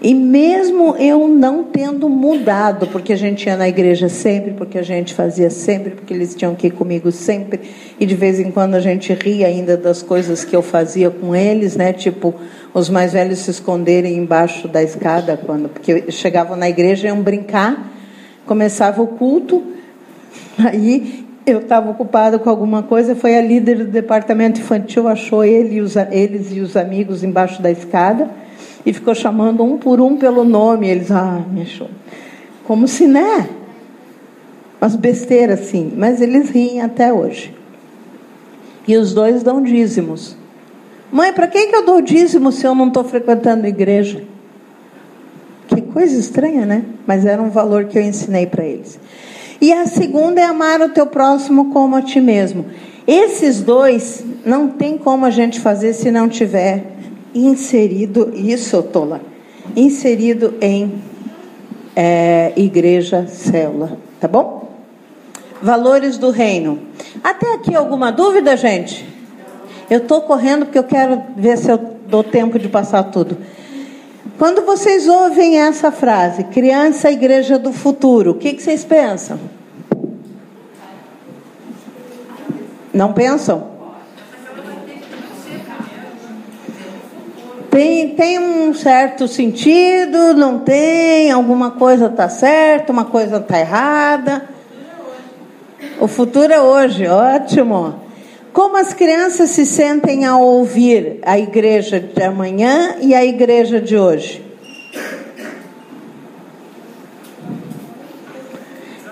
E 0.05 0.15
mesmo 0.15 0.97
eu 0.97 1.29
não 1.29 1.63
tendo 1.63 2.09
mudado, 2.09 2.89
porque 2.89 3.13
a 3.13 3.17
gente 3.17 3.47
ia 3.47 3.57
na 3.57 3.69
igreja 3.69 4.09
sempre, 4.09 4.51
porque 4.51 4.77
a 4.77 4.83
gente 4.83 5.15
fazia 5.15 5.49
sempre, 5.49 5.93
porque 5.93 6.13
eles 6.13 6.35
tinham 6.35 6.57
que 6.57 6.67
ir 6.67 6.71
comigo 6.73 7.13
sempre, 7.13 7.61
e 8.01 8.05
de 8.05 8.17
vez 8.17 8.41
em 8.41 8.51
quando 8.51 8.75
a 8.75 8.81
gente 8.81 9.13
ria 9.15 9.47
ainda 9.47 9.77
das 9.77 10.03
coisas 10.03 10.45
que 10.45 10.57
eu 10.57 10.61
fazia 10.61 11.09
com 11.09 11.37
eles, 11.37 11.77
né? 11.77 11.93
Tipo, 11.93 12.35
os 12.75 12.89
mais 12.89 13.13
velhos 13.13 13.39
se 13.39 13.53
esconderem 13.53 14.17
embaixo 14.17 14.67
da 14.67 14.83
escada, 14.83 15.37
quando, 15.37 15.69
porque 15.69 16.11
chegavam 16.11 16.57
na 16.57 16.69
igreja, 16.69 17.07
iam 17.07 17.23
brincar, 17.23 17.93
começava 18.45 19.01
o 19.03 19.07
culto, 19.07 19.63
aí 20.59 21.25
eu 21.45 21.61
estava 21.61 21.91
ocupada 21.91 22.39
com 22.39 22.49
alguma 22.49 22.83
coisa, 22.83 23.17
foi 23.17 23.37
a 23.37 23.43
líder 23.43 23.79
do 23.79 23.87
departamento 23.87 24.61
infantil, 24.61 25.09
achou 25.09 25.45
ele 25.45 25.77
e 25.77 25.81
os, 25.81 25.97
eles 25.97 26.53
e 26.53 26.61
os 26.61 26.77
amigos 26.77 27.25
embaixo 27.25 27.61
da 27.61 27.71
escada 27.71 28.31
e 28.85 28.93
ficou 28.93 29.15
chamando 29.15 29.63
um 29.63 29.77
por 29.79 30.01
um 30.01 30.17
pelo 30.17 30.45
nome. 30.45 30.89
Eles, 30.89 31.11
ah, 31.11 31.43
me 31.51 31.63
achou. 31.63 31.89
Como 32.65 32.87
se, 32.87 33.07
né? 33.07 33.49
Umas 34.81 34.97
besteiras 34.97 35.61
assim. 35.61 35.93
Mas 35.97 36.21
eles 36.21 36.51
riem 36.51 36.81
até 36.81 37.13
hoje. 37.13 37.55
E 38.87 38.97
os 38.97 39.15
dois 39.15 39.43
dão 39.43 39.63
dízimos. 39.63 40.37
Mãe, 41.11 41.33
para 41.33 41.47
quem 41.47 41.69
que 41.69 41.77
eu 41.77 41.85
dou 41.85 42.01
dízimo 42.01 42.51
se 42.51 42.67
eu 42.67 42.75
não 42.75 42.89
estou 42.89 43.05
frequentando 43.05 43.67
igreja? 43.67 44.23
Que 45.69 45.81
coisa 45.81 46.19
estranha, 46.19 46.67
né? 46.67 46.85
Mas 47.07 47.25
era 47.25 47.41
um 47.41 47.51
valor 47.51 47.85
que 47.85 47.99
eu 47.99 48.03
ensinei 48.03 48.47
para 48.47 48.65
eles. 48.65 48.99
E 49.63 49.73
a 49.73 49.87
segunda 49.87 50.41
é 50.41 50.45
amar 50.45 50.81
o 50.81 50.89
teu 50.89 51.07
próximo 51.07 51.71
como 51.73 51.95
a 51.95 52.03
ti 52.03 52.21
mesmo. 52.21 52.67
Esses 53.07 53.63
dois 53.63 54.25
não 54.45 54.67
tem 54.67 54.99
como 54.99 55.25
a 55.25 55.31
gente 55.31 55.61
fazer 55.61 55.93
se 55.93 56.11
não 56.11 56.29
tiver 56.29 56.85
inserido, 57.33 58.33
isso, 58.35 58.83
Tola, 58.83 59.21
inserido 59.77 60.55
em 60.61 61.01
é, 61.95 62.53
igreja, 62.57 63.29
célula, 63.29 63.97
tá 64.21 64.27
bom? 64.27 64.69
Valores 65.63 66.19
do 66.19 66.31
reino. 66.31 66.81
Até 67.23 67.55
aqui 67.55 67.73
alguma 67.73 68.11
dúvida, 68.11 68.57
gente? 68.57 69.07
Eu 69.89 69.99
estou 69.99 70.23
correndo 70.23 70.65
porque 70.65 70.79
eu 70.79 70.85
quero 70.85 71.23
ver 71.37 71.57
se 71.57 71.71
eu 71.71 71.79
dou 72.09 72.25
tempo 72.25 72.59
de 72.59 72.69
passar 72.69 73.05
tudo. 73.05 73.39
Quando 74.39 74.63
vocês 74.63 75.09
ouvem 75.09 75.61
essa 75.61 75.91
frase, 75.91 76.45
criança, 76.45 77.11
igreja 77.11 77.59
do 77.59 77.73
futuro, 77.73 78.33
o 78.33 78.35
que, 78.35 78.55
que 78.55 78.63
vocês 78.63 78.85
pensam? 78.85 79.39
Não 82.93 83.13
pensam? 83.13 83.73
Tem, 87.71 88.11
tem 88.11 88.39
um 88.39 88.75
certo 88.75 89.27
sentido, 89.27 90.35
não 90.35 90.59
tem, 90.59 91.31
alguma 91.31 91.71
coisa 91.71 92.07
está 92.07 92.29
certa, 92.29 92.93
uma 92.93 93.07
coisa 93.07 93.39
está 93.39 93.59
errada. 93.59 94.49
O 95.99 96.07
futuro 96.07 96.53
é 96.53 96.61
hoje, 96.61 97.07
ótimo. 97.07 97.95
Como 98.53 98.77
as 98.77 98.93
crianças 98.93 99.49
se 99.51 99.65
sentem 99.65 100.27
ao 100.27 100.43
ouvir 100.43 101.21
a 101.23 101.39
igreja 101.39 101.99
de 101.99 102.23
amanhã 102.23 102.97
e 103.01 103.15
a 103.15 103.25
igreja 103.25 103.81
de 103.81 103.97
hoje? 103.97 104.45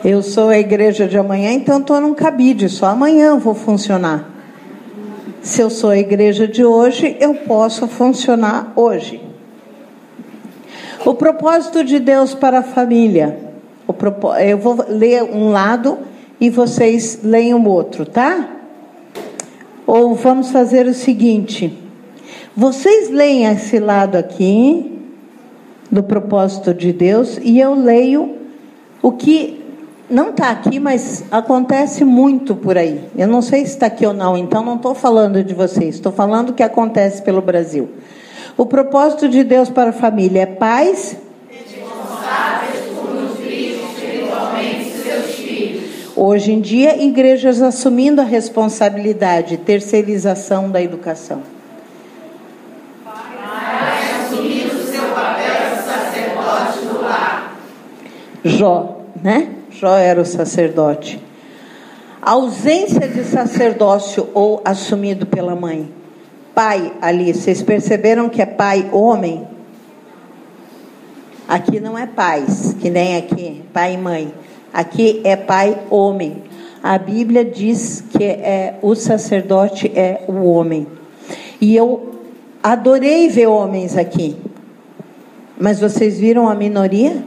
Eu 0.05 0.23
sou 0.23 0.51
a 0.51 0.59
igreja 0.59 1.07
de 1.07 1.17
amanhã, 1.17 1.53
então 1.53 1.79
estou 1.81 2.01
num 2.03 2.13
cabide, 2.13 2.69
só 2.69 2.87
amanhã 2.87 3.39
vou 3.39 3.55
funcionar. 3.55 4.29
Se 5.41 5.63
eu 5.63 5.71
sou 5.71 5.89
a 5.89 5.99
igreja 5.99 6.47
de 6.47 6.63
hoje, 6.63 7.17
eu 7.19 7.35
posso 7.35 7.89
funcionar 7.89 8.75
hoje. 8.77 9.23
O 11.05 11.15
propósito 11.15 11.83
de 11.83 11.99
Deus 11.99 12.35
para 12.35 12.59
a 12.59 12.63
família. 12.63 13.39
Eu 14.47 14.59
vou 14.59 14.85
ler 14.87 15.23
um 15.23 15.51
lado 15.51 15.99
e 16.39 16.51
vocês 16.51 17.21
leem 17.23 17.55
o 17.55 17.67
outro, 17.67 18.05
tá? 18.05 18.60
Ou 19.93 20.15
vamos 20.15 20.53
fazer 20.53 20.87
o 20.87 20.95
seguinte: 20.95 21.77
vocês 22.57 23.11
leem 23.11 23.47
esse 23.47 23.81
lado 23.81 24.17
aqui 24.17 25.03
do 25.91 26.01
propósito 26.01 26.73
de 26.73 26.93
Deus 26.93 27.41
e 27.43 27.59
eu 27.59 27.75
leio 27.75 28.37
o 29.03 29.11
que 29.11 29.61
não 30.09 30.31
está 30.31 30.51
aqui, 30.51 30.79
mas 30.79 31.25
acontece 31.29 32.05
muito 32.05 32.55
por 32.55 32.79
aí. 32.79 33.01
Eu 33.17 33.27
não 33.27 33.43
sei 33.43 33.67
se 33.67 33.73
está 33.73 33.87
aqui 33.87 34.07
ou 34.07 34.13
não, 34.13 34.37
então 34.37 34.65
não 34.65 34.77
estou 34.77 34.95
falando 34.95 35.43
de 35.43 35.55
vocês, 35.55 35.97
estou 35.97 36.13
falando 36.13 36.51
o 36.51 36.55
que 36.55 36.63
acontece 36.63 37.21
pelo 37.23 37.43
Brasil. 37.43 37.89
O 38.57 38.67
propósito 38.67 39.29
de 39.29 39.43
Deus 39.43 39.71
para 39.71 39.91
a 39.91 39.93
família 39.93 40.43
é 40.43 40.47
paz. 40.47 41.17
Hoje 46.23 46.53
em 46.53 46.61
dia, 46.61 47.03
igrejas 47.03 47.63
assumindo 47.63 48.21
a 48.21 48.25
responsabilidade, 48.25 49.57
terceirização 49.57 50.71
da 50.71 50.83
educação. 50.83 51.41
Pai, 53.03 53.23
assumindo 54.21 54.83
seu 54.83 55.03
papel 55.15 55.77
sacerdote 55.83 56.79
do 56.85 57.03
lar. 57.03 57.57
Jó, 58.45 59.01
né? 59.23 59.49
Jó 59.71 59.97
era 59.97 60.21
o 60.21 60.27
sacerdote. 60.27 61.19
A 62.21 62.33
ausência 62.33 63.09
de 63.09 63.25
sacerdócio 63.25 64.29
ou 64.35 64.61
assumido 64.63 65.25
pela 65.25 65.57
mãe. 65.57 65.91
Pai 66.55 66.93
ali, 67.01 67.33
vocês 67.33 67.63
perceberam 67.63 68.29
que 68.29 68.43
é 68.43 68.47
pai 68.47 68.91
homem? 68.93 69.49
Aqui 71.49 71.81
não 71.81 71.97
é 71.97 72.07
pais, 72.07 72.77
que 72.79 72.91
nem 72.91 73.17
aqui, 73.17 73.63
pai 73.73 73.95
e 73.95 73.97
mãe. 73.97 74.35
Aqui 74.73 75.21
é 75.25 75.37
pai 75.37 75.77
homem. 75.91 76.45
A 76.83 76.97
Bíblia 76.97 77.45
diz 77.45 78.03
que 78.11 78.25
é 78.25 78.79
o 78.81 78.95
sacerdote 78.95 79.91
é 79.95 80.25
o 80.29 80.45
homem. 80.45 80.87
E 81.61 81.77
eu 81.77 82.15
adorei 82.63 83.29
ver 83.29 83.47
homens 83.47 83.97
aqui. 83.97 84.37
Mas 85.59 85.79
vocês 85.79 86.19
viram 86.19 86.49
a 86.49 86.55
minoria? 86.55 87.23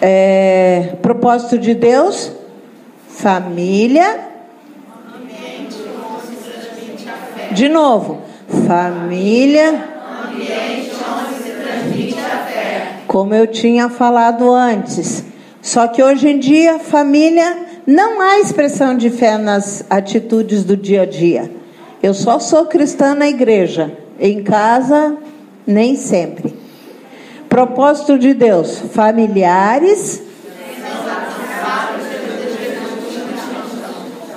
É, 0.00 0.96
propósito 1.00 1.58
de 1.58 1.74
Deus, 1.74 2.30
família. 3.08 4.28
De 7.52 7.68
novo, 7.68 8.20
família. 8.66 9.94
Como 13.14 13.32
eu 13.32 13.46
tinha 13.46 13.88
falado 13.88 14.52
antes. 14.52 15.22
Só 15.62 15.86
que 15.86 16.02
hoje 16.02 16.30
em 16.30 16.36
dia, 16.40 16.80
família, 16.80 17.58
não 17.86 18.20
há 18.20 18.40
expressão 18.40 18.96
de 18.96 19.08
fé 19.08 19.38
nas 19.38 19.84
atitudes 19.88 20.64
do 20.64 20.76
dia 20.76 21.02
a 21.02 21.06
dia. 21.06 21.48
Eu 22.02 22.12
só 22.12 22.40
sou 22.40 22.66
cristã 22.66 23.14
na 23.14 23.28
igreja. 23.28 23.96
Em 24.18 24.42
casa, 24.42 25.16
nem 25.64 25.94
sempre. 25.94 26.56
Propósito 27.48 28.18
de 28.18 28.34
Deus: 28.34 28.80
familiares. 28.92 30.20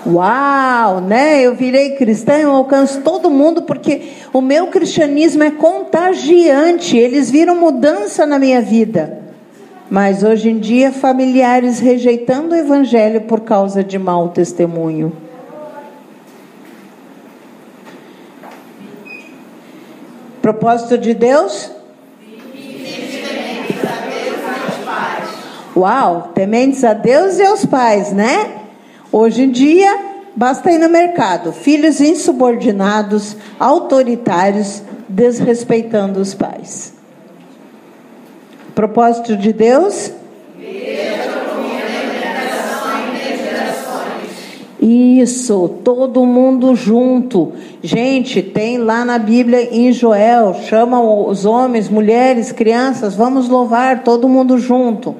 Uau, 0.07 1.01
né? 1.01 1.41
Eu 1.41 1.53
virei 1.53 1.91
cristã, 1.95 2.37
eu 2.37 2.51
alcanço 2.51 3.01
todo 3.01 3.29
mundo 3.29 3.63
porque 3.63 4.13
o 4.31 4.39
meu 4.39 4.67
cristianismo 4.67 5.43
é 5.43 5.51
contagiante. 5.51 6.97
Eles 6.97 7.29
viram 7.29 7.55
mudança 7.55 8.25
na 8.25 8.39
minha 8.39 8.61
vida. 8.61 9.19
Mas 9.89 10.23
hoje 10.23 10.49
em 10.49 10.59
dia, 10.59 10.91
familiares 10.91 11.79
rejeitando 11.79 12.53
o 12.53 12.55
evangelho 12.55 13.21
por 13.21 13.41
causa 13.41 13.83
de 13.83 13.99
mau 13.99 14.29
testemunho. 14.29 15.11
Propósito 20.41 20.97
de 20.97 21.13
Deus? 21.13 21.71
Uau, 25.75 26.31
tementes 26.33 26.83
a 26.83 26.93
Deus 26.93 27.37
e 27.37 27.43
aos 27.43 27.65
pais, 27.65 28.13
né? 28.13 28.56
Hoje 29.11 29.43
em 29.43 29.51
dia, 29.51 29.99
basta 30.35 30.71
ir 30.71 30.77
no 30.77 30.89
mercado. 30.89 31.51
Filhos 31.53 32.01
insubordinados, 32.01 33.35
autoritários, 33.59 34.83
desrespeitando 35.07 36.19
os 36.19 36.33
pais. 36.33 36.93
Propósito 38.75 39.35
de 39.35 39.53
Deus? 39.53 40.11
Isso, 44.79 45.79
todo 45.83 46.25
mundo 46.25 46.75
junto. 46.75 47.53
Gente, 47.81 48.41
tem 48.41 48.77
lá 48.77 49.03
na 49.03 49.17
Bíblia 49.17 49.73
em 49.75 49.91
Joel, 49.91 50.55
chamam 50.67 51.27
os 51.27 51.45
homens, 51.45 51.89
mulheres, 51.89 52.51
crianças, 52.51 53.15
vamos 53.15 53.49
louvar 53.49 54.03
todo 54.03 54.29
mundo 54.29 54.57
junto. 54.57 55.15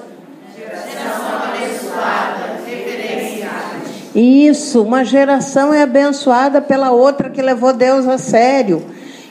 Isso, 4.13 4.83
uma 4.83 5.05
geração 5.05 5.73
é 5.73 5.83
abençoada 5.83 6.61
pela 6.61 6.91
outra 6.91 7.29
que 7.29 7.41
levou 7.41 7.71
Deus 7.71 8.07
a 8.07 8.17
sério 8.17 8.83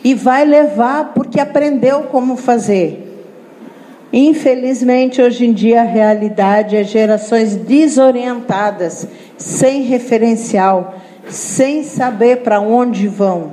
e 0.02 0.14
vai 0.14 0.44
levar 0.44 1.12
porque 1.12 1.38
aprendeu 1.38 2.04
como 2.04 2.36
fazer. 2.36 3.06
Infelizmente, 4.12 5.20
hoje 5.20 5.46
em 5.46 5.52
dia, 5.52 5.82
a 5.82 5.84
realidade 5.84 6.76
é 6.76 6.82
gerações 6.82 7.54
desorientadas, 7.54 9.06
sem 9.36 9.82
referencial, 9.82 10.94
sem 11.28 11.84
saber 11.84 12.38
para 12.38 12.60
onde 12.60 13.06
vão. 13.06 13.52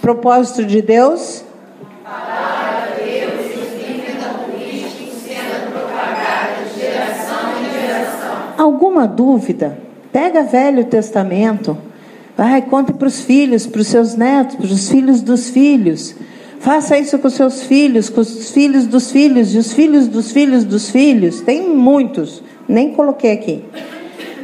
Propósito 0.00 0.64
de 0.64 0.80
Deus? 0.80 1.44
Alguma 8.58 9.06
dúvida? 9.06 9.91
Pega 10.12 10.42
Velho 10.42 10.84
Testamento, 10.84 11.76
vai, 12.36 12.60
conte 12.60 12.92
para 12.92 13.08
os 13.08 13.20
filhos, 13.20 13.66
para 13.66 13.80
os 13.80 13.86
seus 13.86 14.14
netos, 14.14 14.56
para 14.56 14.66
os 14.66 14.88
filhos 14.90 15.22
dos 15.22 15.48
filhos. 15.48 16.14
Faça 16.60 16.98
isso 16.98 17.18
com 17.18 17.26
os 17.28 17.34
seus 17.34 17.62
filhos, 17.62 18.08
com 18.08 18.20
os 18.20 18.50
filhos 18.50 18.86
dos 18.86 19.10
filhos 19.10 19.54
e 19.54 19.58
os 19.58 19.72
filhos 19.72 20.06
dos 20.06 20.30
filhos 20.30 20.64
dos 20.64 20.90
filhos. 20.90 21.40
Tem 21.40 21.68
muitos, 21.68 22.42
nem 22.68 22.92
coloquei 22.92 23.32
aqui. 23.32 23.64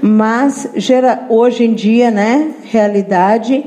Mas 0.00 0.70
gera, 0.74 1.26
hoje 1.28 1.64
em 1.64 1.74
dia, 1.74 2.10
né, 2.10 2.54
realidade, 2.64 3.64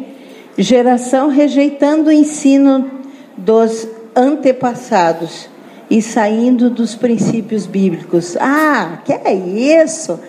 geração 0.58 1.30
rejeitando 1.30 2.08
o 2.08 2.12
ensino 2.12 2.90
dos 3.38 3.88
antepassados 4.16 5.50
e 5.90 6.02
saindo 6.02 6.70
dos 6.70 6.96
princípios 6.96 7.66
bíblicos. 7.66 8.38
Ah, 8.40 9.00
que 9.06 9.14
é 9.14 9.34
isso? 9.34 10.20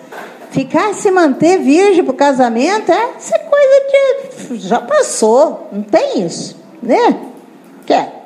Ficar 0.53 0.93
se 0.93 1.09
manter 1.09 1.57
virgem 1.57 2.03
para 2.03 2.13
o 2.13 2.15
casamento 2.15 2.91
é 2.91 3.17
isso 3.17 3.33
é 3.33 3.39
coisa 3.39 4.53
de. 4.53 4.57
já 4.59 4.79
passou. 4.79 5.67
Não 5.71 5.81
tem 5.81 6.23
isso, 6.23 6.55
né? 6.81 7.19
Quer? 7.87 8.23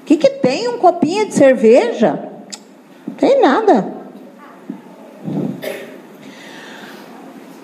O 0.00 0.04
que, 0.04 0.16
que 0.16 0.30
tem 0.30 0.66
um 0.66 0.78
copinho 0.78 1.28
de 1.28 1.34
cerveja? 1.34 2.28
Não 3.06 3.14
tem 3.14 3.40
nada. 3.40 3.86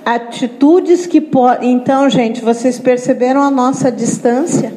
Atitudes 0.07 1.09
que 1.09 1.21
podem. 1.21 1.73
Então, 1.73 2.09
gente, 2.09 2.41
vocês 2.43 2.79
perceberam 2.79 3.43
a 3.43 3.51
nossa 3.51 3.91
distância? 3.91 4.73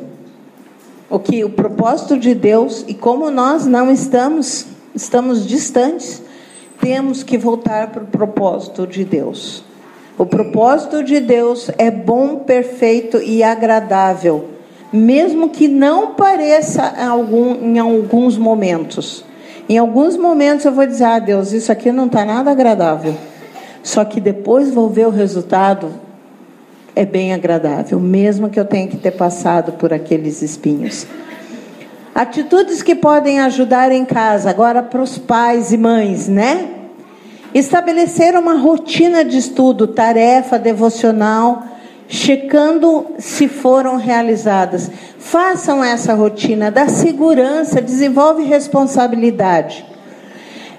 O 1.07 1.19
que 1.19 1.43
o 1.43 1.51
propósito 1.51 2.17
de 2.17 2.33
Deus 2.33 2.83
e 2.87 2.95
como 2.95 3.29
nós 3.29 3.67
não 3.67 3.91
estamos, 3.91 4.65
estamos 4.95 5.45
distantes 5.45 6.23
temos 6.83 7.23
que 7.23 7.37
voltar 7.37 7.91
para 7.91 8.03
o 8.03 8.07
propósito 8.07 8.85
de 8.85 9.05
Deus. 9.05 9.63
O 10.17 10.25
propósito 10.25 11.01
de 11.01 11.21
Deus 11.21 11.71
é 11.77 11.89
bom, 11.89 12.39
perfeito 12.39 13.21
e 13.23 13.41
agradável, 13.41 14.49
mesmo 14.91 15.49
que 15.49 15.69
não 15.69 16.13
pareça 16.13 16.93
em, 16.99 17.79
alguns 17.79 18.37
momentos. 18.37 19.23
Em 19.69 19.77
alguns 19.77 20.17
momentos 20.17 20.65
eu 20.65 20.73
vou 20.73 20.85
dizer, 20.85 21.05
ah, 21.05 21.19
Deus, 21.19 21.53
isso 21.53 21.71
aqui 21.71 21.89
não 21.89 22.05
está 22.05 22.25
nada 22.25 22.51
agradável. 22.51 23.15
Só 23.81 24.03
que 24.03 24.19
depois 24.19 24.69
vou 24.69 24.89
ver 24.89 25.07
o 25.07 25.09
resultado, 25.09 25.89
é 26.93 27.05
bem 27.05 27.33
agradável, 27.33 27.97
mesmo 27.97 28.49
que 28.49 28.59
eu 28.59 28.65
tenha 28.65 28.87
que 28.87 28.97
ter 28.97 29.11
passado 29.11 29.71
por 29.71 29.93
aqueles 29.93 30.41
espinhos. 30.41 31.07
Atitudes 32.15 32.83
que 32.83 32.93
podem 32.93 33.39
ajudar 33.39 33.91
em 33.91 34.05
casa, 34.05 34.51
agora 34.51 34.83
para 34.83 35.01
os 35.01 35.17
pais 35.17 35.73
e 35.73 35.77
mães, 35.77 36.27
né? 36.27 36.69
Estabelecer 37.55 38.37
uma 38.37 38.53
rotina 38.53 39.25
de 39.25 39.39
estudo, 39.39 39.87
tarefa 39.87 40.59
devocional, 40.59 41.63
checando 42.07 43.07
se 43.17 43.47
foram 43.47 43.95
realizadas. 43.95 44.91
Façam 45.17 45.83
essa 45.83 46.13
rotina, 46.13 46.69
dá 46.69 46.87
segurança, 46.87 47.81
desenvolve 47.81 48.43
responsabilidade. 48.43 49.83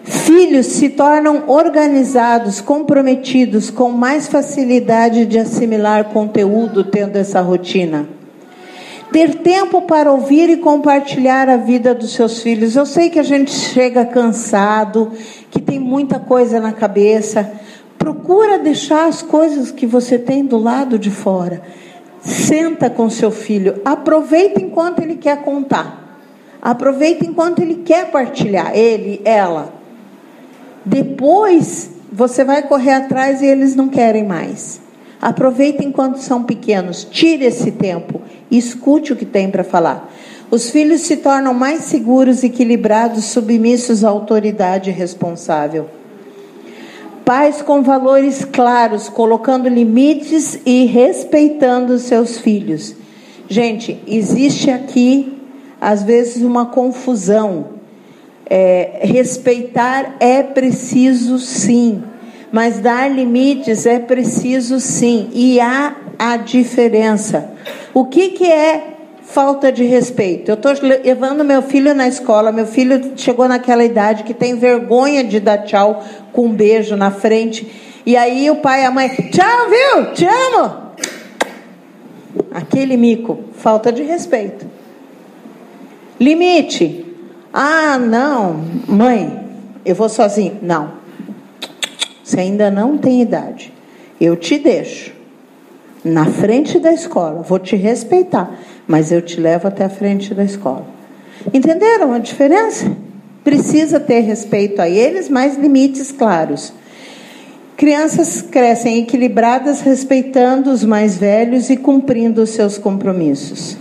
Filhos 0.05 0.67
se 0.67 0.91
tornam 0.91 1.45
organizados, 1.49 2.61
comprometidos, 2.61 3.71
com 3.71 3.91
mais 3.91 4.29
facilidade 4.29 5.27
de 5.27 5.41
assimilar 5.41 6.05
conteúdo 6.11 6.85
tendo 6.85 7.17
essa 7.17 7.41
rotina 7.41 8.07
ter 9.15 9.37
tempo 9.37 9.83
para 9.83 10.11
ouvir 10.11 10.51
e 10.51 10.57
compartilhar 10.57 11.49
a 11.49 11.57
vida 11.57 11.95
dos 11.95 12.15
seus 12.15 12.43
filhos. 12.43 12.75
Eu 12.75 12.85
sei 12.85 13.09
que 13.09 13.21
a 13.21 13.23
gente 13.23 13.53
chega 13.53 14.05
cansado, 14.05 15.13
que 15.53 15.63
tem 15.63 15.79
muita 15.79 16.19
coisa 16.19 16.59
na 16.59 16.73
cabeça. 16.73 17.49
Procura 17.97 18.59
deixar 18.59 19.07
as 19.07 19.23
coisas 19.23 19.71
que 19.71 19.87
você 19.87 20.19
tem 20.19 20.45
do 20.45 20.59
lado 20.59 20.99
de 20.99 21.13
fora. 21.13 21.63
Senta 22.23 22.91
com 22.91 23.09
seu 23.09 23.31
filho, 23.31 23.81
aproveita 23.85 24.61
enquanto 24.61 24.99
ele 25.01 25.15
quer 25.15 25.43
contar. 25.43 26.19
Aproveita 26.61 27.25
enquanto 27.25 27.63
ele 27.63 27.85
quer 27.85 28.11
partilhar, 28.11 28.77
ele, 28.77 29.21
ela. 29.25 29.75
Depois 30.85 31.89
você 32.11 32.43
vai 32.43 32.63
correr 32.63 32.95
atrás 32.95 33.41
e 33.41 33.47
eles 33.47 33.77
não 33.77 33.89
querem 33.89 34.25
mais. 34.25 34.83
Aproveita 35.25 35.83
enquanto 35.83 36.19
são 36.19 36.45
pequenos, 36.45 37.03
tire 37.11 37.47
esse 37.47 37.73
tempo 37.73 38.21
escute 38.57 39.13
o 39.13 39.17
que 39.17 39.25
tem 39.25 39.51
para 39.51 39.65
falar. 39.65 40.13
Os 40.51 40.71
filhos 40.71 41.03
se 41.03 41.17
tornam 41.17 41.55
mais 41.55 41.83
seguros, 41.83 42.45
equilibrados, 42.45 43.25
submissos 43.25 44.05
à 44.05 44.09
autoridade 44.09 44.91
responsável. 44.91 45.89
Pais 47.25 47.63
com 47.63 47.83
valores 47.83 48.45
claros, 48.45 49.09
colocando 49.09 49.69
limites 49.69 50.61
e 50.67 50.85
respeitando 50.85 51.99
seus 51.99 52.39
filhos. 52.39 52.95
Gente, 53.49 53.99
existe 54.07 54.71
aqui, 54.71 55.39
às 55.81 56.03
vezes, 56.03 56.43
uma 56.43 56.67
confusão. 56.67 57.73
É, 58.49 59.01
respeitar 59.01 60.17
é 60.21 60.43
preciso 60.43 61.39
sim, 61.39 62.03
mas 62.55 62.79
dar 62.79 63.11
limites 63.11 63.85
é 63.85 63.99
preciso 63.99 64.79
sim, 64.79 65.29
e 65.33 65.59
há 65.59 65.97
a 66.17 66.37
diferença. 66.37 67.51
O 67.93 68.05
que, 68.05 68.29
que 68.29 68.45
é 68.45 68.95
falta 69.25 69.73
de 69.73 69.83
respeito? 69.83 70.53
Eu 70.53 70.55
estou 70.55 70.73
levando 70.81 71.45
meu 71.45 71.63
filho 71.63 71.93
na 71.93 72.07
escola, 72.07 72.53
meu 72.53 72.65
filho 72.65 73.15
chegou 73.17 73.49
naquela 73.49 73.85
idade 73.85 74.23
que 74.23 74.33
tem 74.33 74.55
vergonha 74.55 75.25
de 75.25 75.41
dar 75.41 75.65
tchau 75.65 76.05
com 76.33 76.47
um 76.47 76.53
beijo 76.53 76.95
na 76.95 77.11
frente. 77.11 77.69
E 78.07 78.17
aí 78.17 78.49
o 78.49 78.57
pai 78.59 78.83
e 78.83 78.85
a 78.85 78.91
mãe, 78.93 79.09
tchau, 79.09 79.69
viu? 79.69 80.13
Te 80.13 80.25
amo. 80.25 80.77
Aquele 82.53 82.97
mico, 82.97 83.41
falta 83.55 83.91
de 83.91 84.05
respeito. 84.05 84.65
Limite. 86.21 87.05
Ah, 87.53 87.99
não, 87.99 88.65
mãe, 88.87 89.45
eu 89.85 89.97
vou 89.97 90.09
sozinho. 90.09 90.57
Não. 90.63 91.03
Você 92.25 92.41
ainda 92.41 92.71
não 92.71 92.97
tem 92.97 93.21
idade. 93.21 93.71
Eu 94.19 94.35
te 94.35 94.59
deixo 94.59 95.13
na 96.03 96.25
frente 96.25 96.79
da 96.79 96.91
escola. 96.91 97.43
Vou 97.43 97.59
te 97.59 97.77
respeitar, 97.77 98.59
mas 98.89 99.13
eu 99.13 99.21
te 99.21 99.39
levo 99.39 99.69
até 99.69 99.85
a 99.85 99.91
frente 99.91 100.35
da 100.35 100.43
escola. 100.43 100.87
Entenderam 101.53 102.15
a 102.15 102.19
diferença? 102.19 102.91
Precisa 103.45 104.01
ter 104.01 104.21
respeito 104.21 104.81
a 104.81 104.89
eles, 104.89 105.29
mas 105.29 105.59
limites 105.59 106.11
claros. 106.11 106.73
Crianças 107.77 108.41
crescem 108.41 109.01
equilibradas, 109.01 109.83
respeitando 109.83 110.71
os 110.71 110.83
mais 110.83 111.19
velhos 111.19 111.69
e 111.69 111.77
cumprindo 111.77 112.43
os 112.43 112.51
seus 112.51 112.79
compromissos. 112.79 113.77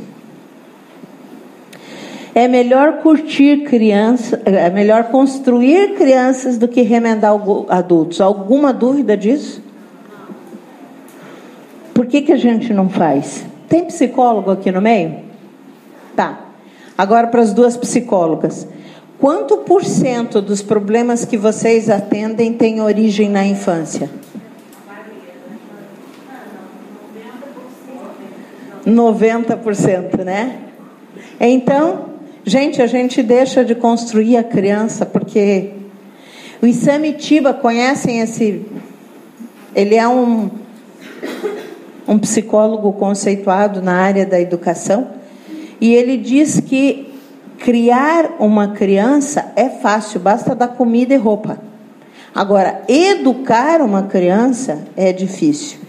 É 2.36 2.48
melhor 2.48 3.02
curtir 3.04 3.64
crianças, 3.64 4.40
é 4.46 4.70
melhor 4.70 5.06
construir 5.06 5.96
crianças 5.96 6.58
do 6.58 6.68
que 6.68 6.82
remendar 6.82 7.34
adultos. 7.70 8.20
Alguma 8.20 8.74
dúvida 8.74 9.16
disso? 9.16 9.62
Por 11.94 12.08
que, 12.08 12.24
que 12.24 12.34
a 12.34 12.38
gente 12.38 12.74
não 12.74 12.90
faz? 12.90 13.46
Tem 13.70 13.86
psicólogo 13.86 14.50
aqui 14.50 14.72
no 14.72 14.82
meio? 14.82 15.18
Tá. 16.16 16.40
Agora 16.98 17.28
para 17.28 17.42
as 17.42 17.54
duas 17.54 17.78
psicólogas. 17.78 18.68
Quanto 19.20 19.58
por 19.58 19.86
cento 19.86 20.42
dos 20.42 20.62
problemas 20.62 21.24
que 21.26 21.38
vocês 21.38 21.90
atendem 21.90 22.54
tem 22.54 22.82
origem 22.82 23.30
na 23.30 23.46
infância? 23.46 24.10
90%, 28.86 30.24
né? 30.24 30.58
Então, 31.40 32.13
gente, 32.46 32.82
a 32.82 32.88
gente 32.88 33.22
deixa 33.22 33.64
de 33.64 33.76
construir 33.76 34.38
a 34.38 34.44
criança 34.44 35.06
porque 35.06 35.72
o 36.62 36.68
Isamitiba 36.68 37.54
conhecem 37.54 38.20
esse 38.20 38.66
ele 39.76 39.96
é 39.96 40.08
um 40.08 40.50
um 42.08 42.20
psicólogo 42.20 42.94
conceituado 42.94 43.82
na 43.82 43.94
área 43.94 44.26
da 44.26 44.40
educação 44.40 45.08
e 45.80 45.94
ele 45.94 46.18
diz 46.18 46.60
que 46.60 47.14
Criar 47.64 48.36
uma 48.40 48.74
criança 48.74 49.54
é 49.56 49.70
fácil, 49.70 50.20
basta 50.20 50.54
dar 50.54 50.68
comida 50.68 51.14
e 51.14 51.18
roupa. 51.18 51.60
Agora, 52.36 52.82
educar 52.90 53.80
uma 53.80 54.04
criança 54.04 54.80
é 54.98 55.14
difícil. 55.14 55.80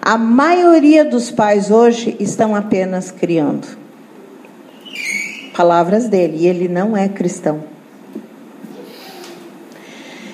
A 0.00 0.16
maioria 0.16 1.04
dos 1.04 1.32
pais 1.32 1.72
hoje 1.72 2.16
estão 2.20 2.54
apenas 2.54 3.10
criando. 3.10 3.66
Palavras 5.56 6.08
dele, 6.08 6.38
e 6.40 6.46
ele 6.46 6.68
não 6.68 6.96
é 6.96 7.08
cristão. 7.08 7.62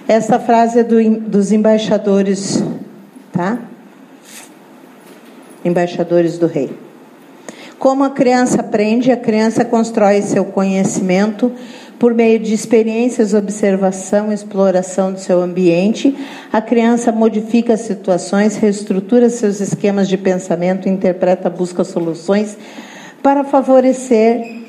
Essa 0.08 0.40
frase 0.40 0.80
é 0.80 0.82
do, 0.82 1.20
dos 1.20 1.52
embaixadores, 1.52 2.64
tá? 3.30 3.58
Embaixadores 5.64 6.38
do 6.38 6.46
rei. 6.46 6.70
Como 7.78 8.02
a 8.02 8.10
criança 8.10 8.60
aprende, 8.60 9.12
a 9.12 9.16
criança 9.16 9.64
constrói 9.64 10.20
seu 10.22 10.44
conhecimento 10.44 11.52
por 11.98 12.14
meio 12.14 12.38
de 12.38 12.54
experiências, 12.54 13.34
observação, 13.34 14.32
exploração 14.32 15.12
do 15.12 15.20
seu 15.20 15.42
ambiente. 15.42 16.16
A 16.50 16.62
criança 16.62 17.12
modifica 17.12 17.74
as 17.74 17.80
situações, 17.80 18.56
reestrutura 18.56 19.28
seus 19.28 19.60
esquemas 19.60 20.08
de 20.08 20.16
pensamento, 20.16 20.88
interpreta, 20.88 21.50
busca 21.50 21.84
soluções 21.84 22.56
para 23.22 23.44
favorecer, 23.44 24.60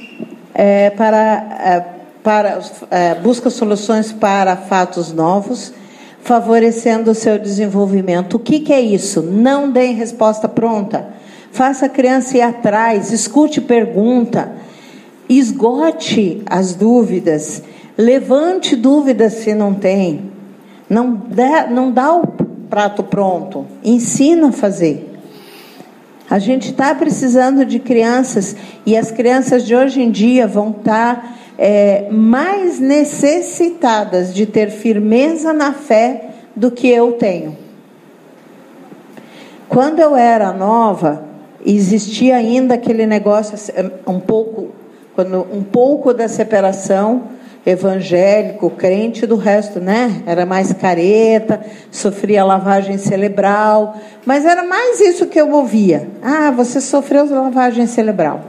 é, 0.54 0.90
para, 0.90 1.18
é, 1.18 1.86
para 2.24 2.60
é, 2.90 3.16
busca 3.16 3.50
soluções 3.50 4.12
para 4.12 4.56
fatos 4.56 5.12
novos, 5.12 5.74
favorecendo 6.22 7.12
o 7.12 7.16
seu 7.16 7.40
desenvolvimento. 7.40 8.36
O 8.36 8.40
que, 8.40 8.60
que 8.60 8.74
é 8.74 8.82
isso? 8.82 9.22
Não 9.22 9.72
deem 9.72 9.96
resposta 9.96 10.48
pronta 10.48 11.22
Faça 11.52 11.88
a 11.88 11.90
criança 11.90 12.38
ir 12.38 12.42
atrás, 12.42 13.12
escute 13.12 13.60
pergunta, 13.60 14.54
esgote 15.28 16.42
as 16.46 16.74
dúvidas, 16.74 17.62
levante 17.98 18.76
dúvidas 18.76 19.34
se 19.34 19.54
não 19.54 19.74
tem. 19.74 20.32
Não 20.90 21.14
dá, 21.14 21.68
não 21.68 21.92
dá 21.92 22.16
o 22.16 22.26
prato 22.70 23.04
pronto, 23.04 23.66
ensina 23.84 24.48
a 24.48 24.52
fazer. 24.54 25.11
A 26.32 26.40
gente 26.40 26.72
está 26.72 26.96
precisando 26.96 27.66
de 27.66 27.78
crianças 27.78 28.56
e 28.86 28.96
as 28.96 29.12
crianças 29.12 29.68
de 29.68 29.76
hoje 29.76 30.02
em 30.02 30.10
dia 30.10 30.48
vão 30.48 30.70
estar 30.70 31.16
tá, 31.18 31.36
é, 31.58 32.08
mais 32.10 32.80
necessitadas 32.80 34.34
de 34.34 34.46
ter 34.46 34.70
firmeza 34.70 35.52
na 35.52 35.74
fé 35.74 36.30
do 36.56 36.72
que 36.72 36.88
eu 36.88 37.12
tenho. 37.12 37.58
Quando 39.68 40.00
eu 40.00 40.16
era 40.16 40.54
nova, 40.54 41.26
existia 41.66 42.38
ainda 42.38 42.76
aquele 42.76 43.06
negócio 43.06 43.58
eh, 43.76 43.92
um 44.08 44.22
pouco 44.22 44.70
quando 45.14 45.46
um 45.52 45.62
pouco 45.62 46.14
da 46.14 46.30
separação 46.30 47.24
evangélico, 47.66 48.70
crente 48.72 49.26
do 49.26 49.36
resto, 49.36 49.80
né? 49.80 50.24
Era 50.26 50.46
mais 50.46 50.74
careta, 50.74 51.64
sofria 51.92 52.44
lavagem 52.44 52.98
cerebral, 52.98 53.96
mas 54.26 54.46
era 54.46 54.64
mais 54.64 55.00
isso 55.00 55.28
que 55.28 55.40
eu 55.40 55.52
ouvia. 55.52 56.10
Ah, 56.22 56.52
você 56.52 56.82
sofreu 56.82 57.30
lavagem 57.30 57.86
cerebral. 57.86 58.42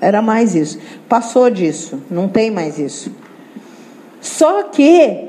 Era 0.00 0.22
mais 0.22 0.54
isso. 0.54 0.78
Passou 1.08 1.50
disso, 1.50 2.00
não 2.10 2.28
tem 2.28 2.50
mais 2.50 2.78
isso. 2.78 3.12
Só 4.20 4.64
que 4.64 5.28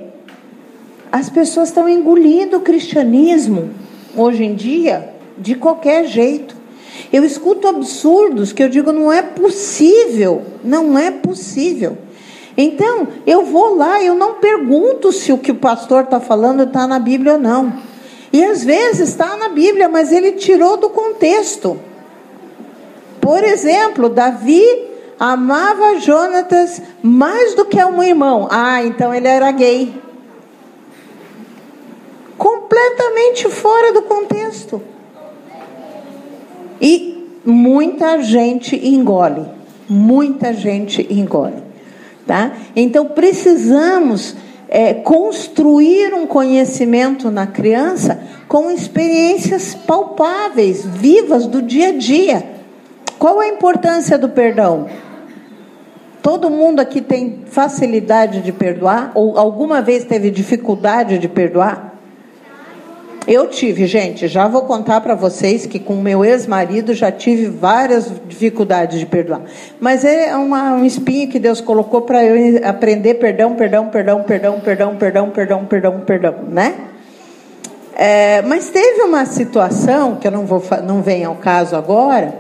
as 1.11 1.29
pessoas 1.29 1.69
estão 1.69 1.89
engolindo 1.89 2.57
o 2.57 2.61
cristianismo 2.61 3.69
hoje 4.15 4.43
em 4.43 4.55
dia 4.55 5.09
de 5.38 5.55
qualquer 5.55 6.05
jeito. 6.05 6.55
Eu 7.11 7.23
escuto 7.23 7.67
absurdos 7.67 8.53
que 8.53 8.63
eu 8.63 8.69
digo 8.69 8.91
não 8.91 9.11
é 9.11 9.21
possível, 9.21 10.43
não 10.63 10.97
é 10.97 11.09
possível. 11.09 11.97
Então, 12.55 13.07
eu 13.25 13.45
vou 13.45 13.75
lá, 13.75 14.01
eu 14.03 14.15
não 14.15 14.35
pergunto 14.35 15.11
se 15.11 15.31
o 15.31 15.37
que 15.37 15.51
o 15.51 15.55
pastor 15.55 16.03
está 16.03 16.19
falando 16.19 16.63
está 16.63 16.87
na 16.87 16.99
Bíblia 16.99 17.33
ou 17.33 17.39
não. 17.39 17.73
E 18.31 18.43
às 18.43 18.63
vezes 18.63 19.09
está 19.09 19.35
na 19.37 19.49
Bíblia, 19.49 19.89
mas 19.89 20.11
ele 20.11 20.33
tirou 20.33 20.77
do 20.77 20.89
contexto. 20.89 21.79
Por 23.21 23.43
exemplo, 23.43 24.09
Davi 24.09 24.63
amava 25.19 25.99
Jonatas 25.99 26.81
mais 27.01 27.53
do 27.53 27.65
que 27.65 27.79
a 27.79 27.87
um 27.87 28.03
irmão. 28.03 28.47
Ah, 28.51 28.83
então 28.83 29.13
ele 29.13 29.27
era 29.27 29.51
gay. 29.51 29.93
Completamente 32.37 33.49
fora 33.49 33.93
do 33.93 34.01
contexto. 34.01 34.81
E 36.81 37.39
muita 37.45 38.21
gente 38.21 38.75
engole, 38.75 39.45
muita 39.87 40.53
gente 40.53 41.07
engole, 41.09 41.63
tá? 42.26 42.53
Então 42.76 43.05
precisamos 43.05 44.36
é, 44.67 44.93
construir 44.93 46.13
um 46.13 46.26
conhecimento 46.26 47.30
na 47.30 47.45
criança 47.45 48.21
com 48.47 48.71
experiências 48.71 49.76
palpáveis, 49.76 50.86
vivas 50.86 51.45
do 51.47 51.61
dia 51.61 51.89
a 51.89 51.91
dia. 51.97 52.43
Qual 53.19 53.39
a 53.39 53.47
importância 53.47 54.17
do 54.17 54.30
perdão? 54.30 54.88
Todo 56.21 56.49
mundo 56.49 56.80
aqui 56.80 57.01
tem 57.01 57.43
facilidade 57.45 58.41
de 58.41 58.51
perdoar 58.51 59.11
ou 59.13 59.38
alguma 59.38 59.82
vez 59.82 60.05
teve 60.05 60.32
dificuldade 60.32 61.19
de 61.19 61.28
perdoar? 61.28 61.92
Eu 63.26 63.47
tive, 63.47 63.88
gente, 63.88 64.28
já 64.28 64.49
vou 64.49 64.63
contar 64.63 64.99
para 64.99 65.15
vocês 65.15 65.65
que 65.65 65.80
com 65.80 65.95
meu 65.95 66.26
ex-marido 66.26 66.93
já 66.93 67.09
tive 67.09 67.47
várias 67.47 68.11
dificuldades 68.28 68.99
de 68.99 69.05
perdoar. 69.05 69.41
Mas 69.80 70.03
é 70.03 70.36
uma, 70.36 70.74
um 70.74 70.84
espinho 70.84 71.30
que 71.30 71.39
Deus 71.39 71.61
colocou 71.61 72.01
para 72.01 72.24
eu 72.24 72.59
aprender 72.67 73.13
perdão, 73.15 73.55
perdão, 73.55 73.88
perdão, 73.88 74.24
perdão, 74.24 74.59
perdão, 74.59 74.95
perdão, 74.97 75.30
perdão, 75.30 75.65
perdão, 75.65 75.99
perdão, 76.01 76.36
né? 76.49 76.76
É, 77.95 78.41
mas 78.41 78.69
teve 78.69 79.03
uma 79.03 79.26
situação 79.26 80.15
que 80.15 80.28
eu 80.28 80.32
não 80.32 80.45
vou 80.45 80.61
não 80.84 81.01
vem 81.01 81.24
ao 81.24 81.36
caso 81.36 81.76
agora, 81.76 82.34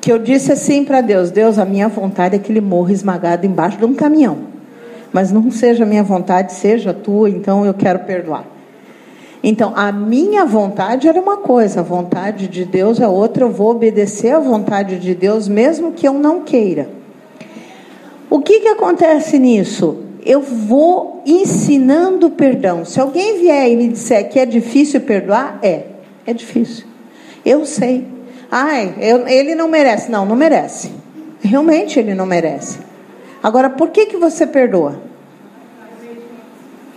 que 0.00 0.10
eu 0.10 0.18
disse 0.18 0.52
assim 0.52 0.84
para 0.84 1.02
Deus: 1.02 1.30
Deus, 1.30 1.58
a 1.58 1.66
minha 1.66 1.88
vontade 1.88 2.36
é 2.36 2.38
que 2.38 2.50
ele 2.50 2.60
morra 2.62 2.92
esmagado 2.92 3.44
embaixo 3.44 3.76
de 3.76 3.84
um 3.84 3.92
caminhão. 3.92 4.38
Mas 5.12 5.30
não 5.30 5.50
seja 5.50 5.84
minha 5.84 6.02
vontade, 6.02 6.52
seja 6.54 6.94
tua, 6.94 7.28
então 7.28 7.66
eu 7.66 7.74
quero 7.74 7.98
perdoar. 8.00 8.57
Então, 9.48 9.72
a 9.74 9.90
minha 9.90 10.44
vontade 10.44 11.08
era 11.08 11.18
uma 11.18 11.38
coisa, 11.38 11.80
a 11.80 11.82
vontade 11.82 12.48
de 12.48 12.66
Deus 12.66 13.00
é 13.00 13.08
outra, 13.08 13.44
eu 13.44 13.50
vou 13.50 13.70
obedecer 13.70 14.34
à 14.34 14.38
vontade 14.38 14.98
de 14.98 15.14
Deus, 15.14 15.48
mesmo 15.48 15.92
que 15.92 16.06
eu 16.06 16.12
não 16.12 16.42
queira. 16.42 16.90
O 18.28 18.42
que, 18.42 18.60
que 18.60 18.68
acontece 18.68 19.38
nisso? 19.38 20.04
Eu 20.22 20.42
vou 20.42 21.22
ensinando 21.24 22.28
perdão. 22.28 22.84
Se 22.84 23.00
alguém 23.00 23.38
vier 23.38 23.70
e 23.70 23.76
me 23.76 23.88
disser 23.88 24.28
que 24.28 24.38
é 24.38 24.44
difícil 24.44 25.00
perdoar, 25.00 25.58
é, 25.62 25.84
é 26.26 26.34
difícil. 26.34 26.84
Eu 27.42 27.64
sei. 27.64 28.06
Ai, 28.50 28.96
eu, 29.00 29.26
ele 29.26 29.54
não 29.54 29.66
merece. 29.66 30.10
Não, 30.10 30.26
não 30.26 30.36
merece. 30.36 30.92
Realmente 31.40 31.98
ele 31.98 32.14
não 32.14 32.26
merece. 32.26 32.80
Agora, 33.42 33.70
por 33.70 33.88
que, 33.88 34.04
que 34.04 34.18
você 34.18 34.46
perdoa? 34.46 35.00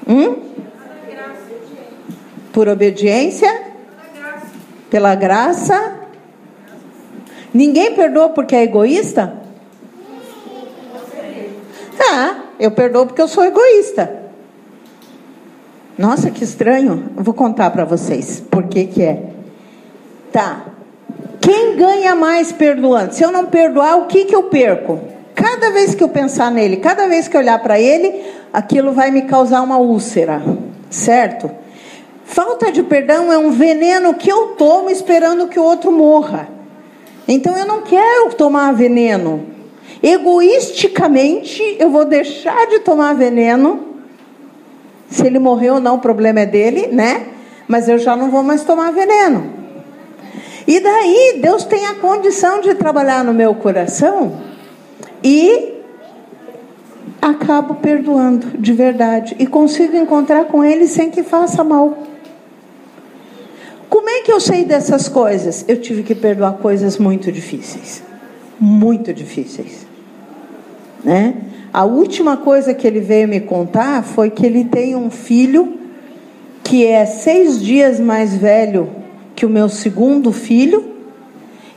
Hum? 0.05 0.50
Por 2.51 2.67
obediência? 2.67 3.63
Pela 4.89 5.15
graça? 5.15 5.99
Ninguém 7.53 7.93
perdoa 7.93 8.29
porque 8.29 8.55
é 8.55 8.63
egoísta? 8.63 9.41
Ah, 11.99 12.45
eu 12.59 12.71
perdoo 12.71 13.05
porque 13.05 13.21
eu 13.21 13.27
sou 13.27 13.43
egoísta. 13.45 14.21
Nossa, 15.97 16.31
que 16.31 16.43
estranho. 16.43 17.11
Eu 17.15 17.23
vou 17.23 17.33
contar 17.33 17.69
para 17.69 17.85
vocês 17.85 18.41
por 18.49 18.63
que 18.63 18.85
que 18.85 19.03
é. 19.03 19.23
Tá. 20.31 20.65
Quem 21.39 21.75
ganha 21.75 22.15
mais 22.15 22.51
perdoando? 22.51 23.13
Se 23.13 23.23
eu 23.23 23.31
não 23.31 23.45
perdoar, 23.45 23.97
o 23.97 24.05
que 24.07 24.25
que 24.25 24.35
eu 24.35 24.43
perco? 24.43 24.99
Cada 25.35 25.71
vez 25.71 25.95
que 25.95 26.03
eu 26.03 26.09
pensar 26.09 26.51
nele, 26.51 26.77
cada 26.77 27.07
vez 27.07 27.27
que 27.27 27.35
eu 27.35 27.41
olhar 27.41 27.59
para 27.59 27.79
ele, 27.79 28.23
aquilo 28.51 28.93
vai 28.93 29.11
me 29.11 29.23
causar 29.23 29.61
uma 29.61 29.77
úlcera, 29.77 30.41
certo? 30.89 31.49
Falta 32.31 32.71
de 32.71 32.81
perdão 32.81 33.29
é 33.29 33.37
um 33.37 33.51
veneno 33.51 34.13
que 34.13 34.31
eu 34.31 34.55
tomo 34.57 34.89
esperando 34.89 35.49
que 35.49 35.59
o 35.59 35.63
outro 35.63 35.91
morra. 35.91 36.47
Então 37.27 37.57
eu 37.57 37.65
não 37.65 37.81
quero 37.81 38.33
tomar 38.35 38.71
veneno. 38.71 39.47
Egoisticamente, 40.01 41.75
eu 41.77 41.89
vou 41.89 42.05
deixar 42.05 42.67
de 42.67 42.79
tomar 42.79 43.13
veneno. 43.15 43.85
Se 45.09 45.27
ele 45.27 45.39
morreu 45.39 45.73
ou 45.73 45.79
não, 45.81 45.95
o 45.95 45.99
problema 45.99 46.39
é 46.39 46.45
dele, 46.45 46.87
né? 46.87 47.27
Mas 47.67 47.89
eu 47.89 47.97
já 47.97 48.15
não 48.15 48.31
vou 48.31 48.43
mais 48.43 48.63
tomar 48.63 48.93
veneno. 48.93 49.51
E 50.65 50.79
daí, 50.79 51.39
Deus 51.41 51.65
tem 51.65 51.85
a 51.85 51.95
condição 51.95 52.61
de 52.61 52.73
trabalhar 52.75 53.25
no 53.25 53.33
meu 53.33 53.53
coração 53.55 54.37
e 55.21 55.73
acabo 57.21 57.75
perdoando 57.75 58.57
de 58.57 58.71
verdade 58.71 59.35
e 59.37 59.45
consigo 59.45 59.97
encontrar 59.97 60.45
com 60.45 60.63
ele 60.63 60.87
sem 60.87 61.11
que 61.11 61.23
faça 61.23 61.61
mal. 61.61 62.10
Como 63.91 64.09
é 64.09 64.21
que 64.21 64.31
eu 64.31 64.39
sei 64.39 64.63
dessas 64.63 65.09
coisas? 65.09 65.65
Eu 65.67 65.81
tive 65.81 66.01
que 66.01 66.15
perdoar 66.15 66.53
coisas 66.53 66.97
muito 66.97 67.29
difíceis. 67.29 68.01
Muito 68.57 69.13
difíceis. 69.13 69.85
Né? 71.03 71.35
A 71.73 71.83
última 71.83 72.37
coisa 72.37 72.73
que 72.73 72.87
ele 72.87 73.01
veio 73.01 73.27
me 73.27 73.41
contar 73.41 74.01
foi 74.01 74.29
que 74.29 74.45
ele 74.45 74.63
tem 74.63 74.95
um 74.95 75.11
filho 75.11 75.77
que 76.63 76.87
é 76.87 77.05
seis 77.05 77.61
dias 77.61 77.99
mais 77.99 78.33
velho 78.33 78.89
que 79.35 79.45
o 79.45 79.49
meu 79.49 79.67
segundo 79.67 80.31
filho 80.31 80.85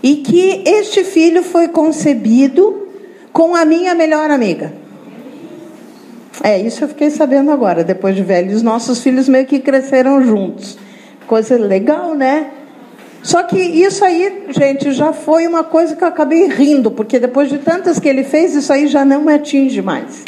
e 0.00 0.18
que 0.18 0.62
este 0.64 1.02
filho 1.02 1.42
foi 1.42 1.66
concebido 1.66 2.86
com 3.32 3.56
a 3.56 3.64
minha 3.64 3.92
melhor 3.92 4.30
amiga. 4.30 4.72
É, 6.44 6.60
isso 6.60 6.84
eu 6.84 6.88
fiquei 6.88 7.10
sabendo 7.10 7.50
agora, 7.50 7.82
depois 7.82 8.14
de 8.14 8.22
velho. 8.22 8.54
Os 8.54 8.62
nossos 8.62 9.02
filhos 9.02 9.28
meio 9.28 9.46
que 9.46 9.58
cresceram 9.58 10.24
juntos. 10.24 10.78
Coisa 11.26 11.56
legal, 11.56 12.14
né? 12.14 12.50
Só 13.22 13.42
que 13.42 13.58
isso 13.58 14.04
aí, 14.04 14.44
gente, 14.50 14.92
já 14.92 15.12
foi 15.12 15.46
uma 15.46 15.64
coisa 15.64 15.96
que 15.96 16.04
eu 16.04 16.08
acabei 16.08 16.46
rindo, 16.46 16.90
porque 16.90 17.18
depois 17.18 17.48
de 17.48 17.58
tantas 17.58 17.98
que 17.98 18.06
ele 18.06 18.22
fez, 18.22 18.54
isso 18.54 18.70
aí 18.70 18.86
já 18.86 19.02
não 19.02 19.22
me 19.22 19.32
atinge 19.32 19.80
mais. 19.80 20.22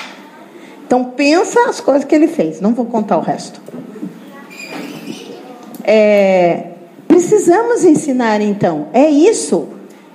Então 0.86 1.04
pensa 1.04 1.68
as 1.68 1.78
coisas 1.78 2.04
que 2.04 2.14
ele 2.14 2.26
fez. 2.26 2.60
Não 2.60 2.72
vou 2.72 2.86
contar 2.86 3.18
o 3.18 3.20
resto. 3.20 3.60
É, 5.84 6.68
precisamos 7.06 7.84
ensinar 7.84 8.40
então. 8.40 8.88
É 8.94 9.08
isso. 9.08 9.68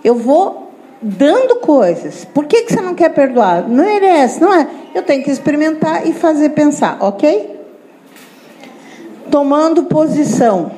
Eu 0.04 0.16
vou 0.16 0.72
dando 1.02 1.58
coisas. 1.58 2.26
Por 2.26 2.46
que, 2.46 2.64
que 2.64 2.74
você 2.74 2.82
não 2.82 2.96
quer 2.96 3.10
perdoar? 3.10 3.68
Não 3.70 3.84
é 3.84 4.22
essa, 4.22 4.44
não 4.44 4.54
é. 4.54 4.68
Eu 4.96 5.04
tenho 5.04 5.24
que 5.24 5.30
experimentar 5.30 6.08
e 6.08 6.14
fazer 6.14 6.50
pensar, 6.50 6.98
ok? 7.00 7.61
Tomando 9.32 9.84
posição. 9.84 10.72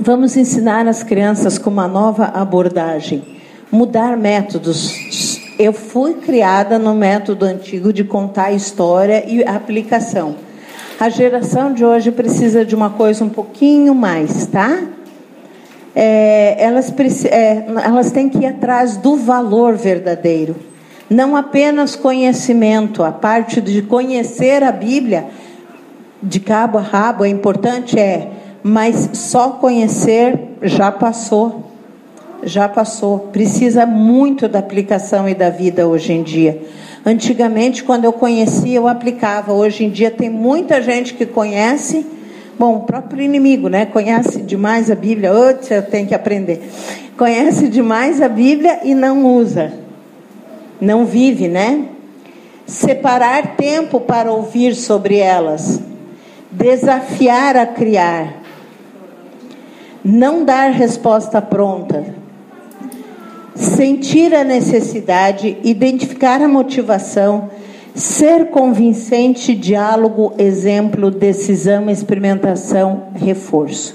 Vamos 0.00 0.38
ensinar 0.38 0.88
as 0.88 1.02
crianças 1.02 1.58
com 1.58 1.68
uma 1.68 1.86
nova 1.86 2.24
abordagem, 2.24 3.22
mudar 3.70 4.16
métodos. 4.16 5.38
Eu 5.58 5.74
fui 5.74 6.14
criada 6.14 6.78
no 6.78 6.94
método 6.94 7.44
antigo 7.44 7.92
de 7.92 8.04
contar 8.04 8.52
história 8.52 9.22
e 9.28 9.44
aplicação. 9.44 10.36
A 10.98 11.10
geração 11.10 11.74
de 11.74 11.84
hoje 11.84 12.10
precisa 12.10 12.64
de 12.64 12.74
uma 12.74 12.88
coisa 12.88 13.22
um 13.22 13.28
pouquinho 13.28 13.94
mais, 13.94 14.46
tá? 14.46 14.84
É, 15.94 16.56
elas, 16.58 16.90
é, 17.26 17.66
elas 17.84 18.12
têm 18.12 18.30
que 18.30 18.38
ir 18.38 18.46
atrás 18.46 18.96
do 18.96 19.14
valor 19.14 19.76
verdadeiro, 19.76 20.56
não 21.08 21.36
apenas 21.36 21.94
conhecimento. 21.94 23.04
A 23.04 23.12
parte 23.12 23.60
de 23.60 23.82
conhecer 23.82 24.62
a 24.62 24.72
Bíblia 24.72 25.26
de 26.22 26.40
cabo 26.40 26.78
a 26.78 26.82
rabo 26.82 27.24
é 27.24 27.28
importante, 27.28 27.98
é 27.98 28.30
mas 28.68 29.10
só 29.12 29.50
conhecer 29.50 30.56
já 30.60 30.90
passou. 30.90 31.70
Já 32.42 32.68
passou. 32.68 33.20
Precisa 33.30 33.86
muito 33.86 34.48
da 34.48 34.58
aplicação 34.58 35.28
e 35.28 35.34
da 35.34 35.50
vida 35.50 35.86
hoje 35.86 36.12
em 36.12 36.24
dia. 36.24 36.60
Antigamente, 37.04 37.84
quando 37.84 38.06
eu 38.06 38.12
conhecia, 38.12 38.76
eu 38.76 38.88
aplicava. 38.88 39.52
Hoje 39.52 39.84
em 39.84 39.90
dia, 39.90 40.10
tem 40.10 40.28
muita 40.28 40.82
gente 40.82 41.14
que 41.14 41.24
conhece. 41.24 42.04
Bom, 42.58 42.78
o 42.78 42.80
próprio 42.80 43.22
inimigo, 43.22 43.68
né? 43.68 43.86
Conhece 43.86 44.42
demais 44.42 44.90
a 44.90 44.96
Bíblia. 44.96 45.32
Outros 45.32 45.70
eu 45.70 45.82
tenho 45.82 46.08
que 46.08 46.14
aprender. 46.14 46.68
Conhece 47.16 47.68
demais 47.68 48.20
a 48.20 48.28
Bíblia 48.28 48.80
e 48.82 48.96
não 48.96 49.24
usa. 49.26 49.72
Não 50.80 51.06
vive, 51.06 51.46
né? 51.46 51.84
Separar 52.66 53.54
tempo 53.56 54.00
para 54.00 54.32
ouvir 54.32 54.74
sobre 54.74 55.18
elas. 55.18 55.80
Desafiar 56.50 57.56
a 57.56 57.66
criar 57.66 58.46
não 60.08 60.44
dar 60.44 60.70
resposta 60.70 61.42
pronta, 61.42 62.04
sentir 63.56 64.32
a 64.32 64.44
necessidade, 64.44 65.58
identificar 65.64 66.40
a 66.40 66.46
motivação, 66.46 67.50
ser 67.92 68.50
convincente, 68.50 69.52
diálogo, 69.52 70.32
exemplo, 70.38 71.10
decisão, 71.10 71.90
experimentação, 71.90 73.08
reforço. 73.16 73.94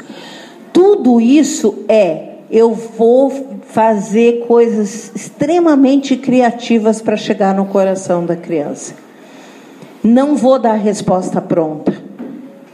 Tudo 0.73 1.21
isso 1.21 1.85
é 1.87 2.31
eu 2.51 2.73
vou 2.73 3.61
fazer 3.67 4.45
coisas 4.45 5.13
extremamente 5.15 6.17
criativas 6.17 7.01
para 7.01 7.15
chegar 7.15 7.55
no 7.55 7.67
coração 7.67 8.25
da 8.25 8.35
criança. 8.35 8.95
Não 10.03 10.35
vou 10.35 10.59
dar 10.59 10.73
resposta 10.73 11.39
pronta. 11.39 12.00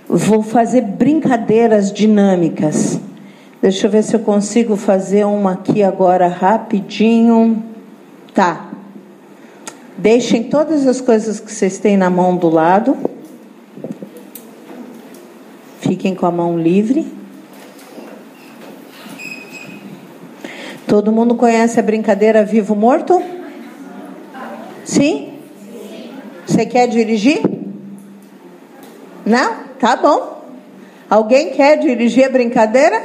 Vou 0.10 0.42
fazer 0.42 0.82
brincadeiras 0.82 1.92
dinâmicas. 1.92 2.98
Deixa 3.62 3.88
eu 3.88 3.92
ver 3.92 4.04
se 4.04 4.16
eu 4.16 4.22
consigo 4.22 4.78
fazer 4.78 5.26
uma 5.26 5.54
aqui 5.54 5.84
agora 5.84 6.28
rapidinho. 6.28 7.62
Tá. 8.34 8.70
Deixem 9.98 10.44
todas 10.44 10.88
as 10.88 11.02
coisas 11.02 11.42
que 11.42 11.52
vocês 11.52 11.78
têm 11.78 11.98
na 11.98 12.10
mão 12.10 12.38
do 12.38 12.48
lado. 12.48 12.96
Fiquem 15.82 16.16
com 16.16 16.26
a 16.26 16.32
mão 16.32 16.58
livre. 16.58 17.06
Todo 20.88 21.12
mundo 21.12 21.36
conhece 21.36 21.82
a 21.82 21.84
brincadeira 21.84 22.46
vivo 22.46 22.74
morto? 22.76 23.22
Sim? 24.86 25.34
Você 26.46 26.66
quer 26.66 26.88
dirigir? 26.88 27.42
Não? 29.26 29.67
Tá 29.80 29.96
bom. 29.96 30.42
Alguém 31.10 31.52
quer 31.52 31.78
dirigir 31.78 32.26
a 32.26 32.30
brincadeira? 32.30 33.02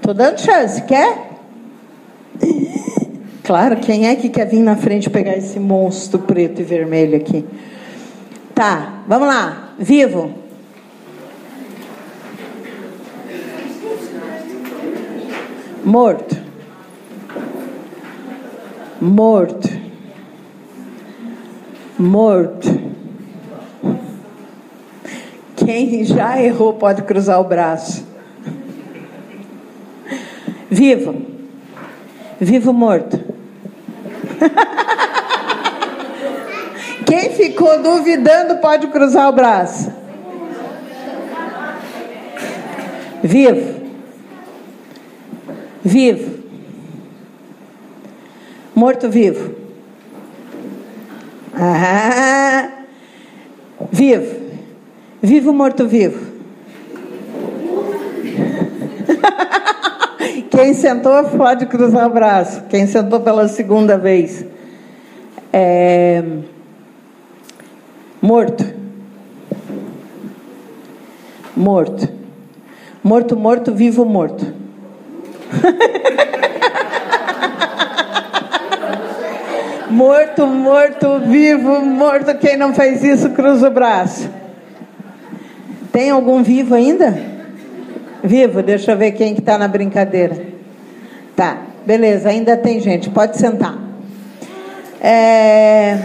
Tô 0.00 0.14
dando 0.14 0.40
chance, 0.40 0.82
quer? 0.82 1.26
Claro, 3.42 3.76
quem 3.76 4.08
é 4.08 4.16
que 4.16 4.28
quer 4.28 4.44
vir 4.48 4.58
na 4.58 4.74
frente 4.74 5.08
pegar 5.08 5.36
esse 5.36 5.60
monstro 5.60 6.18
preto 6.18 6.60
e 6.60 6.64
vermelho 6.64 7.16
aqui? 7.16 7.44
Tá, 8.52 9.04
vamos 9.06 9.28
lá. 9.28 9.74
Vivo. 9.78 10.34
Morto. 15.84 16.36
Morto. 19.00 19.68
Morto. 21.96 22.95
Quem 25.66 26.04
já 26.04 26.40
errou 26.40 26.74
pode 26.74 27.02
cruzar 27.02 27.40
o 27.40 27.44
braço. 27.44 28.06
Vivo. 30.70 31.22
Vivo 32.40 32.72
morto. 32.72 33.18
Quem 37.04 37.30
ficou 37.30 37.82
duvidando 37.82 38.58
pode 38.58 38.86
cruzar 38.86 39.28
o 39.28 39.32
braço. 39.32 39.92
Vivo. 43.24 43.80
Vivo. 45.84 46.44
Morto 48.72 49.10
vivo. 49.10 49.56
Ah, 51.58 52.68
vivo. 53.90 54.45
Vivo 55.26 55.52
morto-vivo. 55.52 56.24
Quem 60.48 60.72
sentou 60.72 61.24
pode 61.30 61.66
cruzar 61.66 62.06
o 62.06 62.10
braço. 62.10 62.62
Quem 62.70 62.86
sentou 62.86 63.18
pela 63.18 63.48
segunda 63.48 63.98
vez. 63.98 64.46
É... 65.52 66.22
Morto. 68.22 68.64
Morto. 71.56 72.08
Morto, 73.02 73.36
morto, 73.36 73.74
vivo, 73.74 74.04
morto. 74.04 74.46
morto, 79.90 80.46
morto, 80.46 81.18
vivo, 81.26 81.80
morto. 81.80 82.38
Quem 82.38 82.56
não 82.56 82.72
fez 82.72 83.02
isso, 83.02 83.30
cruza 83.30 83.66
o 83.66 83.72
braço. 83.72 84.45
Tem 85.96 86.10
algum 86.10 86.42
vivo 86.42 86.74
ainda? 86.74 87.18
Vivo, 88.22 88.62
deixa 88.62 88.92
eu 88.92 88.98
ver 88.98 89.12
quem 89.12 89.32
que 89.32 89.40
está 89.40 89.56
na 89.56 89.66
brincadeira. 89.66 90.46
Tá, 91.34 91.62
beleza, 91.86 92.28
ainda 92.28 92.54
tem 92.54 92.78
gente, 92.80 93.08
pode 93.08 93.38
sentar. 93.38 93.78
É... 95.00 95.98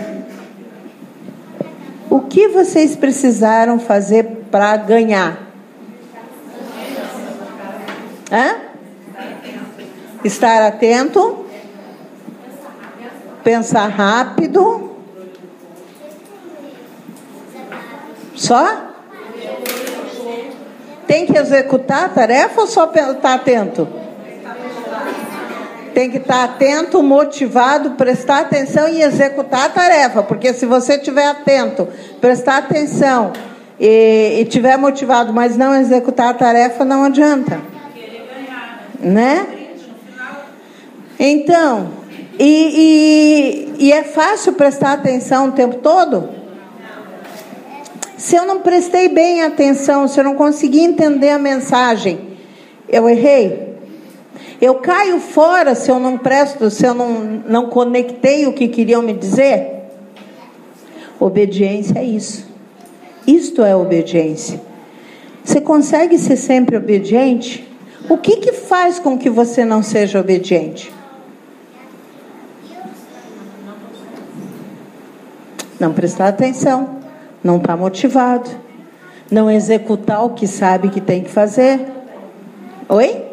O 2.10 2.22
que 2.22 2.48
vocês 2.48 2.96
precisaram 2.96 3.80
fazer 3.80 4.46
para 4.50 4.78
ganhar? 4.78 5.52
Hã? 8.32 8.56
Estar 10.24 10.68
atento. 10.68 11.46
Pensar 13.44 13.88
rápido. 13.88 14.90
Só? 18.34 18.92
Tem 21.12 21.26
que 21.26 21.38
executar 21.38 22.06
a 22.06 22.08
tarefa 22.08 22.62
ou 22.62 22.68
só 22.68 22.86
estar 22.86 23.16
tá 23.16 23.34
atento? 23.34 23.86
Tem 25.94 26.10
que 26.10 26.16
estar 26.16 26.38
tá 26.38 26.44
atento, 26.46 27.04
motivado, 27.04 27.92
prestar 27.92 28.40
atenção 28.40 28.88
e 28.88 29.02
executar 29.02 29.66
a 29.66 29.70
tarefa. 29.70 30.24
Porque 30.24 30.54
se 30.54 30.66
você 30.66 30.94
estiver 30.94 31.28
atento, 31.28 31.86
prestar 32.22 32.60
atenção 32.60 33.34
e, 33.78 34.40
e 34.40 34.46
tiver 34.46 34.78
motivado, 34.78 35.34
mas 35.34 35.58
não 35.58 35.76
executar 35.76 36.30
a 36.30 36.34
tarefa, 36.34 36.86
não 36.86 37.04
adianta. 37.04 37.60
Né? 38.98 39.48
Então, 41.20 41.90
e, 42.40 43.74
e, 43.78 43.88
e 43.88 43.92
é 43.92 44.04
fácil 44.04 44.54
prestar 44.54 44.94
atenção 44.94 45.50
o 45.50 45.52
tempo 45.52 45.76
todo? 45.76 46.41
Se 48.22 48.36
eu 48.36 48.46
não 48.46 48.62
prestei 48.62 49.10
bem 49.10 49.42
atenção, 49.42 50.08
se 50.08 50.20
eu 50.20 50.24
não 50.24 50.36
consegui 50.36 50.82
entender 50.82 51.30
a 51.30 51.40
mensagem, 51.40 52.20
eu 52.88 53.10
errei. 53.10 53.78
Eu 54.62 54.76
caio 54.76 55.20
fora 55.20 55.74
se 55.74 55.90
eu 55.90 56.00
não 56.00 56.20
presto, 56.20 56.70
se 56.70 56.86
eu 56.86 56.94
não, 56.94 57.10
não 57.48 57.66
conectei 57.68 58.46
o 58.46 58.54
que 58.54 58.68
queriam 58.68 59.02
me 59.02 59.12
dizer. 59.12 59.86
Obediência 61.20 61.98
é 61.98 62.04
isso. 62.04 62.48
Isto 63.26 63.64
é 63.64 63.76
obediência. 63.76 64.62
Você 65.44 65.60
consegue 65.60 66.20
ser 66.20 66.38
sempre 66.38 66.78
obediente? 66.78 67.68
O 68.08 68.20
que, 68.20 68.36
que 68.36 68.52
faz 68.52 69.00
com 69.00 69.18
que 69.18 69.32
você 69.32 69.66
não 69.66 69.82
seja 69.82 70.20
obediente? 70.20 70.94
Não 75.80 75.92
prestar 75.92 76.28
atenção 76.28 77.01
não 77.44 77.58
está 77.58 77.76
motivado, 77.76 78.50
não 79.30 79.50
executar 79.50 80.26
o 80.26 80.32
que 80.32 80.46
sabe 80.46 80.90
que 80.90 81.02
tem 81.02 81.24
que 81.24 81.30
fazer. 81.30 81.80
Oi? 82.90 83.24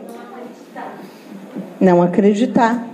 Não 1.81 2.03
acreditar. 2.03 2.87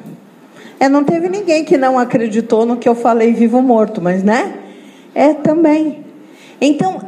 É, 0.81 0.89
não 0.89 1.05
teve 1.05 1.29
ninguém 1.29 1.65
que 1.65 1.77
não 1.77 1.99
acreditou 1.99 2.67
no 2.67 2.77
que 2.77 2.89
eu 2.89 2.95
falei 2.95 3.33
vivo 3.33 3.63
morto, 3.63 4.01
mas 4.01 4.23
né? 4.23 4.55
É 5.15 5.33
também. 5.33 6.05
Então, 6.61 7.01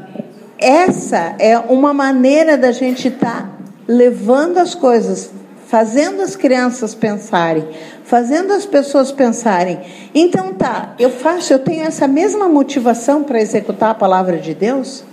essa 0.59 1.35
é 1.39 1.59
uma 1.59 1.93
maneira 1.93 2.57
da 2.57 2.73
gente 2.73 3.09
estar 3.09 3.43
tá 3.43 3.51
levando 3.87 4.59
as 4.59 4.75
coisas, 4.75 5.31
fazendo 5.67 6.23
as 6.23 6.37
crianças 6.37 6.95
pensarem, 6.95 7.69
fazendo 8.05 8.53
as 8.53 8.65
pessoas 8.65 9.11
pensarem. 9.11 9.81
Então 10.15 10.55
tá, 10.55 10.95
eu 10.99 11.11
faço, 11.11 11.53
eu 11.53 11.59
tenho 11.59 11.85
essa 11.85 12.07
mesma 12.07 12.49
motivação 12.49 13.25
para 13.25 13.41
executar 13.41 13.91
a 13.91 13.95
palavra 13.95 14.39
de 14.39 14.55
Deus? 14.55 15.05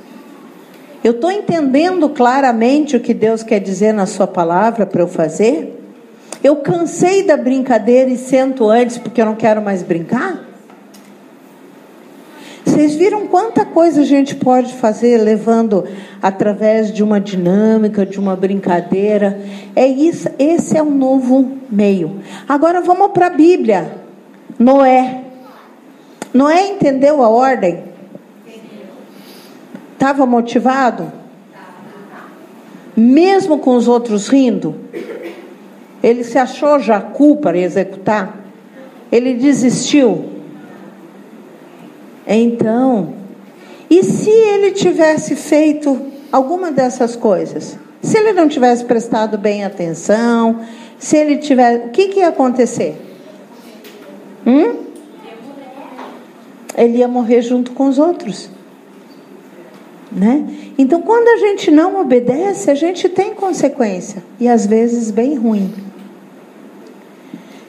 Eu 1.03 1.11
estou 1.11 1.31
entendendo 1.31 2.07
claramente 2.07 2.95
o 2.95 2.99
que 2.99 3.13
Deus 3.13 3.43
quer 3.43 3.59
dizer 3.59 3.93
na 3.93 4.05
Sua 4.05 4.27
palavra 4.27 4.85
para 4.85 5.01
eu 5.01 5.07
fazer? 5.07 5.79
Eu 6.43 6.57
cansei 6.57 7.23
da 7.23 7.35
brincadeira 7.35 8.09
e 8.09 8.17
sento 8.17 8.69
antes 8.69 8.97
porque 8.97 9.21
eu 9.21 9.25
não 9.25 9.35
quero 9.35 9.61
mais 9.61 9.81
brincar? 9.81 10.52
Vocês 12.83 12.95
viram 12.95 13.27
quanta 13.27 13.63
coisa 13.63 14.01
a 14.01 14.03
gente 14.03 14.35
pode 14.35 14.73
fazer 14.73 15.15
levando 15.15 15.85
através 16.21 16.91
de 16.91 17.01
uma 17.01 17.17
dinâmica, 17.17 18.05
de 18.05 18.19
uma 18.19 18.35
brincadeira? 18.35 19.39
É 19.73 19.87
isso, 19.87 20.27
esse 20.37 20.77
é 20.77 20.83
um 20.83 20.93
novo 20.93 21.59
meio. 21.71 22.19
Agora 22.45 22.81
vamos 22.81 23.11
para 23.11 23.27
a 23.27 23.29
Bíblia. 23.29 23.99
Noé. 24.59 25.21
Noé 26.33 26.71
entendeu 26.71 27.23
a 27.23 27.29
ordem? 27.29 27.85
Estava 29.93 30.25
motivado? 30.25 31.09
Mesmo 32.97 33.59
com 33.59 33.77
os 33.77 33.87
outros 33.87 34.27
rindo? 34.27 34.75
Ele 36.03 36.25
se 36.25 36.37
achou 36.37 36.77
Jacu 36.79 37.37
para 37.37 37.57
executar? 37.57 38.39
Ele 39.09 39.35
desistiu? 39.35 40.32
Então, 42.25 43.13
e 43.89 44.03
se 44.03 44.29
ele 44.29 44.71
tivesse 44.71 45.35
feito 45.35 45.99
alguma 46.31 46.71
dessas 46.71 47.15
coisas? 47.15 47.77
Se 48.01 48.17
ele 48.17 48.33
não 48.33 48.47
tivesse 48.49 48.83
prestado 48.85 49.37
bem 49.37 49.63
atenção, 49.63 50.61
se 50.97 51.17
ele 51.17 51.37
tiver, 51.37 51.87
o 51.87 51.89
que, 51.89 52.07
que 52.07 52.19
ia 52.19 52.29
acontecer? 52.29 52.99
Hum? 54.45 54.83
Ele 56.75 56.97
ia 56.97 57.07
morrer 57.07 57.41
junto 57.41 57.71
com 57.71 57.87
os 57.87 57.99
outros. 57.99 58.49
Né? 60.11 60.47
Então, 60.77 61.01
quando 61.01 61.27
a 61.27 61.37
gente 61.37 61.71
não 61.71 62.01
obedece, 62.01 62.69
a 62.69 62.75
gente 62.75 63.07
tem 63.09 63.33
consequência, 63.33 64.23
e 64.39 64.47
às 64.47 64.65
vezes 64.65 65.11
bem 65.11 65.35
ruim. 65.35 65.73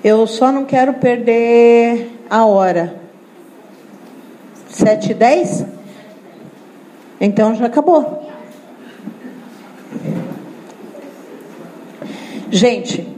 Eu 0.03 0.27
só 0.27 0.51
não 0.53 0.65
quero 0.65 0.95
perder 0.95 2.11
a 2.29 2.45
hora. 2.45 3.04
Sete 4.75 5.13
e 5.13 5.15
dez? 5.15 5.65
Então 7.21 7.55
já 7.55 7.67
acabou. 7.67 8.29
Gente, 12.51 13.09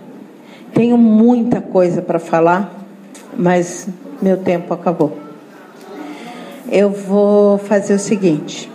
tenho 0.74 0.98
muita 0.98 1.62
coisa 1.62 2.02
para 2.02 2.18
falar, 2.18 2.70
mas 3.34 3.88
meu 4.20 4.36
tempo 4.36 4.74
acabou. 4.74 5.16
Eu 6.70 6.90
vou 6.90 7.56
fazer 7.56 7.94
o 7.94 7.98
seguinte: 7.98 8.70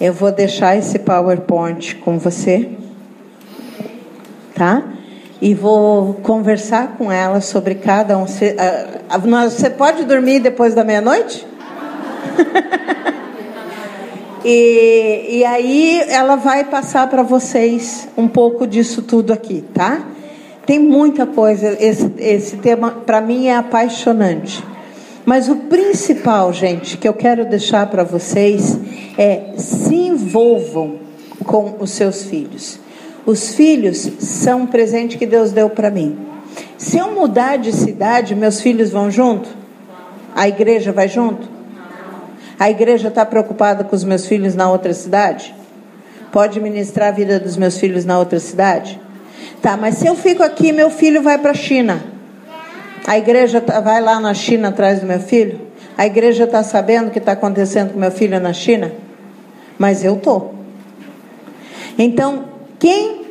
eu 0.00 0.12
vou 0.12 0.30
deixar 0.30 0.76
esse 0.76 1.00
PowerPoint 1.00 1.96
com 1.96 2.16
você, 2.16 2.70
tá? 4.54 4.84
E 5.42 5.52
vou 5.52 6.14
conversar 6.14 6.96
com 6.96 7.10
ela 7.10 7.40
sobre 7.40 7.74
cada 7.74 8.16
um. 8.16 8.24
Você, 8.24 8.54
você 9.50 9.68
pode 9.68 10.04
dormir 10.04 10.38
depois 10.38 10.76
da 10.76 10.84
meia-noite? 10.84 11.47
E, 14.44 15.38
e 15.38 15.44
aí 15.44 16.00
ela 16.08 16.36
vai 16.36 16.64
passar 16.64 17.08
para 17.08 17.22
vocês 17.22 18.08
um 18.16 18.28
pouco 18.28 18.66
disso 18.66 19.02
tudo 19.02 19.32
aqui, 19.32 19.64
tá? 19.74 20.02
Tem 20.66 20.78
muita 20.78 21.26
coisa. 21.26 21.76
Esse, 21.80 22.12
esse 22.18 22.56
tema, 22.58 22.90
para 22.90 23.20
mim, 23.20 23.46
é 23.46 23.56
apaixonante. 23.56 24.62
Mas 25.24 25.48
o 25.48 25.56
principal, 25.56 26.52
gente, 26.52 26.96
que 26.96 27.08
eu 27.08 27.14
quero 27.14 27.44
deixar 27.44 27.86
para 27.86 28.04
vocês 28.04 28.78
é 29.16 29.54
se 29.56 29.94
envolvam 29.94 30.96
com 31.44 31.76
os 31.80 31.90
seus 31.90 32.24
filhos. 32.24 32.78
Os 33.26 33.54
filhos 33.54 34.10
são 34.18 34.62
um 34.62 34.66
presente 34.66 35.18
que 35.18 35.26
Deus 35.26 35.52
deu 35.52 35.68
para 35.68 35.90
mim. 35.90 36.18
Se 36.78 36.98
eu 36.98 37.12
mudar 37.12 37.56
de 37.56 37.72
cidade, 37.72 38.34
meus 38.34 38.60
filhos 38.60 38.90
vão 38.90 39.10
junto? 39.10 39.48
A 40.34 40.48
igreja 40.48 40.92
vai 40.92 41.08
junto? 41.08 41.57
A 42.58 42.68
igreja 42.68 43.08
está 43.08 43.24
preocupada 43.24 43.84
com 43.84 43.94
os 43.94 44.02
meus 44.02 44.26
filhos 44.26 44.54
na 44.54 44.70
outra 44.70 44.92
cidade? 44.92 45.54
Pode 46.32 46.60
ministrar 46.60 47.08
a 47.08 47.12
vida 47.12 47.38
dos 47.38 47.56
meus 47.56 47.78
filhos 47.78 48.04
na 48.04 48.18
outra 48.18 48.40
cidade? 48.40 49.00
Tá, 49.62 49.76
mas 49.76 49.96
se 49.96 50.06
eu 50.06 50.16
fico 50.16 50.42
aqui, 50.42 50.72
meu 50.72 50.90
filho 50.90 51.22
vai 51.22 51.38
para 51.38 51.52
a 51.52 51.54
China. 51.54 52.02
A 53.06 53.16
igreja 53.16 53.60
tá, 53.60 53.80
vai 53.80 54.00
lá 54.00 54.20
na 54.20 54.34
China 54.34 54.68
atrás 54.68 55.00
do 55.00 55.06
meu 55.06 55.20
filho? 55.20 55.60
A 55.96 56.04
igreja 56.06 56.44
está 56.44 56.62
sabendo 56.62 57.08
o 57.08 57.10
que 57.10 57.18
está 57.18 57.32
acontecendo 57.32 57.92
com 57.92 57.98
meu 57.98 58.10
filho 58.10 58.38
na 58.40 58.52
China? 58.52 58.92
Mas 59.78 60.04
eu 60.04 60.16
estou. 60.16 60.54
Então, 61.96 62.44
quem 62.78 63.26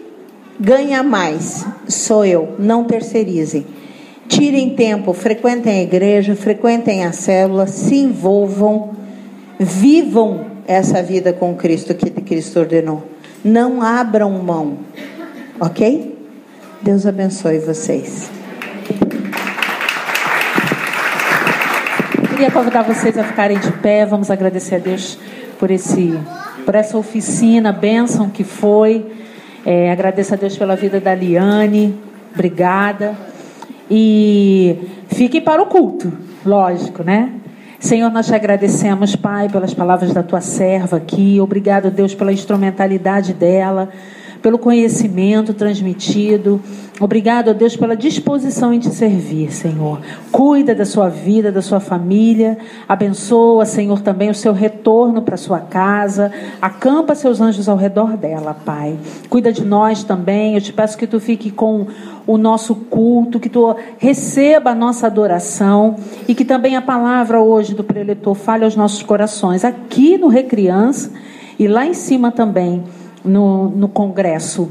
ganha 0.59 1.03
mais 1.03 1.65
sou 1.87 2.25
eu. 2.25 2.55
Não 2.57 2.85
terceirizem. 2.85 3.65
Tirem 4.27 4.71
tempo, 4.71 5.13
frequentem 5.13 5.79
a 5.79 5.83
igreja, 5.83 6.35
frequentem 6.35 7.05
a 7.05 7.11
célula, 7.13 7.67
se 7.67 7.95
envolvam, 7.95 8.96
vivam 9.59 10.45
essa 10.67 11.01
vida 11.01 11.33
com 11.33 11.55
Cristo 11.55 11.93
que 11.95 12.09
Cristo 12.09 12.59
ordenou. 12.59 13.03
Não 13.43 13.81
abram 13.81 14.31
mão, 14.31 14.79
ok? 15.59 16.17
Deus 16.81 17.05
abençoe 17.05 17.59
vocês. 17.59 18.29
Queria 22.29 22.51
convidar 22.51 22.83
vocês 22.83 23.17
a 23.17 23.23
ficarem 23.23 23.57
de 23.57 23.71
pé. 23.71 24.05
Vamos 24.05 24.29
agradecer 24.29 24.75
a 24.75 24.79
Deus 24.79 25.17
por 25.59 25.71
esse, 25.71 26.19
por 26.65 26.75
essa 26.75 26.97
oficina, 26.97 27.71
bênção 27.71 28.29
que 28.29 28.43
foi. 28.43 29.05
É, 29.65 29.91
agradeço 29.91 30.33
a 30.33 30.37
Deus 30.37 30.55
pela 30.55 30.75
vida 30.75 30.99
da 30.99 31.15
Liane. 31.15 31.97
Obrigada. 32.33 33.15
E 33.89 34.77
fiquem 35.07 35.41
para 35.41 35.61
o 35.61 35.65
culto, 35.65 36.13
lógico, 36.45 37.03
né? 37.03 37.31
Senhor, 37.79 38.11
nós 38.11 38.25
te 38.25 38.33
agradecemos, 38.33 39.15
Pai, 39.15 39.49
pelas 39.49 39.73
palavras 39.73 40.11
da 40.11 40.23
tua 40.23 40.41
serva 40.41 40.97
aqui. 40.97 41.39
Obrigado, 41.39 41.91
Deus, 41.91 42.15
pela 42.15 42.33
instrumentalidade 42.33 43.33
dela 43.33 43.89
pelo 44.41 44.57
conhecimento 44.57 45.53
transmitido. 45.53 46.61
Obrigado, 46.99 47.53
Deus, 47.53 47.75
pela 47.75 47.95
disposição 47.95 48.73
em 48.73 48.79
te 48.79 48.89
servir, 48.89 49.51
Senhor. 49.51 50.01
Cuida 50.31 50.73
da 50.73 50.83
sua 50.83 51.09
vida, 51.09 51.51
da 51.51 51.61
sua 51.61 51.79
família. 51.79 52.57
Abençoa, 52.89 53.65
Senhor, 53.65 54.01
também 54.01 54.31
o 54.31 54.33
seu 54.33 54.51
retorno 54.51 55.21
para 55.21 55.37
sua 55.37 55.59
casa. 55.59 56.31
Acampa 56.59 57.13
seus 57.13 57.39
anjos 57.39 57.69
ao 57.69 57.77
redor 57.77 58.17
dela, 58.17 58.55
Pai. 58.65 58.97
Cuida 59.29 59.53
de 59.53 59.63
nós 59.63 60.03
também. 60.03 60.55
Eu 60.55 60.61
te 60.61 60.73
peço 60.73 60.97
que 60.97 61.05
tu 61.05 61.19
fique 61.19 61.51
com 61.51 61.85
o 62.25 62.35
nosso 62.35 62.73
culto, 62.73 63.39
que 63.39 63.49
tu 63.49 63.75
receba 63.99 64.71
a 64.71 64.75
nossa 64.75 65.05
adoração 65.05 65.97
e 66.27 66.33
que 66.33 66.43
também 66.43 66.75
a 66.75 66.81
palavra 66.81 67.39
hoje 67.39 67.75
do 67.75 67.83
preletor 67.83 68.33
fale 68.33 68.65
aos 68.65 68.75
nossos 68.75 69.03
corações, 69.03 69.63
aqui 69.63 70.17
no 70.17 70.27
Recriança 70.27 71.11
e 71.59 71.67
lá 71.67 71.85
em 71.85 71.93
cima 71.93 72.31
também 72.31 72.83
no, 73.23 73.69
no 73.69 73.87
congresso. 73.87 74.69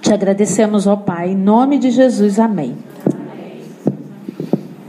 Te 0.00 0.14
agradecemos, 0.14 0.86
ó 0.86 0.96
Pai, 0.96 1.30
em 1.30 1.36
nome 1.36 1.78
de 1.78 1.90
Jesus, 1.90 2.38
amém. 2.38 2.76